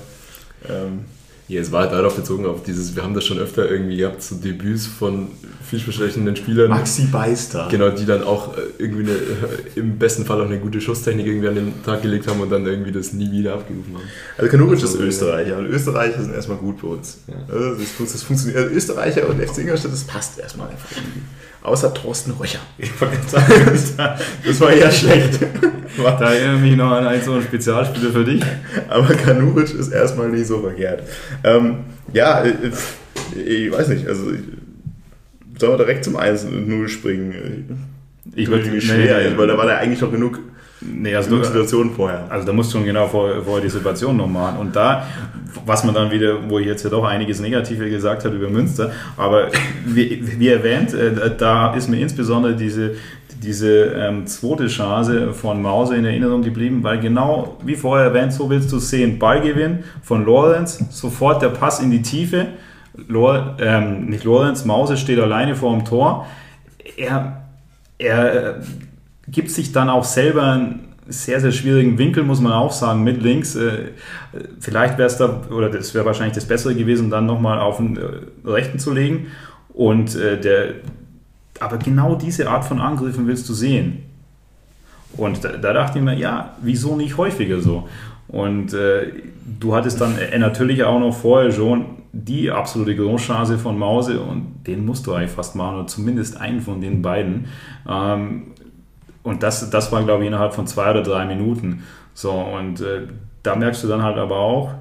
[0.69, 1.05] ähm,
[1.53, 4.23] ja, es war halt darauf bezogen, auf dieses, wir haben das schon öfter irgendwie gehabt,
[4.23, 5.29] so Debüts von
[5.69, 6.71] vielversprechenden Spielern.
[6.71, 7.69] Maxi Beister.
[7.71, 11.27] Genau, die dann auch äh, irgendwie eine, äh, im besten Fall auch eine gute Schusstechnik
[11.27, 14.05] irgendwie an den Tag gelegt haben und dann irgendwie das nie wieder abgerufen haben.
[14.39, 17.19] Also Kanuric ist also, Österreicher und Österreicher sind erstmal gut bei uns.
[17.27, 17.35] Ja.
[17.55, 18.59] Also das, das funktioniert.
[18.59, 21.21] Also Österreicher und FC Ingolstadt, das passt erstmal einfach irgendwie.
[21.63, 22.61] Außer Thorsten Röcher.
[24.45, 25.39] das war eher schlecht.
[26.19, 28.43] Da erinnere ich mich noch an ein so ein Spezialspieler für dich.
[28.89, 31.03] Aber Kanuric ist erstmal nicht so verkehrt.
[31.45, 31.79] Ähm,
[32.13, 32.71] ja, äh,
[33.37, 34.31] ich weiß nicht, also
[35.59, 37.79] sollen wir direkt zum 1-0 springen?
[38.35, 40.39] Ich würde irgendwie schwer, nee, weil da war da eigentlich noch genug
[40.85, 42.27] Nee, also genug Situationen vorher.
[42.29, 44.59] Also da musst du schon genau vorher, vorher die Situation noch machen.
[44.59, 45.07] Und da,
[45.65, 48.91] was man dann wieder, wo ich jetzt ja doch einiges Negative gesagt habe über Münster,
[49.17, 49.49] aber
[49.87, 52.97] wie, wie erwähnt, äh, da ist mir insbesondere diese,
[53.43, 58.49] diese ähm, zweite Chance von Mause in Erinnerung geblieben, weil genau wie vorher erwähnt, so
[58.49, 62.49] willst du sehen, Ballgewinn von Lorenz, sofort der Pass in die Tiefe,
[63.09, 66.27] Lor, ähm, nicht Lorenz, Mause steht alleine vor dem Tor,
[66.97, 67.43] er,
[67.99, 68.61] er
[69.29, 73.23] gibt sich dann auch selber einen sehr, sehr schwierigen Winkel, muss man auch sagen, mit
[73.23, 73.57] links.
[73.57, 73.91] Äh,
[74.61, 77.97] vielleicht wäre es da, oder das wäre wahrscheinlich das Bessere gewesen, dann nochmal auf den
[77.97, 79.27] äh, rechten zu legen.
[79.73, 80.75] Und äh, der,
[81.63, 84.03] aber genau diese Art von Angriffen willst du sehen.
[85.17, 87.89] Und da, da dachte ich mir, ja, wieso nicht häufiger so?
[88.29, 89.13] Und äh,
[89.61, 94.65] du hattest dann äh, natürlich auch noch vorher schon die absolute Großchance von Mause und
[94.67, 97.47] den musst du eigentlich fast machen, oder zumindest einen von den beiden.
[97.89, 98.53] Ähm,
[99.23, 101.85] und das, das war, glaube ich, innerhalb von zwei oder drei Minuten.
[102.15, 103.07] So, und äh,
[103.43, 104.75] da merkst du dann halt aber auch,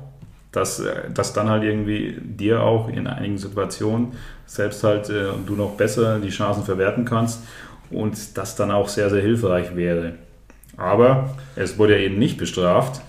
[0.52, 4.14] dass, äh, dass dann halt irgendwie dir auch in einigen Situationen
[4.46, 7.42] selbst halt äh, du noch besser die Chancen verwerten kannst
[7.90, 10.14] und das dann auch sehr, sehr hilfreich wäre.
[10.78, 13.02] Aber es wurde ja eben nicht bestraft,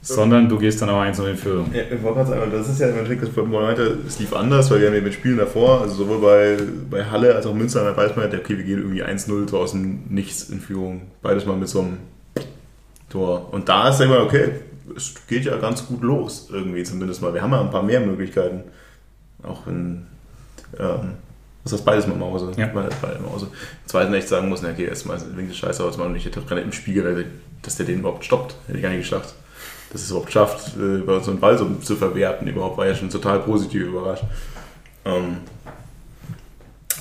[0.00, 1.70] sondern du gehst dann auch eins in Führung.
[1.72, 4.70] Ja, ich wollte gerade sagen, das ist ja im Endeffekt das Moment, es lief anders,
[4.70, 6.56] weil wir haben ja mit Spielen davor, also sowohl bei,
[6.90, 9.58] bei Halle als auch Münster, da weiß man ja, okay, wir gehen irgendwie 1-0 so
[9.58, 11.02] aus dem Nichts in Führung.
[11.22, 11.98] Beides mal mit so einem
[13.08, 13.52] Tor.
[13.52, 14.50] Und da ist ja immer, okay,
[14.96, 17.34] es geht ja ganz gut los, irgendwie zumindest mal.
[17.34, 18.64] Wir haben ja ein paar mehr Möglichkeiten.
[19.42, 20.06] Auch wenn,
[20.78, 21.14] ähm,
[21.64, 22.52] das heißt beides mal Mause.
[22.56, 22.66] Ja.
[22.66, 23.46] Beides Mause.
[23.46, 26.62] Im zweiten echt sagen muss, okay, erstmal linke Scheiße, aber jetzt mal nicht der Trainer
[26.62, 27.26] im Spiegel,
[27.62, 28.56] dass der den überhaupt stoppt.
[28.66, 29.34] Hätte ich gar nicht geschlacht.
[29.92, 33.10] dass es überhaupt schafft, äh, so einen Ball so zu verwerten, überhaupt war ja schon
[33.10, 34.24] total positiv überrascht.
[35.04, 35.38] Ähm,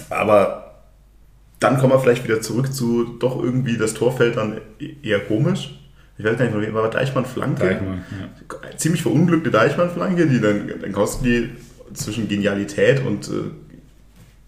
[0.10, 0.62] aber
[1.60, 4.60] dann kommen wir vielleicht wieder zurück zu doch irgendwie das Tor fällt dann
[5.04, 5.81] eher komisch.
[6.22, 7.64] Ich weiß gar nicht, von wem war Deichmann Flanke?
[7.64, 8.78] Deichmann, ja.
[8.78, 11.50] Ziemlich verunglückte Deichmann Flanke, die dann, dann kostet die
[11.96, 13.32] zwischen Genialität und äh,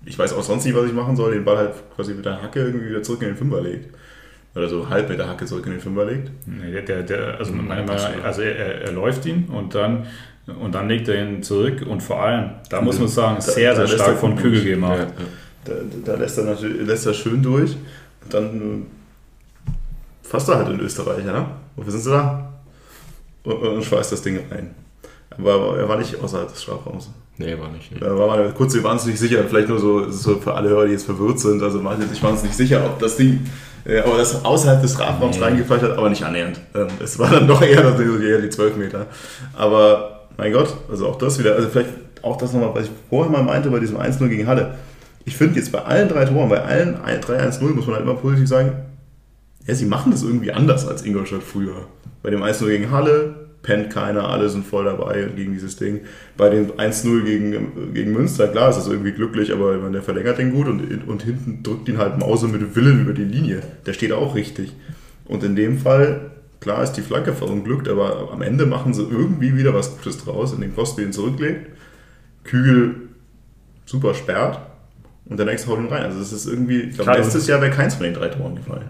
[0.06, 2.44] ich weiß auch sonst nicht, was ich machen soll, den Ball halt quasi mit der
[2.44, 3.90] Hacke irgendwie wieder zurück in den Fünfer legt.
[4.54, 6.30] Oder so halb mit der Hacke zurück in den Fünfer legt.
[6.46, 10.06] Nee, der, der, der, also, man, also er, er, läuft ihn und dann,
[10.46, 13.88] und dann legt er ihn zurück und vor allem, da muss man sagen, sehr, sehr
[13.88, 15.00] stark von Kügel gemacht.
[15.00, 15.30] Ja, ja.
[15.66, 15.74] Da,
[16.06, 17.76] da, lässt er natürlich lässt er schön durch
[18.24, 18.86] und dann
[20.22, 21.24] fasst er halt in Österreich,
[21.76, 22.54] Wofür sind sie da?
[23.44, 24.74] Und, und schweißt das Ding rein.
[25.38, 27.10] Aber er war nicht außerhalb des Strafraums.
[27.38, 27.92] Nee, war nicht.
[27.92, 28.00] Nee.
[28.00, 30.70] Da war man kurz, wir waren uns nicht sicher, vielleicht nur so, so für alle
[30.70, 33.48] Hörer, die jetzt verwirrt sind, also ich war uns nicht sicher, ob das Ding,
[33.86, 35.44] äh, aber das außerhalb des Strafraums nee.
[35.44, 36.60] reingefallen hat, aber nicht annähernd.
[36.76, 39.08] Ähm, es war dann doch eher, eher die 12 Meter.
[39.56, 41.90] Aber mein Gott, also auch das wieder, also vielleicht
[42.22, 44.76] auch das nochmal, was ich vorher mal meinte bei diesem 1-0 gegen Halle.
[45.26, 48.48] Ich finde jetzt bei allen drei Toren, bei allen 3-1-0 muss man halt immer positiv
[48.48, 48.74] sagen,
[49.66, 51.88] ja, sie machen das irgendwie anders als Ingolstadt früher.
[52.22, 56.02] Bei dem 1-0 gegen Halle, pennt keiner, alle sind voll dabei gegen dieses Ding.
[56.38, 60.52] Bei dem 1-0 gegen, gegen Münster, klar, ist das irgendwie glücklich, aber der verlängert den
[60.52, 63.62] gut und, und hinten drückt ihn halt Mause mit Willen über die Linie.
[63.86, 64.74] Der steht auch richtig.
[65.26, 69.56] Und in dem Fall, klar ist die Flanke verunglückt, aber am Ende machen sie irgendwie
[69.56, 71.68] wieder was Gutes draus, indem Kosti ihn zurücklegt.
[72.44, 72.96] Kügel
[73.86, 74.60] super sperrt
[75.26, 76.04] und der nächste haut ihn rein.
[76.04, 78.90] Also das ist irgendwie, ich glaube, letztes Jahr wäre keins von den drei Toren gefallen.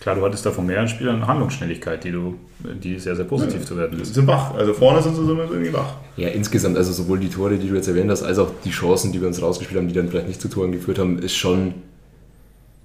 [0.00, 2.36] Klar, du hattest da von mehreren Spielern Handlungsschnelligkeit, die du,
[2.82, 4.08] die sehr, sehr positiv ja, zu werden ist.
[4.08, 4.54] Sie sind wach.
[4.54, 5.94] Also vorne sind sie irgendwie wach.
[6.16, 9.10] Ja, insgesamt, also sowohl die Tore, die du jetzt erwähnt hast, als auch die Chancen,
[9.10, 11.74] die wir uns rausgespielt haben, die dann vielleicht nicht zu Toren geführt haben, ist schon,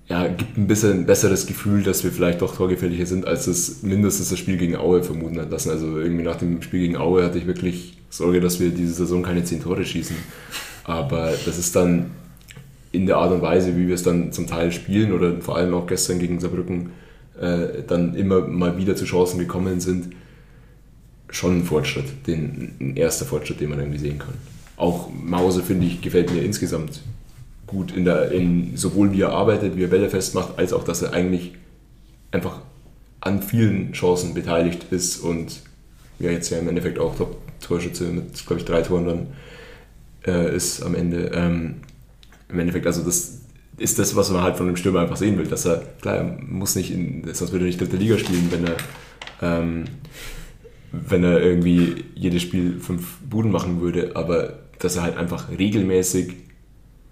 [0.07, 3.83] ja, gibt ein bisschen ein besseres Gefühl, dass wir vielleicht doch torgefährlicher sind, als es
[3.83, 5.69] mindestens das Spiel gegen Aue vermuten hat lassen.
[5.69, 9.21] Also irgendwie nach dem Spiel gegen Aue hatte ich wirklich Sorge, dass wir diese Saison
[9.21, 10.15] keine zehn Tore schießen.
[10.83, 12.11] Aber das ist dann
[12.91, 15.73] in der Art und Weise, wie wir es dann zum Teil spielen oder vor allem
[15.73, 16.91] auch gestern gegen Saarbrücken,
[17.43, 20.15] äh, dann immer mal wieder zu Chancen gekommen sind,
[21.29, 24.35] schon ein Fortschritt, den, ein erster Fortschritt, den man irgendwie sehen kann.
[24.77, 27.01] Auch Mause, finde ich, gefällt mir insgesamt
[27.67, 31.01] gut, in der, in, sowohl wie er arbeitet, wie er Bälle festmacht, als auch, dass
[31.01, 31.53] er eigentlich
[32.31, 32.61] einfach
[33.19, 35.61] an vielen Chancen beteiligt ist und
[36.19, 39.27] ja, jetzt ja im Endeffekt auch Top-Torschütze mit, glaube ich, drei Toren dann
[40.25, 41.31] äh, ist am Ende.
[41.33, 41.75] Ähm,
[42.49, 43.42] Im Endeffekt, also das
[43.77, 45.47] ist das, was man halt von dem Stürmer einfach sehen will.
[45.47, 48.65] Dass er, klar, er muss nicht, in, sonst würde er nicht dritte Liga spielen, wenn
[48.65, 48.77] er,
[49.41, 49.85] ähm,
[50.91, 56.33] wenn er irgendwie jedes Spiel fünf Buden machen würde, aber dass er halt einfach regelmäßig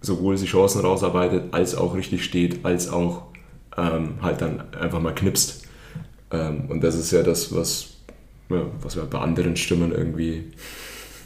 [0.01, 3.23] sowohl die Chancen rausarbeitet, als auch richtig steht, als auch
[3.77, 5.67] ähm, halt dann einfach mal knipst.
[6.31, 7.97] Ähm, und das ist ja das, was,
[8.49, 10.51] ja, was wir bei anderen Stürmern irgendwie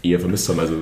[0.09, 0.59] eher vermisst haben.
[0.59, 0.75] Also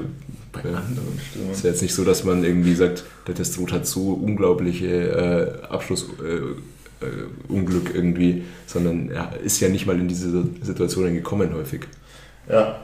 [0.52, 1.52] bei anderen Stürmern.
[1.52, 4.88] Es ist ja jetzt nicht so, dass man irgendwie sagt, der Testrot hat so unglaubliche
[4.88, 6.60] äh, Abschlussunglück
[7.02, 11.82] äh, äh, irgendwie, sondern er ist ja nicht mal in diese Situationen gekommen häufig.
[12.50, 12.80] Ja.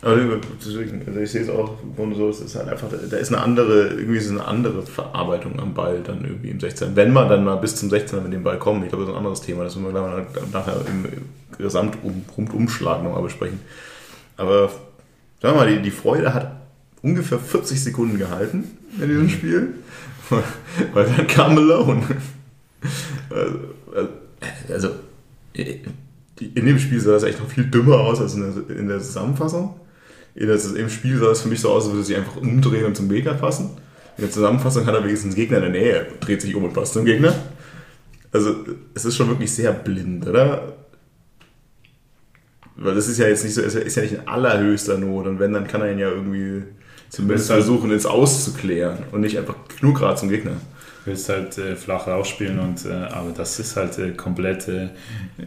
[0.00, 1.76] Also, deswegen, also ich sehe es auch
[2.14, 5.74] so, es ist halt einfach, da ist eine andere, irgendwie ist eine andere Verarbeitung am
[5.74, 6.94] Ball dann irgendwie im 16.
[6.94, 9.16] Wenn man dann mal bis zum 16 mit dem Ball kommt, ich glaube, das ist
[9.16, 11.04] ein anderes Thema, das müssen wir nachher im
[11.58, 13.58] Gesamtrundumschlag nochmal besprechen.
[14.38, 14.68] Aber
[15.42, 16.62] sagen wir mal, die, die Freude hat
[17.02, 18.64] ungefähr 40 Sekunden gehalten
[19.00, 19.28] in diesem mhm.
[19.28, 19.74] Spiel,
[20.94, 22.02] weil dann kam Malone.
[23.30, 23.58] Also,
[24.70, 24.90] also,
[25.54, 29.00] in dem Spiel sah das echt noch viel dümmer aus als in der, in der
[29.00, 29.74] Zusammenfassung.
[30.34, 32.96] In dem Spiel sah es für mich so aus, als würde sie einfach umdrehen und
[32.96, 33.70] zum Gegner passen.
[34.16, 36.72] In der Zusammenfassung hat er wenigstens einen Gegner in der Nähe, dreht sich um und
[36.72, 37.34] passt zum Gegner.
[38.30, 38.54] Also,
[38.94, 40.74] es ist schon wirklich sehr blind, oder?
[42.80, 45.52] Weil das ist ja jetzt nicht so, ist ja nicht in allerhöchster Not und wenn,
[45.52, 46.62] dann kann er ihn ja irgendwie
[47.08, 50.52] zumindest versuchen, ins Auszuklären und nicht einfach nur gerade zum Gegner.
[50.52, 54.88] Du willst halt äh, flach rausspielen und äh, aber das ist halt äh, komplett äh,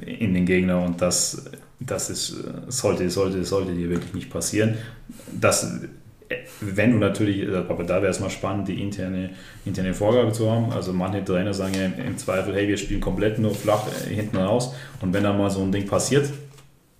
[0.05, 1.45] in den Gegner und das,
[1.79, 4.75] das ist, äh, sollte, sollte, sollte dir wirklich nicht passieren.
[5.31, 5.81] Das,
[6.27, 9.29] äh, wenn du natürlich, aber da wäre es mal spannend, die interne,
[9.63, 10.71] interne Vorgabe zu haben.
[10.71, 14.73] Also manche Trainer sagen ja im Zweifel, hey, wir spielen komplett nur flach hinten raus
[14.99, 16.25] und wenn dann mal so ein Ding passiert,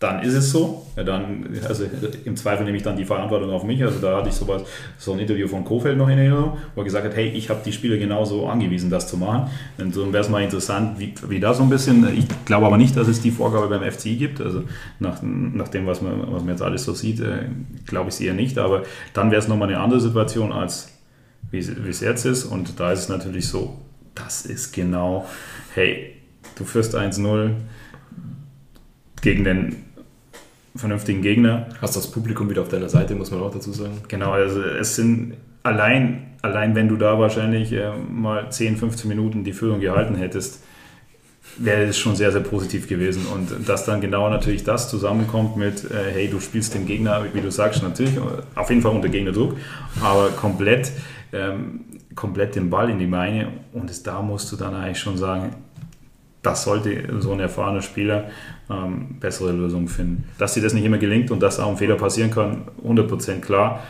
[0.01, 0.87] dann ist es so.
[0.97, 1.85] Ja, dann, also
[2.25, 3.83] im Zweifel nehme ich dann die Verantwortung auf mich.
[3.83, 4.63] Also da hatte ich sowas,
[4.97, 7.61] so ein Interview von Kofeld noch in Erinnerung, wo er gesagt hat, hey, ich habe
[7.63, 9.51] die Spieler genauso angewiesen, das zu machen.
[9.77, 12.77] Und so wäre es mal interessant, wie, wie da so ein bisschen, ich glaube aber
[12.77, 14.41] nicht, dass es die Vorgabe beim FCI gibt.
[14.41, 14.63] Also
[14.97, 17.45] nach, nach dem, was man, was man jetzt alles so sieht, äh,
[17.85, 18.57] glaube ich es eher nicht.
[18.57, 18.81] Aber
[19.13, 20.89] dann wäre es nochmal eine andere Situation, als
[21.51, 22.45] wie es jetzt ist.
[22.45, 23.77] Und da ist es natürlich so,
[24.15, 25.27] das ist genau,
[25.75, 26.15] hey,
[26.55, 27.51] du führst 1-0,
[29.21, 29.75] gegen den
[30.75, 31.67] vernünftigen Gegner.
[31.81, 33.97] Hast das Publikum wieder auf deiner Seite, muss man auch dazu sagen.
[34.07, 35.33] Genau, also es sind
[35.63, 40.63] allein, allein wenn du da wahrscheinlich äh, mal 10, 15 Minuten die Führung gehalten hättest,
[41.57, 43.25] wäre es schon sehr, sehr positiv gewesen.
[43.25, 47.41] Und dass dann genau natürlich das zusammenkommt mit, äh, hey, du spielst den Gegner, wie
[47.41, 48.13] du sagst, natürlich
[48.55, 49.57] auf jeden Fall unter Gegnerdruck,
[50.01, 50.91] aber komplett,
[51.33, 51.81] ähm,
[52.15, 53.49] komplett den Ball in die Beine.
[53.73, 55.55] Und es, da musst du dann eigentlich schon sagen,
[56.41, 58.29] das sollte so ein erfahrener Spieler
[58.69, 60.23] ähm, bessere Lösungen finden.
[60.37, 63.81] Dass dir das nicht immer gelingt und dass auch ein Fehler passieren kann, 100% klar.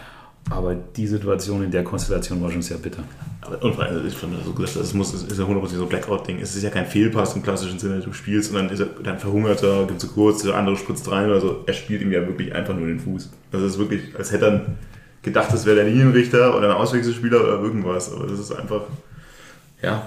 [0.49, 3.03] Aber die Situation in der Konstellation war schon sehr bitter.
[3.41, 6.39] Aber, also ich finde, so gesagt, das muss, ist ja 100% so ein Blackout-Ding.
[6.39, 9.19] Es ist ja kein Fehlpass im klassischen Sinne, du spielst und dann ist er dann
[9.19, 11.63] verhungert er, gibt so kurz, der andere spritzt rein oder so.
[11.67, 13.29] Er spielt ihm ja wirklich einfach nur den Fuß.
[13.51, 14.65] Das ist wirklich, als hätte er
[15.21, 18.11] gedacht, das wäre der Linienrichter oder ein Auswechselspieler oder irgendwas.
[18.11, 18.81] Aber das ist einfach,
[19.81, 20.03] ja,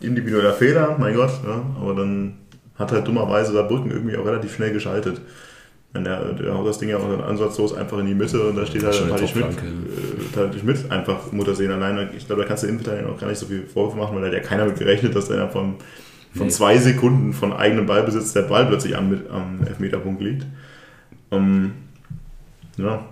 [0.00, 1.32] individueller Fehler, mein Gott.
[1.44, 2.34] Ja, aber dann
[2.76, 5.20] hat halt dummerweise der Brücken irgendwie auch relativ schnell geschaltet.
[5.94, 8.56] Und der, der haut das Ding ja auch dann ansatzlos einfach in die Mitte und
[8.56, 12.10] da steht halt Paddy Schmidt, äh, Schmidt einfach Muttersehen alleine.
[12.16, 14.28] Ich glaube, da kannst du Innenverteidiger auch gar nicht so viel Vorwürfe machen, weil da
[14.28, 15.76] hat ja keiner mit gerechnet, dass der von,
[16.34, 16.52] von nee.
[16.52, 20.46] zwei Sekunden von eigenem Ballbesitz der Ball plötzlich am, am Elfmeterpunkt liegt.
[21.30, 21.72] Um,
[22.76, 23.04] ja,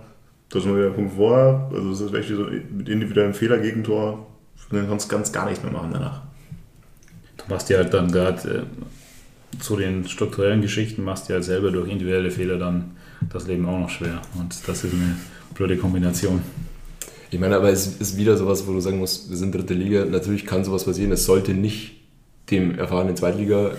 [0.49, 1.69] das ist mal wieder der Punkt vorher.
[1.73, 4.27] Also, das ist echt so mit individuellem Fehler-Gegentor.
[4.71, 6.21] Dann kannst du ganz gar nichts mehr machen danach.
[7.49, 11.89] Machst ja halt dann gerade äh, zu den strukturellen Geschichten, machst ja halt selber durch
[11.89, 12.91] individuelle Fehler dann
[13.31, 14.21] das Leben auch noch schwer.
[14.37, 15.15] Und das ist eine
[15.55, 16.41] blöde Kombination.
[17.29, 20.05] Ich meine, aber es ist wieder sowas, wo du sagen musst, wir sind dritte Liga.
[20.05, 21.11] Natürlich kann sowas passieren.
[21.11, 21.95] Es sollte nicht
[22.51, 23.71] dem erfahrenen Zweitliga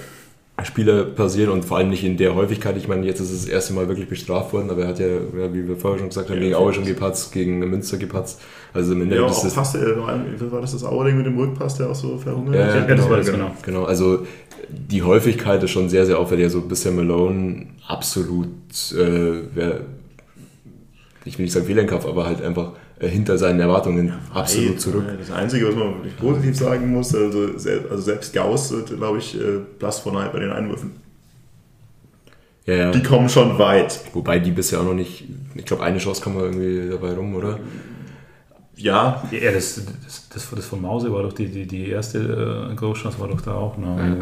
[0.64, 2.76] Spieler passieren und vor allem nicht in der Häufigkeit.
[2.76, 5.06] Ich meine, jetzt ist es das erste Mal wirklich bestraft worden, aber er hat ja,
[5.06, 8.40] ja wie wir vorher schon gesagt haben, ja, gegen Aue schon gepatzt, gegen Münster gepatzt.
[8.74, 9.54] Also im Endeffekt ja, ist das.
[9.54, 13.08] Fast, war das das Aue-Ding mit dem Rückpass, der auch so verhungert ja, ja, genau,
[13.08, 13.84] genau, genau, genau.
[13.84, 14.26] Also
[14.68, 16.44] die Häufigkeit ist schon sehr, sehr auffällig.
[16.44, 18.48] Also bisher Malone absolut,
[18.96, 19.40] äh,
[21.24, 24.18] ich will nicht sagen Fehler in Kauf, aber halt einfach äh, hinter seinen Erwartungen ja,
[24.34, 25.04] absolut ey, zurück.
[25.18, 27.48] Das Einzige, was man wirklich positiv sagen muss, also,
[27.90, 30.92] also selbst Gauss wird, glaube ich, äh, blass von bei den Einwürfen.
[32.66, 32.90] Ja, ja.
[32.90, 33.98] Die kommen schon weit.
[34.12, 37.34] Wobei die bisher auch noch nicht, ich glaube, eine Chance kommen wir irgendwie dabei rum,
[37.34, 37.58] oder?
[38.76, 39.22] Ja.
[39.30, 43.18] Ja, das, das, das, das von Mause war doch die, die, die erste äh, Großchance,
[43.18, 43.96] war doch da auch noch.
[43.96, 44.16] Ja.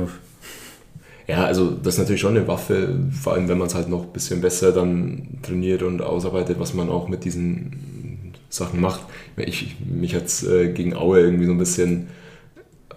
[1.27, 4.05] ja, also das ist natürlich schon eine Waffe, vor allem wenn man es halt noch
[4.05, 7.96] ein bisschen besser dann trainiert und ausarbeitet, was man auch mit diesen
[8.49, 9.01] Sachen macht.
[9.37, 12.09] Ich, mich hat es äh, gegen Aue irgendwie so ein bisschen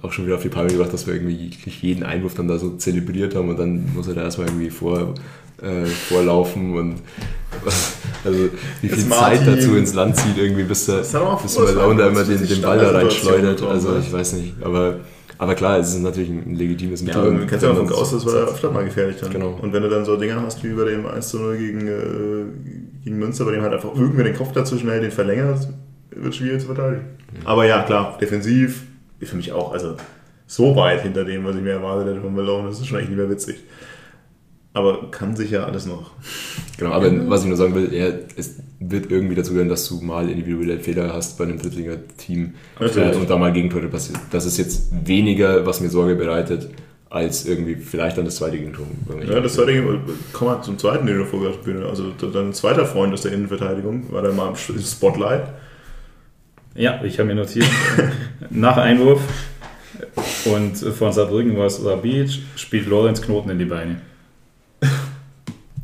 [0.02, 1.52] auch schon wieder auf die Palme gebracht, dass wir irgendwie
[1.82, 5.16] jeden Einwurf dann da so zelebriert haben und dann muss er da erstmal irgendwie vor,
[5.62, 6.96] äh, vorlaufen und
[8.24, 8.50] also
[8.82, 12.48] wie viel Zeit dazu ins Land zieht, irgendwie bis, der, bis Malone da immer den,
[12.48, 13.62] den Ball da reinschleudert.
[13.64, 15.00] Also ich weiß nicht, aber
[15.40, 17.24] aber klar, es ist natürlich ein legitimes Mittel.
[17.24, 19.30] Ja, du kennst ja auch von Gauss, das war ja öfter mal gefährlich dann.
[19.30, 19.58] Genau.
[19.62, 23.18] Und wenn du dann so Dinger hast wie bei dem 1 0 gegen, äh, gegen
[23.18, 25.68] Münster, bei dem halt einfach irgendwer den Kopf dazu schnell den verlängert,
[26.12, 27.04] wird schwierig zu verteidigen.
[27.32, 27.48] Mhm.
[27.48, 28.84] Aber ja, klar, defensiv
[29.20, 29.96] für mich auch, also
[30.48, 33.10] so weit hinter dem, was ich mir erwartet hätte von Malone, das ist schon eigentlich
[33.10, 33.58] nicht mehr witzig.
[34.74, 36.12] Aber kann sich ja alles noch.
[36.78, 38.08] Genau, aber was ich nur sagen will, ja,
[38.38, 43.16] es wird irgendwie dazu gehören, dass du mal individuelle Fehler hast bei einem Drittliga-Team äh,
[43.16, 44.20] und da mal Gegentore passiert.
[44.32, 46.70] Das ist jetzt weniger, was mir Sorge bereitet,
[47.10, 48.86] als irgendwie vielleicht dann das zweite Gegentor.
[49.28, 50.00] Ja, das zweite Gegentor,
[50.32, 51.54] kommen wir zum zweiten, den du vorher
[51.90, 55.48] Also dein zweiter Freund aus der Innenverteidigung war dann mal im Spotlight.
[56.76, 57.66] Ja, ich habe mir notiert,
[58.52, 59.22] nach Einwurf
[60.46, 64.02] und von Saarbrücken war es Rabic, spielt Lorenz Knoten in die Beine.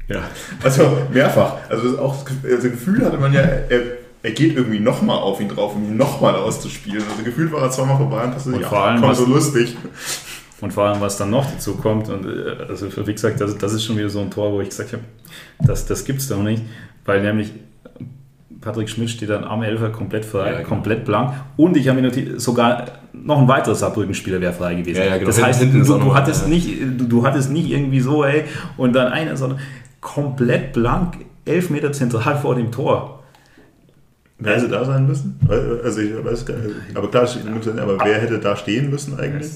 [0.08, 0.30] Ja,
[0.64, 1.56] also mehrfach.
[1.70, 3.82] Also auch das Gefühl hatte man ja, er,
[4.22, 7.04] er geht irgendwie nochmal auf ihn drauf, um ihn nochmal auszuspielen.
[7.10, 9.76] Also gefühlt war er zweimal vorbei und das ist ja, vor allem was, so lustig.
[10.62, 13.74] Und vor allem, was dann noch dazu kommt, und äh, also wie gesagt, das, das
[13.74, 15.04] ist schon wieder so ein Tor, wo ich gesagt habe,
[15.60, 16.64] das, das es doch nicht,
[17.04, 17.52] weil nämlich
[18.62, 20.70] Patrick Schmidt steht dann am Elfer komplett frei, ja, genau.
[20.70, 21.34] komplett blank.
[21.58, 24.98] Und ich habe mir notiert, sogar noch ein weiterer Saarbrücken-Spieler wäre frei gewesen.
[24.98, 25.28] Ja, ja, genau.
[25.28, 28.46] Das heißt, du, du, hattest nicht, du, du, hattest nicht irgendwie so, ey,
[28.78, 29.60] und dann einer, sondern
[30.02, 33.24] komplett blank, elf Meter zentral vor dem Tor.
[34.38, 35.40] Wer hätte da sein müssen?
[35.84, 36.76] Also ich weiß gar nicht.
[36.94, 37.28] Aber klar,
[37.82, 39.48] aber wer hätte da stehen müssen eigentlich?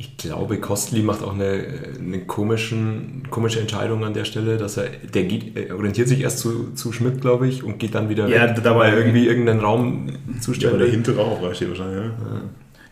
[0.00, 1.62] Ich glaube, Kostli macht auch eine,
[1.98, 6.38] eine komischen, komische Entscheidung an der Stelle, dass er, der geht, er orientiert sich erst
[6.38, 9.60] zu, zu Schmidt, glaube ich, und geht dann wieder ja, weg, da war irgendwie irgendeinen
[9.60, 10.06] Raum
[10.40, 10.72] zuständig.
[10.72, 12.04] Ja, der hintere steht wahrscheinlich, ja.
[12.04, 12.40] ja.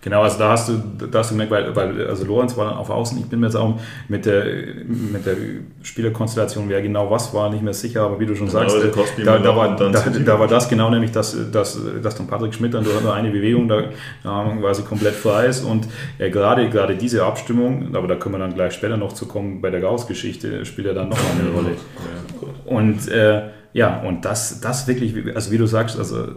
[0.09, 2.79] Genau, also da hast du, da hast du gemerkt, weil, weil also Lorenz war dann
[2.79, 3.79] auf Außen, ich bin mir jetzt auch
[4.09, 4.43] mit der,
[4.87, 5.37] mit der
[5.83, 8.87] Spielerkonstellation, wer genau was war, nicht mehr sicher, aber wie du schon Genau, sagst, der
[8.87, 12.55] äh, da, da, war, da, da war das genau nämlich, dass, dass, dass dann Patrick
[12.55, 13.83] Schmidt dann nur eine Bewegung da
[14.25, 15.87] ja, quasi komplett frei ist und
[16.17, 19.61] äh, gerade, gerade diese Abstimmung, aber da können wir dann gleich später noch zu kommen,
[19.61, 21.77] bei der Gauss-Geschichte spielt er dann nochmal eine Rolle.
[22.65, 23.43] Und äh,
[23.75, 26.29] ja, und das, das wirklich, also wie du sagst, also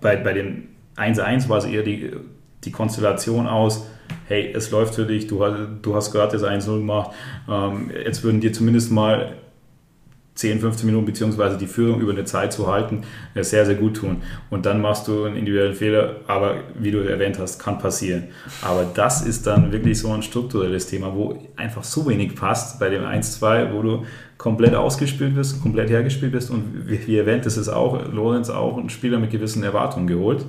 [0.00, 0.66] bei, bei den
[0.96, 2.10] 1-1 war es eher die,
[2.64, 3.86] die Konstellation aus,
[4.26, 7.10] hey, es läuft für dich, du, hast- du hast gerade das 1-0 gemacht,
[7.48, 9.34] ähm, jetzt würden dir zumindest mal
[10.36, 13.02] 10, 15 Minuten beziehungsweise die Führung über eine Zeit zu halten,
[13.34, 14.22] äh, sehr, sehr gut tun.
[14.48, 18.28] Und dann machst du einen individuellen Fehler, aber wie du erwähnt hast, kann passieren.
[18.62, 22.88] Aber das ist dann wirklich so ein strukturelles Thema, wo einfach so wenig passt bei
[22.88, 24.04] dem 1-2, wo du
[24.38, 28.78] komplett ausgespielt bist, komplett hergespielt bist und wie, wie erwähnt, das ist auch Lorenz auch
[28.78, 30.46] ein Spieler mit gewissen Erwartungen geholt.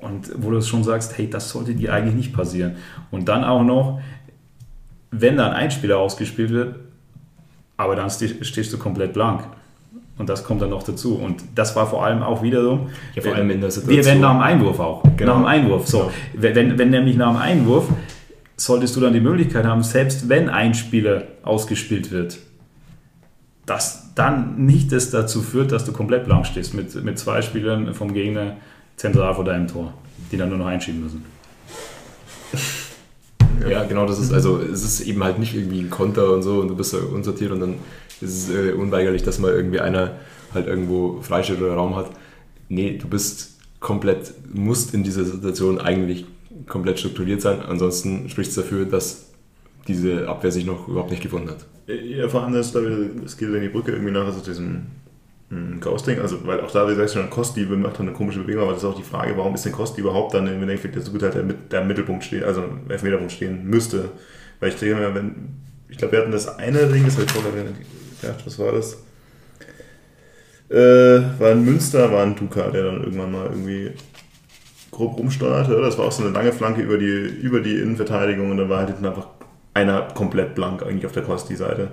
[0.00, 2.76] Und wo du schon sagst, hey, das sollte dir eigentlich nicht passieren.
[3.10, 4.00] Und dann auch noch,
[5.10, 6.76] wenn dann ein Spieler ausgespielt wird,
[7.76, 9.42] aber dann ste- stehst du komplett blank.
[10.18, 11.16] Und das kommt dann noch dazu.
[11.16, 12.90] Und das war vor allem auch wiederum.
[13.14, 13.96] Ja, vor allem in der Situation.
[13.96, 15.02] Wir werden nach dem Einwurf auch.
[15.16, 15.32] Genau.
[15.32, 15.86] Nach dem Einwurf.
[15.86, 17.88] So, wenn, wenn nämlich nach dem Einwurf
[18.56, 22.38] solltest du dann die Möglichkeit haben, selbst wenn ein Spieler ausgespielt wird,
[23.64, 27.94] dass dann nicht das dazu führt, dass du komplett blank stehst mit, mit zwei Spielern
[27.94, 28.56] vom Gegner
[29.00, 29.94] zentral vor deinem Tor,
[30.30, 31.24] die dann nur noch einschieben müssen.
[33.66, 36.60] Ja, genau, das ist, also es ist eben halt nicht irgendwie ein Konter und so
[36.60, 37.74] und du bist unsortiert und dann
[38.20, 40.16] ist es äh, unweigerlich, dass mal irgendwie einer
[40.52, 42.10] halt irgendwo Freisteht oder Raum hat.
[42.68, 46.26] Nee, du bist komplett, musst in dieser Situation eigentlich
[46.66, 49.30] komplett strukturiert sein, ansonsten spricht es dafür, dass
[49.88, 51.66] diese Abwehr sich noch überhaupt nicht gefunden hat.
[51.86, 54.82] Ja, vor allem ich, es geht in die Brücke irgendwie nach also diesem
[55.80, 58.72] Ghosting, also weil auch da, wie du schon, Kosti macht dann eine komische Bewegung, aber
[58.72, 61.10] das ist auch die Frage, warum ist denn Kosti überhaupt dann im Endeffekt der so
[61.10, 64.10] gut halt der, der Mittelpunkt steht, also im Elfmeterpunkt stehen müsste.
[64.60, 65.56] Weil ich denke mir, wenn,
[65.88, 69.02] ich glaube, wir hatten das eine Ding, das habe ich vorher gedacht, was war das?
[70.68, 73.90] Äh, war in Münster, war ein Duca, der dann irgendwann mal irgendwie
[74.92, 75.80] grob rumsteuerte.
[75.80, 78.78] Das war auch so eine lange Flanke über die, über die Innenverteidigung und dann war
[78.78, 79.26] halt hinten einfach
[79.74, 81.90] einer komplett blank eigentlich auf der Kosti-Seite.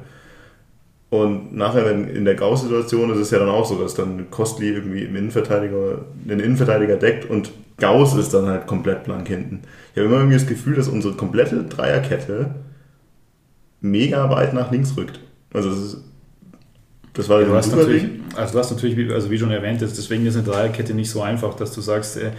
[1.10, 4.70] Und nachher, wenn in der Gauss-Situation ist es ja dann auch so, dass dann Kostli
[4.70, 9.62] irgendwie im Innenverteidiger, den Innenverteidiger deckt und Gauss ist dann halt komplett blank hinten.
[9.94, 12.56] Ich habe immer irgendwie das Gefühl, dass unsere komplette Dreierkette
[13.82, 15.20] mega weit nach links rückt.
[15.54, 15.98] Also das ist,
[17.14, 18.06] das war Du hast natürlich,
[18.36, 21.22] also du hast natürlich, wie- also wie schon erwähnt, deswegen ist eine Dreierkette nicht so
[21.22, 22.32] einfach, dass du sagst, äh,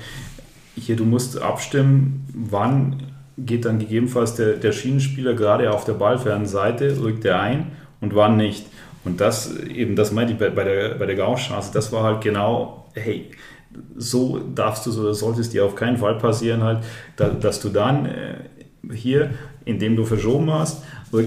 [0.76, 3.02] hier, du musst abstimmen, wann
[3.38, 8.14] geht dann gegebenenfalls der, der Schienenspieler gerade auf der ballfernen Seite, rückt er ein und
[8.14, 8.66] wann nicht.
[9.04, 12.20] Und das eben, das meinte ich bei, bei der, bei der Gauchstraße, das war halt
[12.20, 13.30] genau, hey,
[13.96, 16.78] so darfst du, so solltest dir auf keinen Fall passieren, halt,
[17.16, 18.34] da, dass du dann äh,
[18.92, 19.30] hier,
[19.64, 20.82] indem du verschoben hast,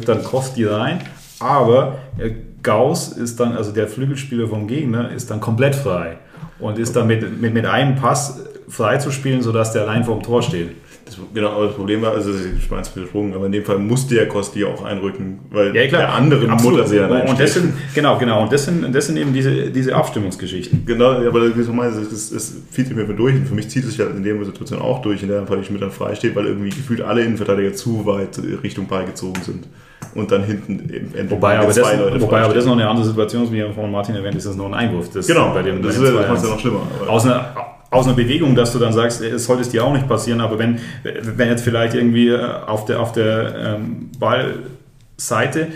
[0.06, 1.02] dann Kosti rein,
[1.40, 2.32] aber äh,
[2.64, 6.18] Gauss ist dann, also der Flügelspieler vom Gegner, ist dann komplett frei
[6.60, 10.22] und ist dann mit, mit, mit einem Pass frei zu spielen, sodass der allein vorm
[10.22, 10.72] Tor steht.
[11.06, 13.80] Das, genau, aber das Problem war, also ich meine es gesprungen, aber in dem Fall
[13.80, 16.78] musste ja Kosti auch einrücken, weil Ja, der andere Absolut.
[16.78, 20.86] Mutterseher Und das sind, genau, genau, und das sind, das sind eben diese, diese Abstimmungsgeschichten.
[20.86, 23.84] Genau, ja, aber das, das, das, das zieht sich mir durch und für mich zieht
[23.84, 26.16] es sich halt in der Situation auch durch, in der Fall die Schmidt dann frei
[26.16, 29.68] steht, weil irgendwie gefühlt alle Innenverteidiger zu weit Richtung Ball gezogen sind
[30.16, 32.66] und dann hinten eben endlich Wobei, aber das, zwei Leute wobei aber das freistehen.
[32.66, 35.10] noch eine andere Situation ist, wie von Martin erwähnt, ist das noch ein Einwurf.
[35.14, 36.48] Das Genau, bei dem, das, bei ist, das macht es 2-1.
[36.48, 36.82] ja noch schlimmer.
[37.08, 37.56] Aus einer,
[37.92, 40.58] aus einer Bewegung, dass du dann sagst, es sollte es dir auch nicht passieren, aber
[40.58, 45.68] wenn, wenn jetzt vielleicht irgendwie äh, auf der, auf der ähm, Ballseite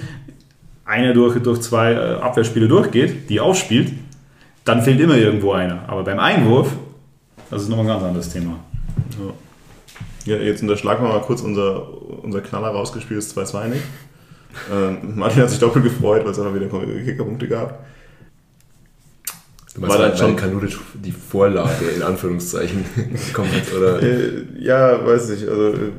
[0.85, 3.91] einer durch, durch zwei äh, Abwehrspiele durchgeht, die aufspielt,
[4.63, 5.87] dann fehlt immer irgendwo einer.
[5.87, 6.71] Aber beim Einwurf,
[7.51, 8.59] das ist nochmal ein ganz anderes Thema.
[10.25, 13.83] ja, jetzt unterschlagen wir mal kurz unser, unser Knaller rausgespielt, ist 2-2 nicht.
[14.71, 16.67] Ähm, Martin hat sich doppelt gefreut, weil es einfach wieder
[17.03, 17.85] Kickerpunkte gab.
[19.75, 22.85] Du meinst, War weil, dann schon- Kanuric die Vorlage in Anführungszeichen
[23.33, 24.01] hat, oder?
[24.01, 25.47] Äh, ja, weiß nicht.
[25.47, 25.91] Also, äh,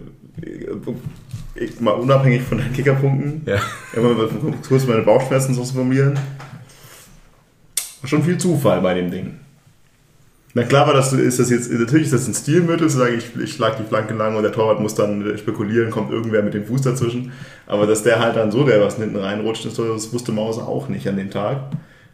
[1.55, 3.61] ich, mal unabhängig von den Kickerpunkten, Ja.
[3.95, 4.29] immer mal
[4.67, 6.19] kurz meine Bauchschmerzen so zu formulieren.
[8.05, 9.35] Schon viel Zufall bei dem Ding.
[10.55, 13.37] Na klar war das, ist das jetzt, natürlich ist das ein Stilmittel, zu sagen, ich,
[13.39, 16.65] ich schlag die Flanke lang und der Torwart muss dann spekulieren, kommt irgendwer mit dem
[16.65, 17.33] Fuß dazwischen.
[17.67, 20.89] Aber dass der halt dann so der was hinten reinrutscht, das, das wusste Maus auch
[20.89, 21.59] nicht an dem Tag.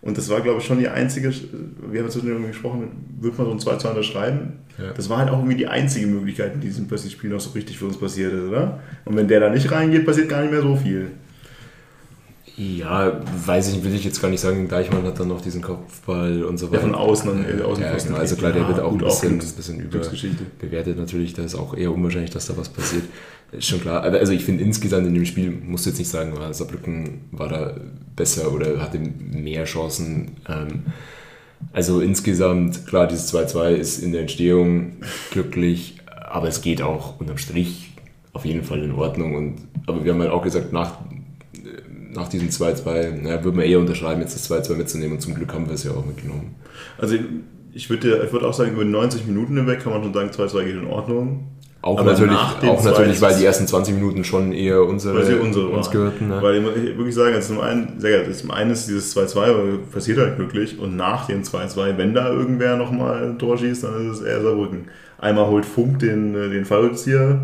[0.03, 2.89] Und das war, glaube ich, schon die einzige, wir haben jetzt irgendwie gesprochen,
[3.20, 4.53] würde man so ein 2 2 unterschreiben.
[4.77, 4.93] Ja.
[4.93, 7.79] Das war halt auch irgendwie die einzige Möglichkeit in diesem plötzlich Spiel noch so richtig
[7.79, 8.81] für uns passiert ist, oder?
[9.05, 11.12] Und wenn der da nicht reingeht, passiert gar nicht mehr so viel.
[12.57, 14.69] Ja, weiß ich, will ich jetzt gar nicht sagen.
[14.69, 16.83] Deichmann hat dann noch diesen Kopfball und so weiter.
[16.83, 18.16] Ja, von außen, ja, außen ja, genau.
[18.16, 21.33] Also klar, der ja, wird auch ein bisschen, auch bisschen überbewertet natürlich.
[21.33, 23.05] Da ist auch eher unwahrscheinlich, dass da was passiert.
[23.53, 24.03] Ist schon klar.
[24.03, 27.49] Also ich finde insgesamt in dem Spiel, musst du jetzt nicht sagen, war Saarbrücken war
[27.49, 27.74] da
[28.16, 30.33] besser oder hatte mehr Chancen.
[30.49, 30.83] Ähm,
[31.73, 34.95] also insgesamt, klar, dieses 2-2 ist in der Entstehung
[35.31, 37.93] glücklich, aber es geht auch unterm Strich
[38.33, 39.35] auf jeden Fall in Ordnung.
[39.35, 39.57] Und,
[39.87, 40.99] aber wir haben halt auch gesagt, nach,
[42.12, 45.52] nach diesem 2-2, naja, würde man eher unterschreiben, jetzt das 2-2 mitzunehmen und zum Glück
[45.52, 46.55] haben wir es ja auch mitgenommen.
[46.98, 47.16] Also
[47.72, 50.64] ich würde ich würd auch sagen, über 90 Minuten hinweg kann man schon sagen, 2-2
[50.64, 51.48] geht in Ordnung.
[51.80, 55.86] Auch Aber natürlich, auch natürlich, weil die ersten 20 Minuten schon eher unsere, unsere uns
[55.86, 55.93] waren.
[55.93, 56.28] gehörten.
[56.28, 56.40] Ne?
[56.40, 59.34] Weil ich muss wirklich sagen, also zum einen, sehr geil, zum einen ist dieses 2-2,
[59.36, 63.82] weil passiert halt glücklich und nach dem 2-2, wenn da irgendwer nochmal ein Tor schießt,
[63.82, 64.90] dann ist es eher Saarbrücken.
[65.18, 67.40] Einmal holt Funk den, äh, den Fallrückzieher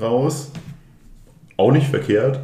[0.00, 0.50] raus,
[1.58, 2.40] auch nicht verkehrt.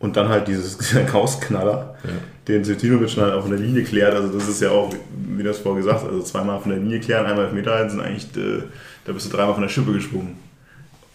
[0.00, 2.10] Und dann halt dieses Kausknaller, Ja.
[2.46, 4.14] den Svetinovic dann halt auf der Linie klärt.
[4.14, 4.94] Also das ist ja auch,
[5.28, 8.00] wie das vorher gesagt, also zweimal von der Linie klären, einmal auf Meter halten, sind
[8.00, 8.62] eigentlich, äh,
[9.04, 10.36] da bist du dreimal von der Schippe gesprungen.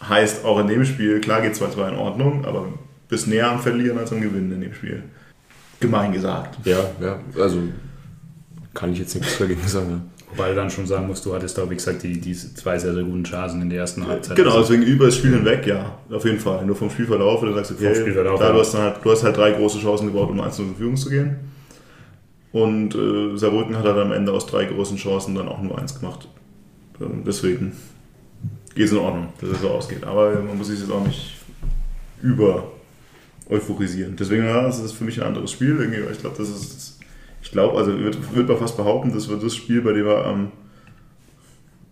[0.06, 2.66] Heißt auch in dem Spiel, klar geht 2-2 in Ordnung, aber
[3.08, 5.02] bist näher am Verlieren als am Gewinnen in dem Spiel.
[5.80, 6.58] Gemein gesagt.
[6.66, 7.58] Ja, ja, also
[8.74, 10.10] kann ich jetzt nichts dagegen sagen.
[10.36, 12.92] Wobei du dann schon sagen musst, du hattest da, wie gesagt, die, diese zwei sehr,
[12.92, 14.36] sehr guten Chancen in der ersten Halbzeit.
[14.36, 16.66] Genau, deswegen über das Spiel hinweg, ja, auf jeden Fall.
[16.66, 18.54] Nur vom Spielverlauf, du sagst, okay, Vom Spielverlauf, klar, ja.
[18.54, 20.96] du, hast dann halt, du hast halt drei große Chancen gebraucht, um 1 in Führung
[20.96, 21.36] zu gehen.
[22.50, 25.98] Und äh, Saarbrücken hat halt am Ende aus drei großen Chancen dann auch nur eins
[25.98, 26.28] gemacht.
[27.00, 27.72] Ähm, deswegen
[28.74, 30.04] geht es in Ordnung, dass es so ausgeht.
[30.04, 31.36] Aber man muss sich jetzt auch nicht
[32.22, 32.72] über
[33.48, 34.16] euphorisieren.
[34.16, 35.80] Deswegen, ja, das ist für mich ein anderes Spiel.
[36.10, 36.93] Ich glaube, das ist,
[37.44, 40.24] ich glaube, also würde würd man fast behaupten, das wird das Spiel, bei dem wir
[40.24, 40.50] am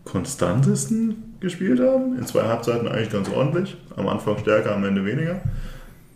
[0.05, 2.19] konstantesten gespielt haben.
[2.19, 3.77] In zwei Halbzeiten eigentlich ganz ordentlich.
[3.95, 5.43] Am Anfang stärker, am Ende weniger.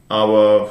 [0.09, 0.71] Aber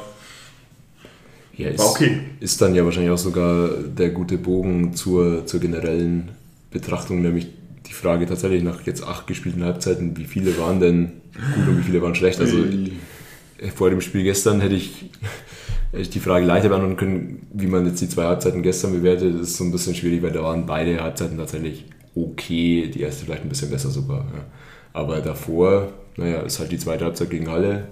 [1.56, 2.20] Ja, ist, war okay.
[2.40, 6.30] ist dann ja wahrscheinlich auch sogar der gute Bogen zur, zur generellen
[6.70, 7.46] Betrachtung, nämlich
[7.86, 11.12] die Frage tatsächlich nach jetzt acht gespielten Halbzeiten, wie viele waren denn
[11.54, 12.40] gut und wie viele waren schlecht?
[12.40, 12.58] Also
[13.76, 15.10] vor dem Spiel gestern hätte ich,
[16.02, 19.40] die Frage leichter beantworten können, wie man jetzt die zwei Halbzeiten gestern bewertet.
[19.40, 23.42] Ist so ein bisschen schwierig, weil da waren beide Halbzeiten tatsächlich okay, die erste vielleicht
[23.42, 24.20] ein bisschen besser sogar.
[24.34, 24.44] Ja.
[24.92, 27.88] Aber davor, naja, ist halt die zweite Halbzeit gegen Halle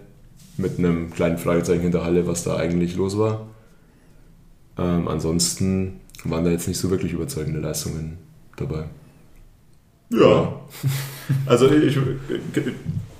[0.56, 3.46] mit einem kleinen Fragezeichen hinter Halle, was da eigentlich los war.
[4.78, 8.18] Ähm, ansonsten waren da jetzt nicht so wirklich überzeugende Leistungen
[8.56, 8.86] dabei.
[10.10, 10.60] Ja.
[11.46, 11.98] Also ich,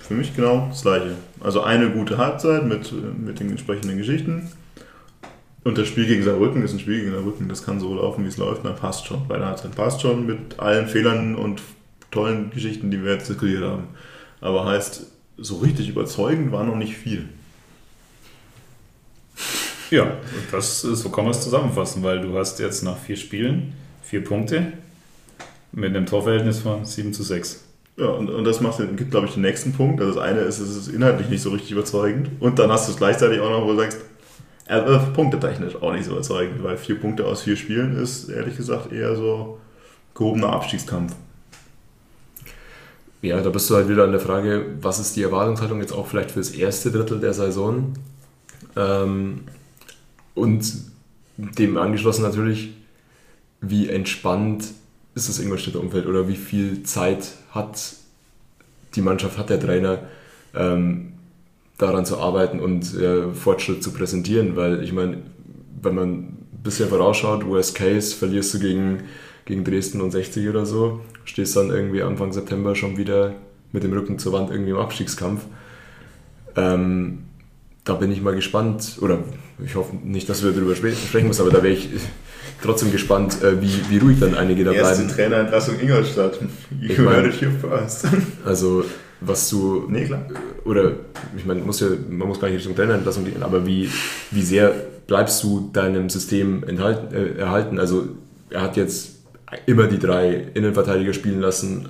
[0.00, 1.16] für mich genau das gleiche.
[1.40, 4.50] Also eine gute Halbzeit mit, mit den entsprechenden Geschichten.
[5.64, 7.48] Und das Spiel gegen Saarbrücken ist ein Spiel gegen Saarbrücken.
[7.48, 8.64] Das kann so laufen, wie es läuft.
[8.64, 9.26] Dann passt schon.
[9.26, 11.62] Bei der Halbzeit passt schon mit allen Fehlern und
[12.10, 13.88] tollen Geschichten, die wir jetzt diskutiert haben.
[14.40, 15.06] Aber heißt,
[15.38, 17.28] so richtig überzeugend war noch nicht viel.
[19.90, 23.72] ja, und das, so kann man es zusammenfassen, weil du hast jetzt nach vier Spielen
[24.02, 24.74] vier Punkte
[25.72, 27.64] mit einem Torverhältnis von 7 zu 6.
[27.96, 30.00] Ja, und, und das macht, gibt, glaube ich, den nächsten Punkt.
[30.00, 32.30] Also das eine ist, es ist inhaltlich nicht so richtig überzeugend.
[32.40, 33.98] Und dann hast du es gleichzeitig auch noch, wo du sagst,
[34.66, 38.92] äh, punktetechnisch auch nicht so überzeugend, weil vier Punkte aus vier Spielen ist, ehrlich gesagt,
[38.92, 39.58] eher so
[40.14, 41.14] gehobener Abstiegskampf.
[43.20, 46.06] Ja, da bist du halt wieder an der Frage, was ist die Erwartungshaltung jetzt auch
[46.06, 47.94] vielleicht fürs erste Drittel der Saison?
[48.76, 49.44] Ähm,
[50.34, 50.72] und
[51.36, 52.74] dem angeschlossen natürlich,
[53.60, 54.66] wie entspannt
[55.14, 57.94] ist das Ingolstädter Umfeld oder wie viel Zeit hat
[58.94, 60.00] die Mannschaft, hat der Trainer,
[60.54, 61.13] ähm,
[61.78, 65.18] daran zu arbeiten und äh, Fortschritt zu präsentieren, weil ich meine,
[65.82, 69.02] wenn man ein bisschen vorausschaut, Worst Case, verlierst du gegen,
[69.44, 73.34] gegen Dresden und 60 oder so, stehst dann irgendwie Anfang September schon wieder
[73.72, 75.42] mit dem Rücken zur Wand irgendwie im Abstiegskampf.
[76.56, 77.24] Ähm,
[77.84, 79.18] da bin ich mal gespannt, oder
[79.64, 81.88] ich hoffe nicht, dass wir darüber spre- sprechen müssen, aber da wäre ich
[82.62, 85.14] trotzdem gespannt, äh, wie, wie ruhig dann einige da Erste bleiben.
[85.16, 86.38] Trainerentlassung Ingolstadt.
[86.80, 88.06] You Ich mein- heard it here first.
[88.46, 88.84] Also,
[89.26, 90.26] was du nee, klar.
[90.64, 90.92] oder
[91.36, 93.88] ich meine, muss ja, man muss gar nicht Richtung Trainerentlassung gehen, aber wie,
[94.30, 94.74] wie sehr
[95.06, 97.78] bleibst du deinem System enthalten, äh, erhalten?
[97.78, 98.08] Also
[98.50, 99.14] er hat jetzt
[99.66, 101.88] immer die drei Innenverteidiger spielen lassen,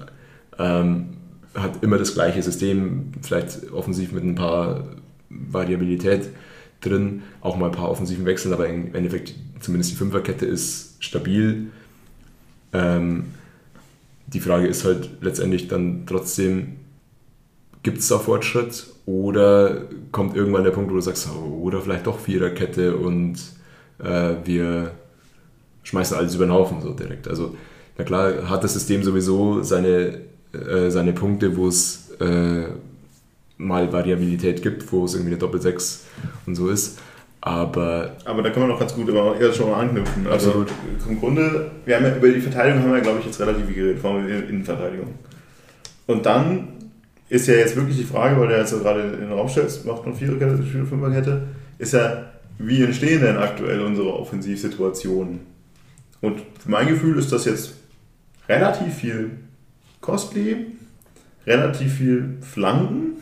[0.59, 1.09] ähm,
[1.55, 4.89] hat immer das gleiche System, vielleicht offensiv mit ein paar
[5.31, 6.29] Variabilität
[6.81, 11.69] drin, auch mal ein paar offensiven Wechseln, aber im Endeffekt zumindest die Fünferkette ist stabil.
[12.73, 13.27] Ähm,
[14.27, 16.77] die Frage ist halt letztendlich dann trotzdem,
[17.85, 21.29] gibt es da Fortschritt oder kommt irgendwann der Punkt, wo du sagst,
[21.61, 23.37] oder vielleicht doch Viererkette und
[24.03, 24.93] äh, wir
[25.85, 27.29] schmeißen alles über den Haufen so direkt.
[27.29, 27.55] Also
[27.97, 30.21] na klar hat das System sowieso seine,
[30.53, 32.65] äh, seine Punkte, wo es äh,
[33.59, 36.01] mal Variabilität gibt, wo es irgendwie eine Doppel-6
[36.47, 36.99] und so ist.
[37.43, 38.17] Aber.
[38.25, 40.27] Aber da können wir noch ganz gut immer eher schon mal anknüpfen.
[40.27, 40.71] Also Absolut.
[41.07, 43.75] im Grunde, wir haben ja über die Verteidigung haben wir, glaube ich, jetzt relativ viel
[43.75, 45.09] geredet, vor allem in Innenverteidigung.
[46.07, 46.69] Und dann
[47.35, 50.07] ist ja jetzt wirklich die Frage, weil der jetzt gerade in den Raum stellt, macht
[50.07, 51.43] man Viererkette, spielt Fünferkette,
[51.79, 55.41] ist ja, wie entstehen denn aktuell unsere Offensivsituationen?
[56.21, 57.75] Und für mein Gefühl ist das jetzt
[58.49, 59.33] relativ viel
[60.01, 60.67] Costly,
[61.45, 63.17] relativ viel Flanken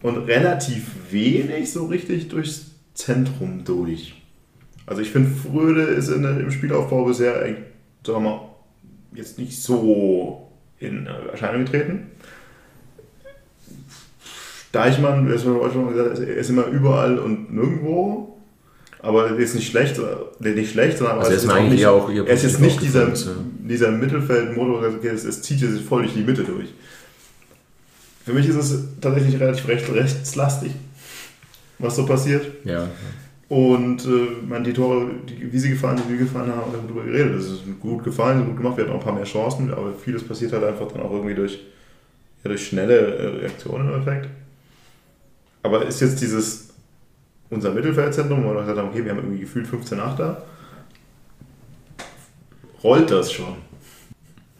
[0.00, 4.22] und relativ wenig so richtig durchs Zentrum durch.
[4.86, 7.64] Also ich finde, Fröde ist in, im Spielaufbau bisher, sagen
[8.06, 8.40] wir mal,
[9.14, 12.10] jetzt nicht so in Erscheinung getreten.
[14.74, 18.30] Deichmann, er ist immer überall und nirgendwo.
[19.00, 20.00] Aber er ist nicht schlecht,
[20.40, 23.12] nicht schlecht, sondern also er ist, eigentlich nicht, auch er ist jetzt nicht dieser,
[23.58, 26.72] dieser Mittelfeldmotor, okay, es, es zieht sich voll durch die Mitte durch.
[28.24, 30.72] Für mich ist es tatsächlich relativ recht, rechtslastig,
[31.78, 32.46] was so passiert.
[32.64, 32.88] Ja.
[33.50, 36.80] Und äh, man, die Tore, die, wie sie gefallen sind, wie gefallen haben, haben wir
[36.80, 37.34] darüber geredet.
[37.38, 40.24] Es ist gut gefallen, gut gemacht, wir hatten auch ein paar mehr Chancen, aber vieles
[40.24, 41.62] passiert halt einfach dann auch irgendwie durch,
[42.42, 44.30] ja, durch schnelle äh, Reaktionen im Effekt.
[45.64, 46.68] Aber ist jetzt dieses
[47.48, 50.44] unser Mittelfeldzentrum, wo wir gesagt haben, okay, wir haben irgendwie gefühlt 15 Achter,
[52.82, 53.56] rollt das schon?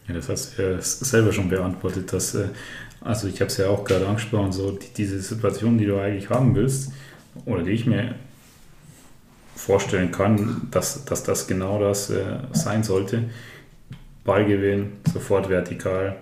[0.07, 2.11] Ja, das hast du ja selber schon beantwortet.
[2.11, 2.47] Dass, äh,
[3.01, 6.29] also ich habe es ja auch gerade angesprochen, so die, diese Situation, die du eigentlich
[6.29, 6.91] haben willst,
[7.45, 8.15] oder die ich mir
[9.55, 13.29] vorstellen kann, dass, dass das genau das äh, sein sollte.
[14.23, 16.15] Ballgewinn, sofort vertikal,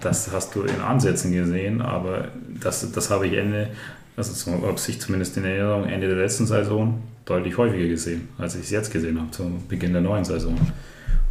[0.00, 2.28] das hast du in Ansätzen gesehen, aber
[2.60, 3.68] das, das habe ich Ende,
[4.16, 8.54] also so habe ich zumindest in Erinnerung, Ende der letzten Saison deutlich häufiger gesehen, als
[8.54, 10.56] ich es jetzt gesehen habe, zum Beginn der neuen Saison.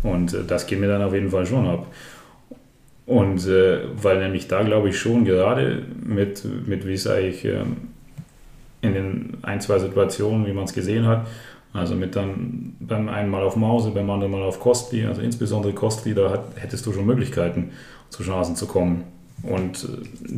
[0.01, 1.87] Und äh, das geht mir dann auf jeden Fall schon ab.
[3.05, 7.63] Und äh, weil nämlich da glaube ich schon gerade mit, mit wie es eigentlich äh,
[8.81, 11.27] in den ein, zwei Situationen, wie man es gesehen hat,
[11.73, 15.73] also mit dann beim einen Mal auf Mause, beim anderen Mal auf Kostli, also insbesondere
[15.73, 17.71] Kostli, da hat, hättest du schon Möglichkeiten
[18.09, 19.05] zu Chancen zu kommen.
[19.43, 19.87] Und äh,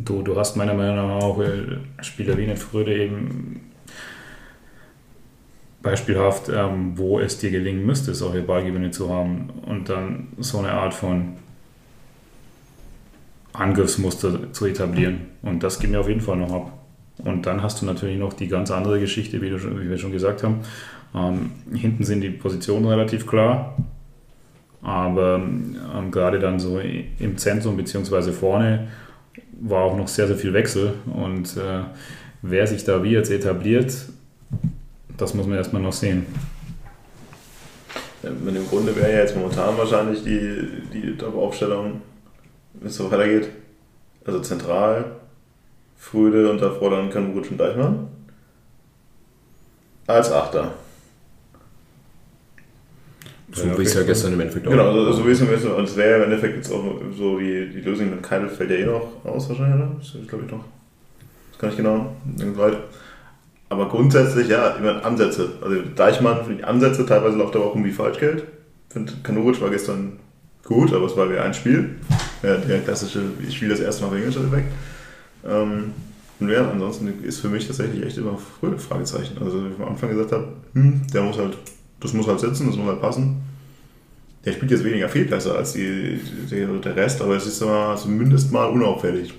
[0.03, 3.61] du, du hast meiner Meinung nach auch äh, Spieler wie Fröde eben
[5.81, 10.71] beispielhaft, ähm, wo es dir gelingen müsste, solche Ballgewinne zu haben und dann so eine
[10.71, 11.33] Art von
[13.53, 15.27] Angriffsmuster zu etablieren.
[15.43, 16.73] Und das geht mir auf jeden Fall noch ab.
[17.19, 20.11] Und dann hast du natürlich noch die ganz andere Geschichte, wie, du wie wir schon
[20.11, 20.61] gesagt haben.
[21.13, 23.77] Ähm, hinten sind die Positionen relativ klar.
[24.85, 28.31] Aber ähm, gerade dann so im Zentrum bzw.
[28.31, 28.87] vorne
[29.59, 30.93] war auch noch sehr, sehr viel Wechsel.
[31.11, 31.83] Und äh,
[32.43, 33.93] wer sich da wie jetzt etabliert,
[35.17, 36.27] das muss man erstmal noch sehen.
[38.21, 42.01] Ja, Im Grunde wäre ja jetzt momentan wahrscheinlich die, die Top-Aufstellung,
[42.75, 43.49] wenn es so weitergeht,
[44.23, 45.15] also zentral,
[45.97, 48.07] Fröde und davor dann Kanurutsch und Deichmann.
[50.05, 50.73] Als Achter.
[53.55, 55.47] So ja, wie es ja gestern im Endeffekt auch Genau, also, so wie es im
[55.47, 56.83] Endeffekt, und es wäre im Endeffekt jetzt auch
[57.17, 59.91] so die, die Lösung mit Keidel fällt ja eh noch aus wahrscheinlich, oder?
[59.97, 60.65] Das ist, glaube ich, noch.
[61.51, 62.15] Das kann ich genau.
[63.69, 65.53] Aber grundsätzlich, ja, meine, Ansätze.
[65.61, 68.43] Also Deichmann finde ich Ansätze, teilweise läuft er auch irgendwie Falschgeld.
[68.89, 70.19] Ich finde, Kanuric war gestern
[70.65, 71.95] gut, aber es war wie ein Spiel.
[72.43, 74.65] Ja, der klassische, ich spiele das erste Mal wegen weg.
[75.47, 75.93] Ähm,
[76.41, 79.37] und ja, ansonsten ist für mich tatsächlich echt immer frühe Fragezeichen.
[79.41, 81.57] Also, wie ich am Anfang gesagt habe, hm, der muss halt
[81.99, 83.37] das muss halt sitzen, das muss halt passen.
[84.45, 86.19] Der spielt jetzt weniger viel besser als die,
[86.49, 89.33] die, der Rest, aber es ist immer zumindest mal unauffällig.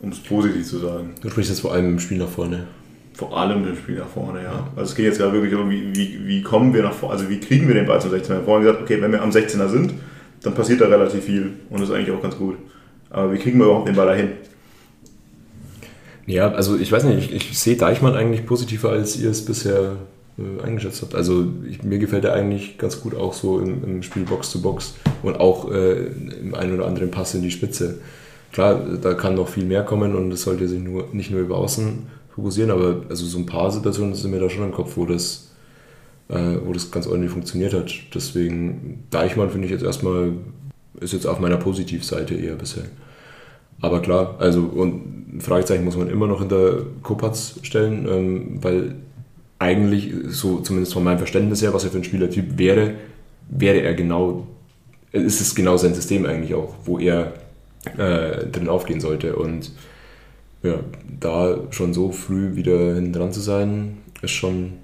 [0.00, 1.14] Um es positiv zu sagen.
[1.22, 2.66] Du sprichst jetzt vor allem im Spiel nach vorne.
[3.14, 4.68] Vor allem im Spiel nach vorne, ja.
[4.76, 7.30] Also es geht jetzt gerade wirklich um, wie, wie, wie kommen wir nach vorne, also
[7.30, 8.28] wie kriegen wir den Ball zum 16er?
[8.28, 9.94] Wir haben vorhin gesagt, okay, wenn wir am 16er sind,
[10.42, 12.56] dann passiert da relativ viel und das ist eigentlich auch ganz gut.
[13.08, 14.32] Aber wie kriegen wir überhaupt den Ball dahin?
[16.26, 19.96] Ja, also ich weiß nicht, ich, ich sehe Deichmann eigentlich positiver, als ihr es bisher
[20.38, 21.14] äh, eingeschätzt habt.
[21.14, 24.62] Also ich, mir gefällt er eigentlich ganz gut auch so im, im Spiel Box zu
[24.62, 26.06] Box und auch äh,
[26.40, 28.00] im einen oder anderen Pass in die Spitze.
[28.52, 31.58] Klar, da kann noch viel mehr kommen und es sollte sich nur, nicht nur über
[31.58, 35.06] Außen fokussieren, aber also so ein paar Situationen sind mir da schon im Kopf, wo
[35.06, 35.50] das,
[36.28, 37.92] äh, wo das ganz ordentlich funktioniert hat.
[38.14, 40.32] Deswegen, Deichmann finde ich jetzt erstmal,
[41.00, 42.84] ist jetzt auf meiner Positivseite eher bisher.
[43.80, 48.96] Aber klar, also und ein Fragezeichen muss man immer noch hinter Kopatz stellen, ähm, weil
[49.64, 52.94] eigentlich, so zumindest von meinem Verständnis her, was er für ein Spielertyp wäre,
[53.48, 54.46] wäre er genau,
[55.12, 57.32] ist es genau sein System eigentlich auch, wo er
[57.96, 59.36] äh, drin aufgehen sollte.
[59.36, 59.72] Und
[60.62, 60.80] ja,
[61.20, 64.74] da schon so früh wieder hinten dran zu sein, ist schon,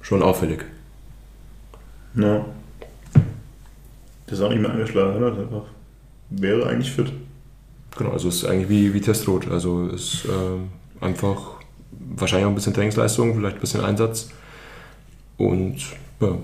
[0.00, 0.64] schon auffällig.
[2.14, 2.44] Ja.
[4.26, 5.38] Das ist auch nicht mehr angeschlagen, oder?
[5.38, 5.64] Einfach
[6.30, 7.12] wäre eigentlich fit.
[7.96, 9.48] Genau, also es ist eigentlich wie, wie Testrot.
[9.50, 11.57] Also ist äh, einfach
[11.90, 14.30] wahrscheinlich auch ein bisschen Trainingsleistung, vielleicht ein bisschen Einsatz.
[15.36, 15.76] Und
[16.20, 16.36] ja,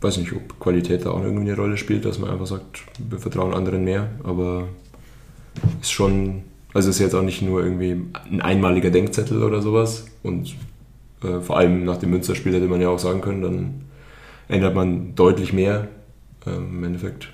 [0.00, 3.18] weiß nicht, ob Qualität da auch irgendwie eine Rolle spielt, dass man einfach sagt, wir
[3.18, 4.68] vertrauen anderen mehr, aber
[5.80, 6.42] ist schon,
[6.72, 10.54] also ist jetzt auch nicht nur irgendwie ein einmaliger Denkzettel oder sowas und
[11.22, 13.80] äh, vor allem nach dem Münsterspiel hätte man ja auch sagen können, dann
[14.48, 15.88] ändert man deutlich mehr.
[16.46, 17.28] Ähm, Im Endeffekt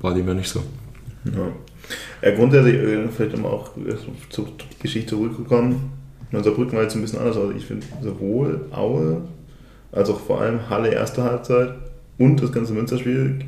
[0.00, 0.62] war dem ja nicht so.
[1.24, 1.48] Ja.
[2.22, 3.70] Ja, grundsätzlich, äh, vielleicht um auch
[4.28, 4.46] zur
[4.80, 5.99] Geschichte zurückgekommen.
[6.32, 9.22] Unser Brücken war jetzt ein bisschen anders, aber ich finde sowohl Aue
[9.92, 11.74] als auch vor allem Halle erste Halbzeit
[12.18, 13.40] und das ganze Münsterspiel,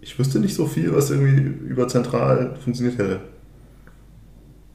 [0.00, 3.20] ich wüsste nicht so viel, was irgendwie über zentral funktioniert hätte.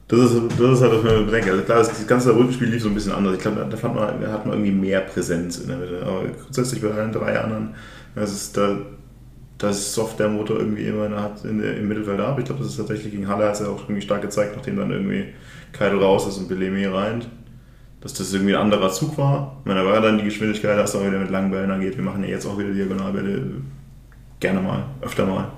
[0.06, 1.50] Das ist, das ist halt, was ich mir bedenke.
[1.50, 3.34] Also klar, das ganze Rückspiel lief so ein bisschen anders.
[3.34, 6.02] Ich glaube, da fand man, hat man irgendwie mehr Präsenz in der Mitte.
[6.02, 7.70] Aber grundsätzlich bei allen drei anderen,
[8.14, 8.76] das ist da,
[9.58, 12.38] das ist soft der Motor irgendwie immer in der, in im Mittelfeld ab.
[12.38, 14.76] Ich glaube, das ist tatsächlich gegen Halle hat es ja auch irgendwie stark gezeigt, nachdem
[14.76, 15.26] dann irgendwie
[15.72, 17.24] Keidel raus ist und Belemi rein,
[18.00, 19.58] dass das irgendwie ein anderer Zug war.
[19.60, 21.96] Ich meine, da war dann die Geschwindigkeit, dass es auch wieder mit langen Bällen angeht.
[21.96, 23.42] Wir machen ja jetzt auch wieder Diagonalbälle
[24.40, 25.52] gerne mal, öfter mal,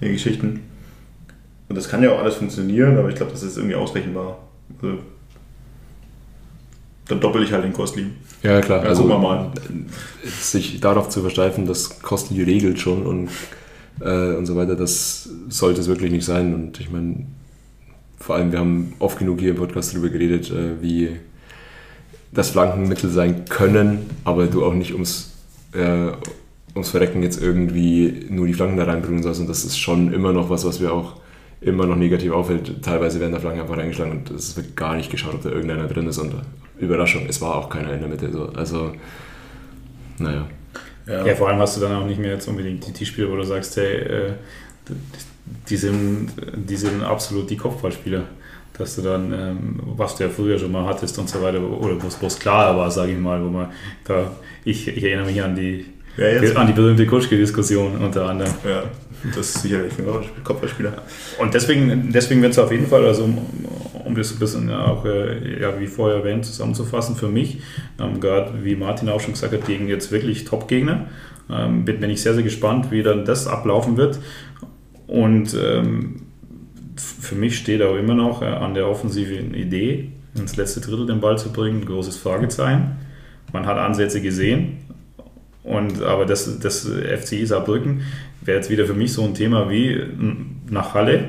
[0.00, 0.60] die Geschichten.
[1.68, 4.38] Und das kann ja auch alles funktionieren, aber ich glaube, das ist irgendwie ausrechenbar.
[4.82, 4.98] Also,
[7.08, 8.06] dann doppel ich halt den Kostli.
[8.42, 8.82] Ja, klar.
[8.82, 9.52] Ja, also, gucken wir mal.
[10.24, 13.28] sich darauf zu versteifen, dass Kostli regelt schon und,
[14.00, 16.54] äh, und so weiter, das sollte es wirklich nicht sein.
[16.54, 17.26] Und ich meine,
[18.18, 21.10] vor allem, wir haben oft genug hier im Podcast darüber geredet, äh, wie
[22.32, 25.32] das Flankenmittel sein können, aber du auch nicht ums,
[25.72, 26.10] äh,
[26.74, 29.40] ums Verrecken jetzt irgendwie nur die Flanken da reinbringen sollst.
[29.40, 31.14] Und das ist schon immer noch was, was wir auch
[31.60, 32.82] immer noch negativ auffällt.
[32.82, 35.86] Teilweise werden da Flanken einfach reingeschlagen und es wird gar nicht geschaut, ob da irgendeiner
[35.86, 36.18] drin ist.
[36.18, 36.34] Und
[36.78, 38.30] Überraschung, es war auch keiner in der Mitte.
[38.30, 38.46] So.
[38.54, 38.92] Also,
[40.18, 40.46] naja.
[41.06, 41.24] Ja.
[41.24, 43.44] ja, vor allem hast du dann auch nicht mehr jetzt unbedingt die T-Spieler, wo du
[43.44, 44.32] sagst, hey, äh,
[45.68, 48.24] die, sind, die sind absolut die Kopfballspieler.
[48.76, 51.96] Dass du dann, ähm, was du ja früher schon mal hattest und so weiter, oder
[52.02, 53.68] wo es klar war, sage ich mal, wo man
[54.04, 54.32] da,
[54.64, 55.86] ich, ich erinnere mich an die,
[56.18, 58.52] Ja, an die berühmte Kutschke-Diskussion unter anderem.
[58.68, 58.82] Ja,
[59.34, 60.92] das ist sicherlich ein Kopfballspieler.
[61.38, 63.38] Und deswegen, deswegen wird es auf jeden Fall, also um,
[64.06, 67.58] um das ein bisschen auch, äh, ja, wie vorher erwähnt, zusammenzufassen, für mich,
[68.00, 71.06] ähm, gerade wie Martin auch schon gesagt hat, gegen jetzt wirklich Top-Gegner,
[71.50, 74.18] ähm, bin, bin ich sehr, sehr gespannt, wie dann das ablaufen wird.
[75.06, 76.22] Und ähm,
[76.96, 81.20] für mich steht auch immer noch äh, an der offensiven Idee, ins letzte Drittel den
[81.20, 82.96] Ball zu bringen, ein großes Fragezeichen.
[83.52, 84.78] Man hat Ansätze gesehen,
[85.66, 88.02] und, aber das, das FCI Saarbrücken
[88.40, 90.00] wäre jetzt wieder für mich so ein Thema wie
[90.70, 91.24] nach Halle.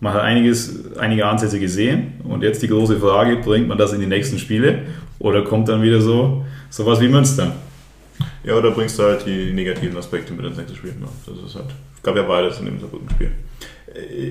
[0.00, 4.00] Man hat einiges, einige Ansätze gesehen und jetzt die große Frage, bringt man das in
[4.00, 4.82] die nächsten Spiele
[5.18, 7.52] oder kommt dann wieder so sowas wie Münster?
[8.42, 10.92] Ja, oder bringst du halt die negativen Aspekte mit ins nächste Spiel.
[10.92, 11.06] Ne?
[11.26, 13.30] Das ist halt, gab ja beides in dem Saarbrücken-Spiel.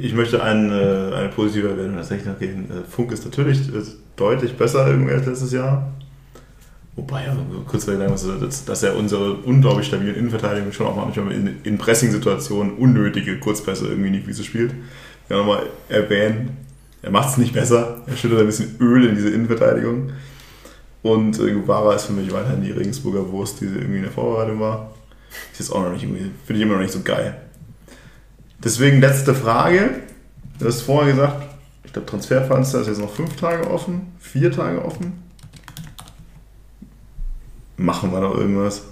[0.02, 2.68] Ich möchte eine, eine positive Erwähnung tatsächlich noch geben.
[2.90, 3.60] Funk ist natürlich
[4.16, 5.92] deutlich besser irgendwie als letztes Jahr.
[6.96, 11.58] Wobei, also kurz sagen dass, dass er unsere unglaublich stabilen Innenverteidigung schon auch manchmal in,
[11.64, 14.74] in Pressing-Situationen unnötige Kurzpässe irgendwie in die Füße spielt.
[15.30, 16.58] Ja, nochmal erwähnen,
[17.02, 18.02] er macht es nicht besser.
[18.08, 20.12] Er schüttet ein bisschen Öl in diese Innenverteidigung.
[21.02, 24.60] Und äh, Guevara ist für mich weiterhin die Regensburger Wurst, die irgendwie in der Vorbereitung
[24.60, 24.92] war.
[25.52, 27.40] Ist jetzt auch noch nicht irgendwie, finde ich immer noch nicht so geil.
[28.64, 30.02] Deswegen letzte Frage.
[30.60, 31.46] Du hast vorher gesagt,
[31.86, 35.24] ich glaube Transferfenster ist jetzt noch fünf Tage offen, vier Tage offen.
[37.78, 38.84] Machen wir noch irgendwas?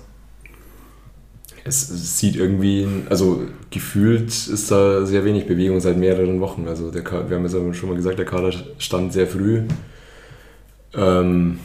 [1.67, 6.65] Es sieht irgendwie, also gefühlt ist da sehr wenig Bewegung seit mehreren Wochen.
[6.67, 9.63] Also der, wir haben jetzt schon mal gesagt, der Kader stand sehr früh.
[10.93, 11.59] Ähm,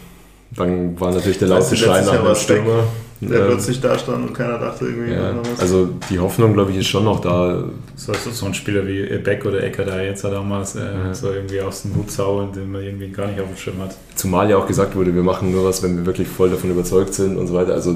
[0.57, 2.85] dann war natürlich der laute Schrei nach dem Stürmer.
[3.21, 5.61] Der Ähm, plötzlich da stand und keiner dachte irgendwie, ja, noch was.
[5.61, 7.65] also die Hoffnung, glaube ich, ist schon noch da.
[7.95, 11.15] So, so, so ein Spieler wie Beck oder Ecker da jetzt damals äh, Ja.
[11.15, 13.95] so irgendwie aus dem Hut zaubern, den man irgendwie gar nicht auf dem Schirm hat.
[14.17, 17.15] Zumal ja auch gesagt wurde, wir machen nur was, wenn wir wirklich voll davon überzeugt
[17.15, 17.75] sind und so weiter.
[17.75, 17.95] Also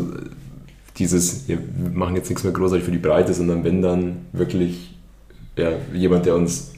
[0.99, 1.59] dieses, wir
[1.93, 4.95] machen jetzt nichts mehr großartig für die Breite, sondern wenn dann wirklich
[5.57, 6.73] ja, jemand, der uns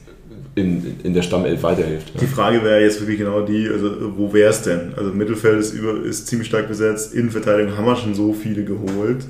[0.55, 2.19] in, in der Stammelf weiterhilft.
[2.19, 4.93] Die Frage wäre jetzt wirklich genau die, also wo wäre es denn?
[4.95, 9.25] Also Mittelfeld ist, über, ist ziemlich stark besetzt, Innenverteidigung haben wir schon so viele geholt.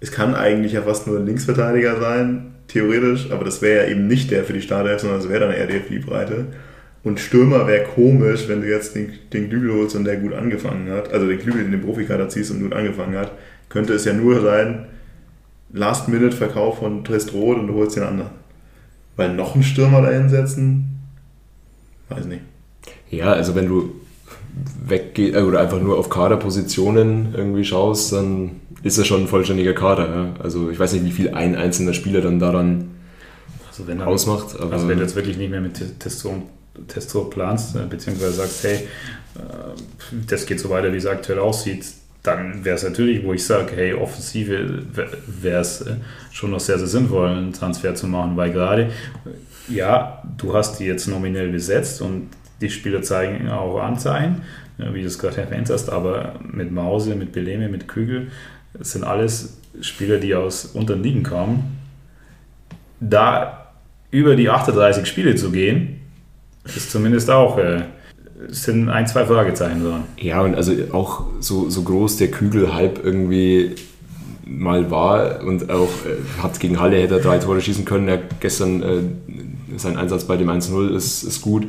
[0.00, 4.06] Es kann eigentlich ja fast nur ein Linksverteidiger sein, theoretisch, aber das wäre ja eben
[4.06, 6.46] nicht der für die Startelf, sondern das wäre dann eher der für die Breite.
[7.02, 10.90] Und Stürmer wäre komisch, wenn du jetzt den, den Klügel holst und der gut angefangen
[10.90, 13.32] hat, also den Klügel in den Profikader ziehst und gut angefangen hat,
[13.74, 14.86] könnte es ja nur sein,
[15.72, 18.30] Last-Minute-Verkauf von Trestroth und du holst den anderen.
[19.16, 21.00] Weil noch einen Stürmer da hinsetzen,
[22.08, 22.42] weiß nicht.
[23.10, 23.92] Ja, also wenn du
[24.86, 28.52] weggehst oder einfach nur auf Kaderpositionen irgendwie schaust, dann
[28.84, 30.14] ist das schon ein vollständiger Kader.
[30.14, 30.34] Ja.
[30.40, 32.90] Also ich weiß nicht, wie viel ein einzelner Spieler dann daran
[33.68, 34.54] Also wenn, dann, ausmacht.
[34.60, 36.42] Aber also wenn du jetzt wirklich nicht mehr mit Testo,
[36.86, 38.86] Testo planst, äh, beziehungsweise sagst, hey,
[40.28, 41.84] das geht so weiter, wie es aktuell aussieht,
[42.24, 44.82] dann wäre es natürlich, wo ich sage, hey, Offensive
[45.26, 45.84] wäre es
[46.32, 48.90] schon noch sehr, sehr sinnvoll, einen Transfer zu machen, weil gerade,
[49.68, 52.30] ja, du hast die jetzt nominell besetzt und
[52.62, 54.40] die Spieler zeigen auch Anzeichen,
[54.78, 58.28] wie du es gerade erwähnt hast, aber mit Mause, mit Beleme, mit Kügel,
[58.72, 61.78] das sind alles Spieler, die aus unteren Ligen kommen.
[63.00, 63.72] Da
[64.10, 66.00] über die 38 Spiele zu gehen,
[66.64, 67.82] ist zumindest auch äh,
[68.48, 70.04] sind ein, zwei Fragezeichen dran.
[70.18, 73.74] Ja, und also auch so, so groß der Kügel-Hype irgendwie
[74.46, 78.08] mal war und auch äh, hat gegen Halle hätte er drei Tore schießen können.
[78.08, 79.02] Er gestern äh,
[79.76, 81.66] sein Einsatz bei dem 1-0 ist, ist gut.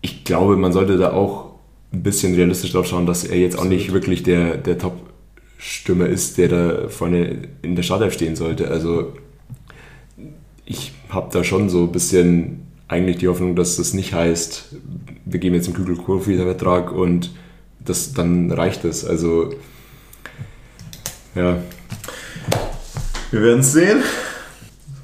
[0.00, 1.52] Ich glaube, man sollte da auch
[1.92, 6.38] ein bisschen realistisch drauf schauen, dass er jetzt auch nicht wirklich der, der Top-Stürmer ist,
[6.38, 8.68] der da vorne in der Startelf stehen sollte.
[8.68, 9.12] Also
[10.64, 14.76] ich habe da schon so ein bisschen eigentlich die Hoffnung, dass das nicht heißt,
[15.26, 17.30] wir geben jetzt einen Kügel Profi-Vertrag und
[17.78, 19.04] das, dann reicht es.
[19.04, 19.54] Also,
[21.34, 21.58] ja.
[23.30, 24.02] Wir werden es sehen.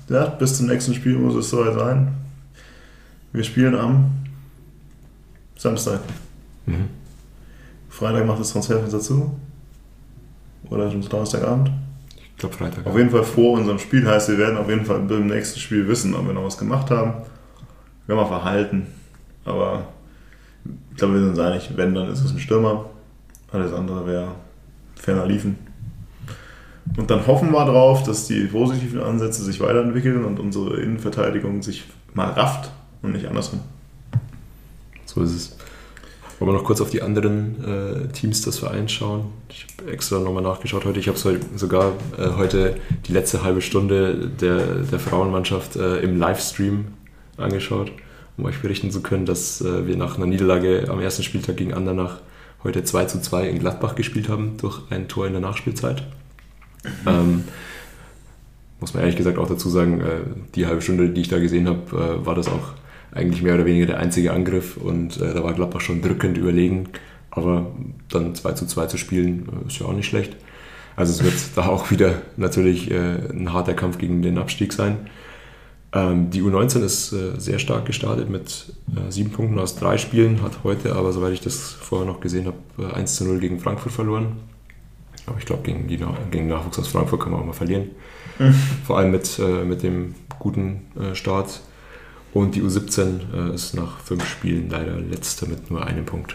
[0.08, 2.12] Ja, bis zum nächsten Spiel muss es soweit sein.
[3.32, 4.10] Wir spielen am
[5.56, 6.00] Samstag.
[6.66, 6.88] Mhm.
[7.88, 9.34] Freitag macht das Transferfenster zu.
[10.70, 11.70] Oder schon Donnerstagabend?
[12.16, 12.86] Ich glaube Freitag.
[12.86, 15.86] Auf jeden Fall vor unserem Spiel heißt, wir werden auf jeden Fall beim nächsten Spiel
[15.86, 17.14] wissen, ob wir noch was gemacht haben.
[18.06, 18.86] Wir haben mal verhalten.
[19.44, 19.88] Aber
[20.90, 22.86] ich glaube, wir sind uns einig, wenn, dann ist es ein Stürmer.
[23.52, 24.28] Alles andere wäre
[24.94, 25.58] ferner liefen.
[26.96, 31.84] Und dann hoffen wir drauf, dass die positiven Ansätze sich weiterentwickeln und unsere Innenverteidigung sich
[32.12, 32.70] mal rafft
[33.02, 33.60] und nicht andersrum.
[35.06, 35.56] So ist es.
[36.38, 39.26] Wollen wir noch kurz auf die anderen äh, Teams des Vereins schauen?
[39.48, 40.98] Ich habe extra nochmal nachgeschaut heute.
[40.98, 42.76] Ich habe sogar äh, heute
[43.06, 46.86] die letzte halbe Stunde der, der Frauenmannschaft äh, im Livestream
[47.36, 47.92] angeschaut,
[48.36, 51.74] um euch berichten zu können, dass äh, wir nach einer Niederlage am ersten Spieltag gegen
[51.74, 52.20] Andernach
[52.62, 56.04] heute 2 zu 2 in Gladbach gespielt haben, durch ein Tor in der Nachspielzeit.
[57.06, 57.44] Ähm,
[58.80, 60.20] muss man ehrlich gesagt auch dazu sagen, äh,
[60.54, 62.72] die halbe Stunde, die ich da gesehen habe, äh, war das auch
[63.12, 66.88] eigentlich mehr oder weniger der einzige Angriff und äh, da war Gladbach schon drückend überlegen.
[67.30, 67.72] Aber
[68.10, 70.36] dann 2 zu 2 zu spielen, äh, ist ja auch nicht schlecht.
[70.96, 75.10] Also es wird da auch wieder natürlich äh, ein harter Kampf gegen den Abstieg sein.
[75.94, 80.42] Ähm, die U19 ist äh, sehr stark gestartet mit äh, sieben Punkten aus drei Spielen,
[80.42, 83.60] hat heute aber, soweit ich das vorher noch gesehen habe, äh, 1 zu 0 gegen
[83.60, 84.36] Frankfurt verloren.
[85.26, 87.90] Aber ich glaube, gegen, die, gegen Nachwuchs aus Frankfurt kann man auch mal verlieren.
[88.38, 88.54] Mhm.
[88.84, 91.60] Vor allem mit, äh, mit dem guten äh, Start.
[92.32, 96.34] Und die U17 äh, ist nach fünf Spielen leider letzte mit nur einem Punkt.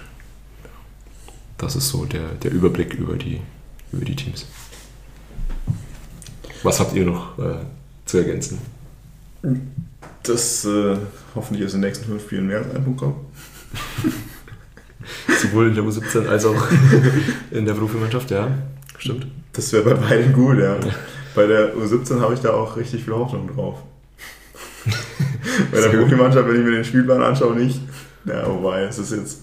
[1.58, 3.42] Das ist so der, der Überblick über die,
[3.92, 4.46] über die Teams.
[6.64, 7.38] Was habt ihr noch
[8.06, 8.60] zu ergänzen?
[10.24, 10.98] Dass äh,
[11.36, 13.16] hoffentlich aus den nächsten fünf Spielen mehr als ein Punkt kommt.
[15.42, 16.68] Sowohl in der U17 als auch
[17.52, 18.50] in der Profimannschaft, ja.
[18.98, 19.28] Stimmt.
[19.54, 20.78] Das wäre bei beiden gut, ja.
[21.34, 23.82] Bei der U17 habe ich da auch richtig viel Hoffnung drauf.
[25.72, 27.80] bei der Profimannschaft, wenn ich mir den Spielplan anschaue, nicht.
[28.26, 29.42] Ja, wobei, es ist jetzt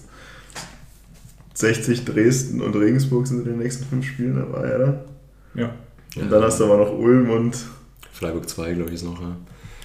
[1.55, 5.05] 60 Dresden und Regensburg sind in den nächsten fünf Spielen dabei, oder?
[5.55, 5.73] Ja.
[6.15, 7.57] Und dann hast du aber noch Ulm und
[8.13, 9.19] Freiburg 2, glaube ich, ist noch.
[9.19, 9.35] Ja.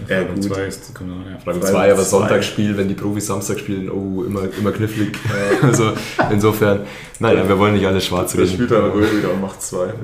[0.08, 1.38] Ja, Freiburg 2 ist, genau, ja.
[1.38, 5.18] Freiburg 2, aber Sonntagsspiel, wenn die Profis Samstag spielen, oh, immer, immer knifflig.
[5.62, 5.92] also
[6.30, 6.86] insofern,
[7.18, 8.44] naja, wir wollen nicht alles schwarz reden.
[8.44, 9.94] Das spielt dann Röhl wieder und macht 2,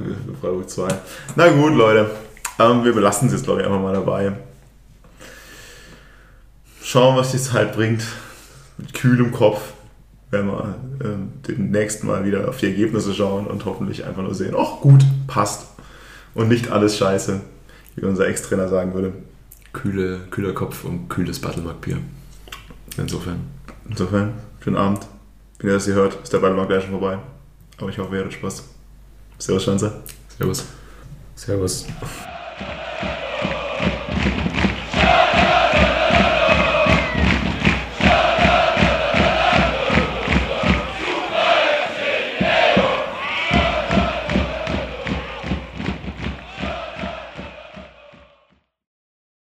[0.41, 0.89] Freiburg 2.
[1.37, 2.11] Na gut, Leute,
[2.59, 4.33] ähm, wir belassen es jetzt, glaube ich, einfach mal dabei.
[6.83, 8.03] Schauen, was die Zeit bringt.
[8.79, 9.61] Mit kühlem Kopf
[10.31, 14.55] werden wir äh, demnächst mal wieder auf die Ergebnisse schauen und hoffentlich einfach nur sehen,
[14.57, 15.67] ach gut, passt.
[16.35, 17.41] Und nicht alles scheiße,
[17.97, 19.13] wie unser Ex-Trainer sagen würde
[19.73, 21.99] kühle, kühler Kopf und kühles Battlemark-Bier.
[22.97, 23.41] Insofern.
[23.89, 25.07] Insofern, schönen Abend.
[25.59, 27.19] Wenn ihr das hier hört, ist der Battlemark gleich schon vorbei.
[27.79, 28.65] Aber ich hoffe, ihr hattet Spaß.
[29.39, 30.03] Servus, Schanze.
[30.37, 30.65] Servus.
[31.35, 31.87] Servus.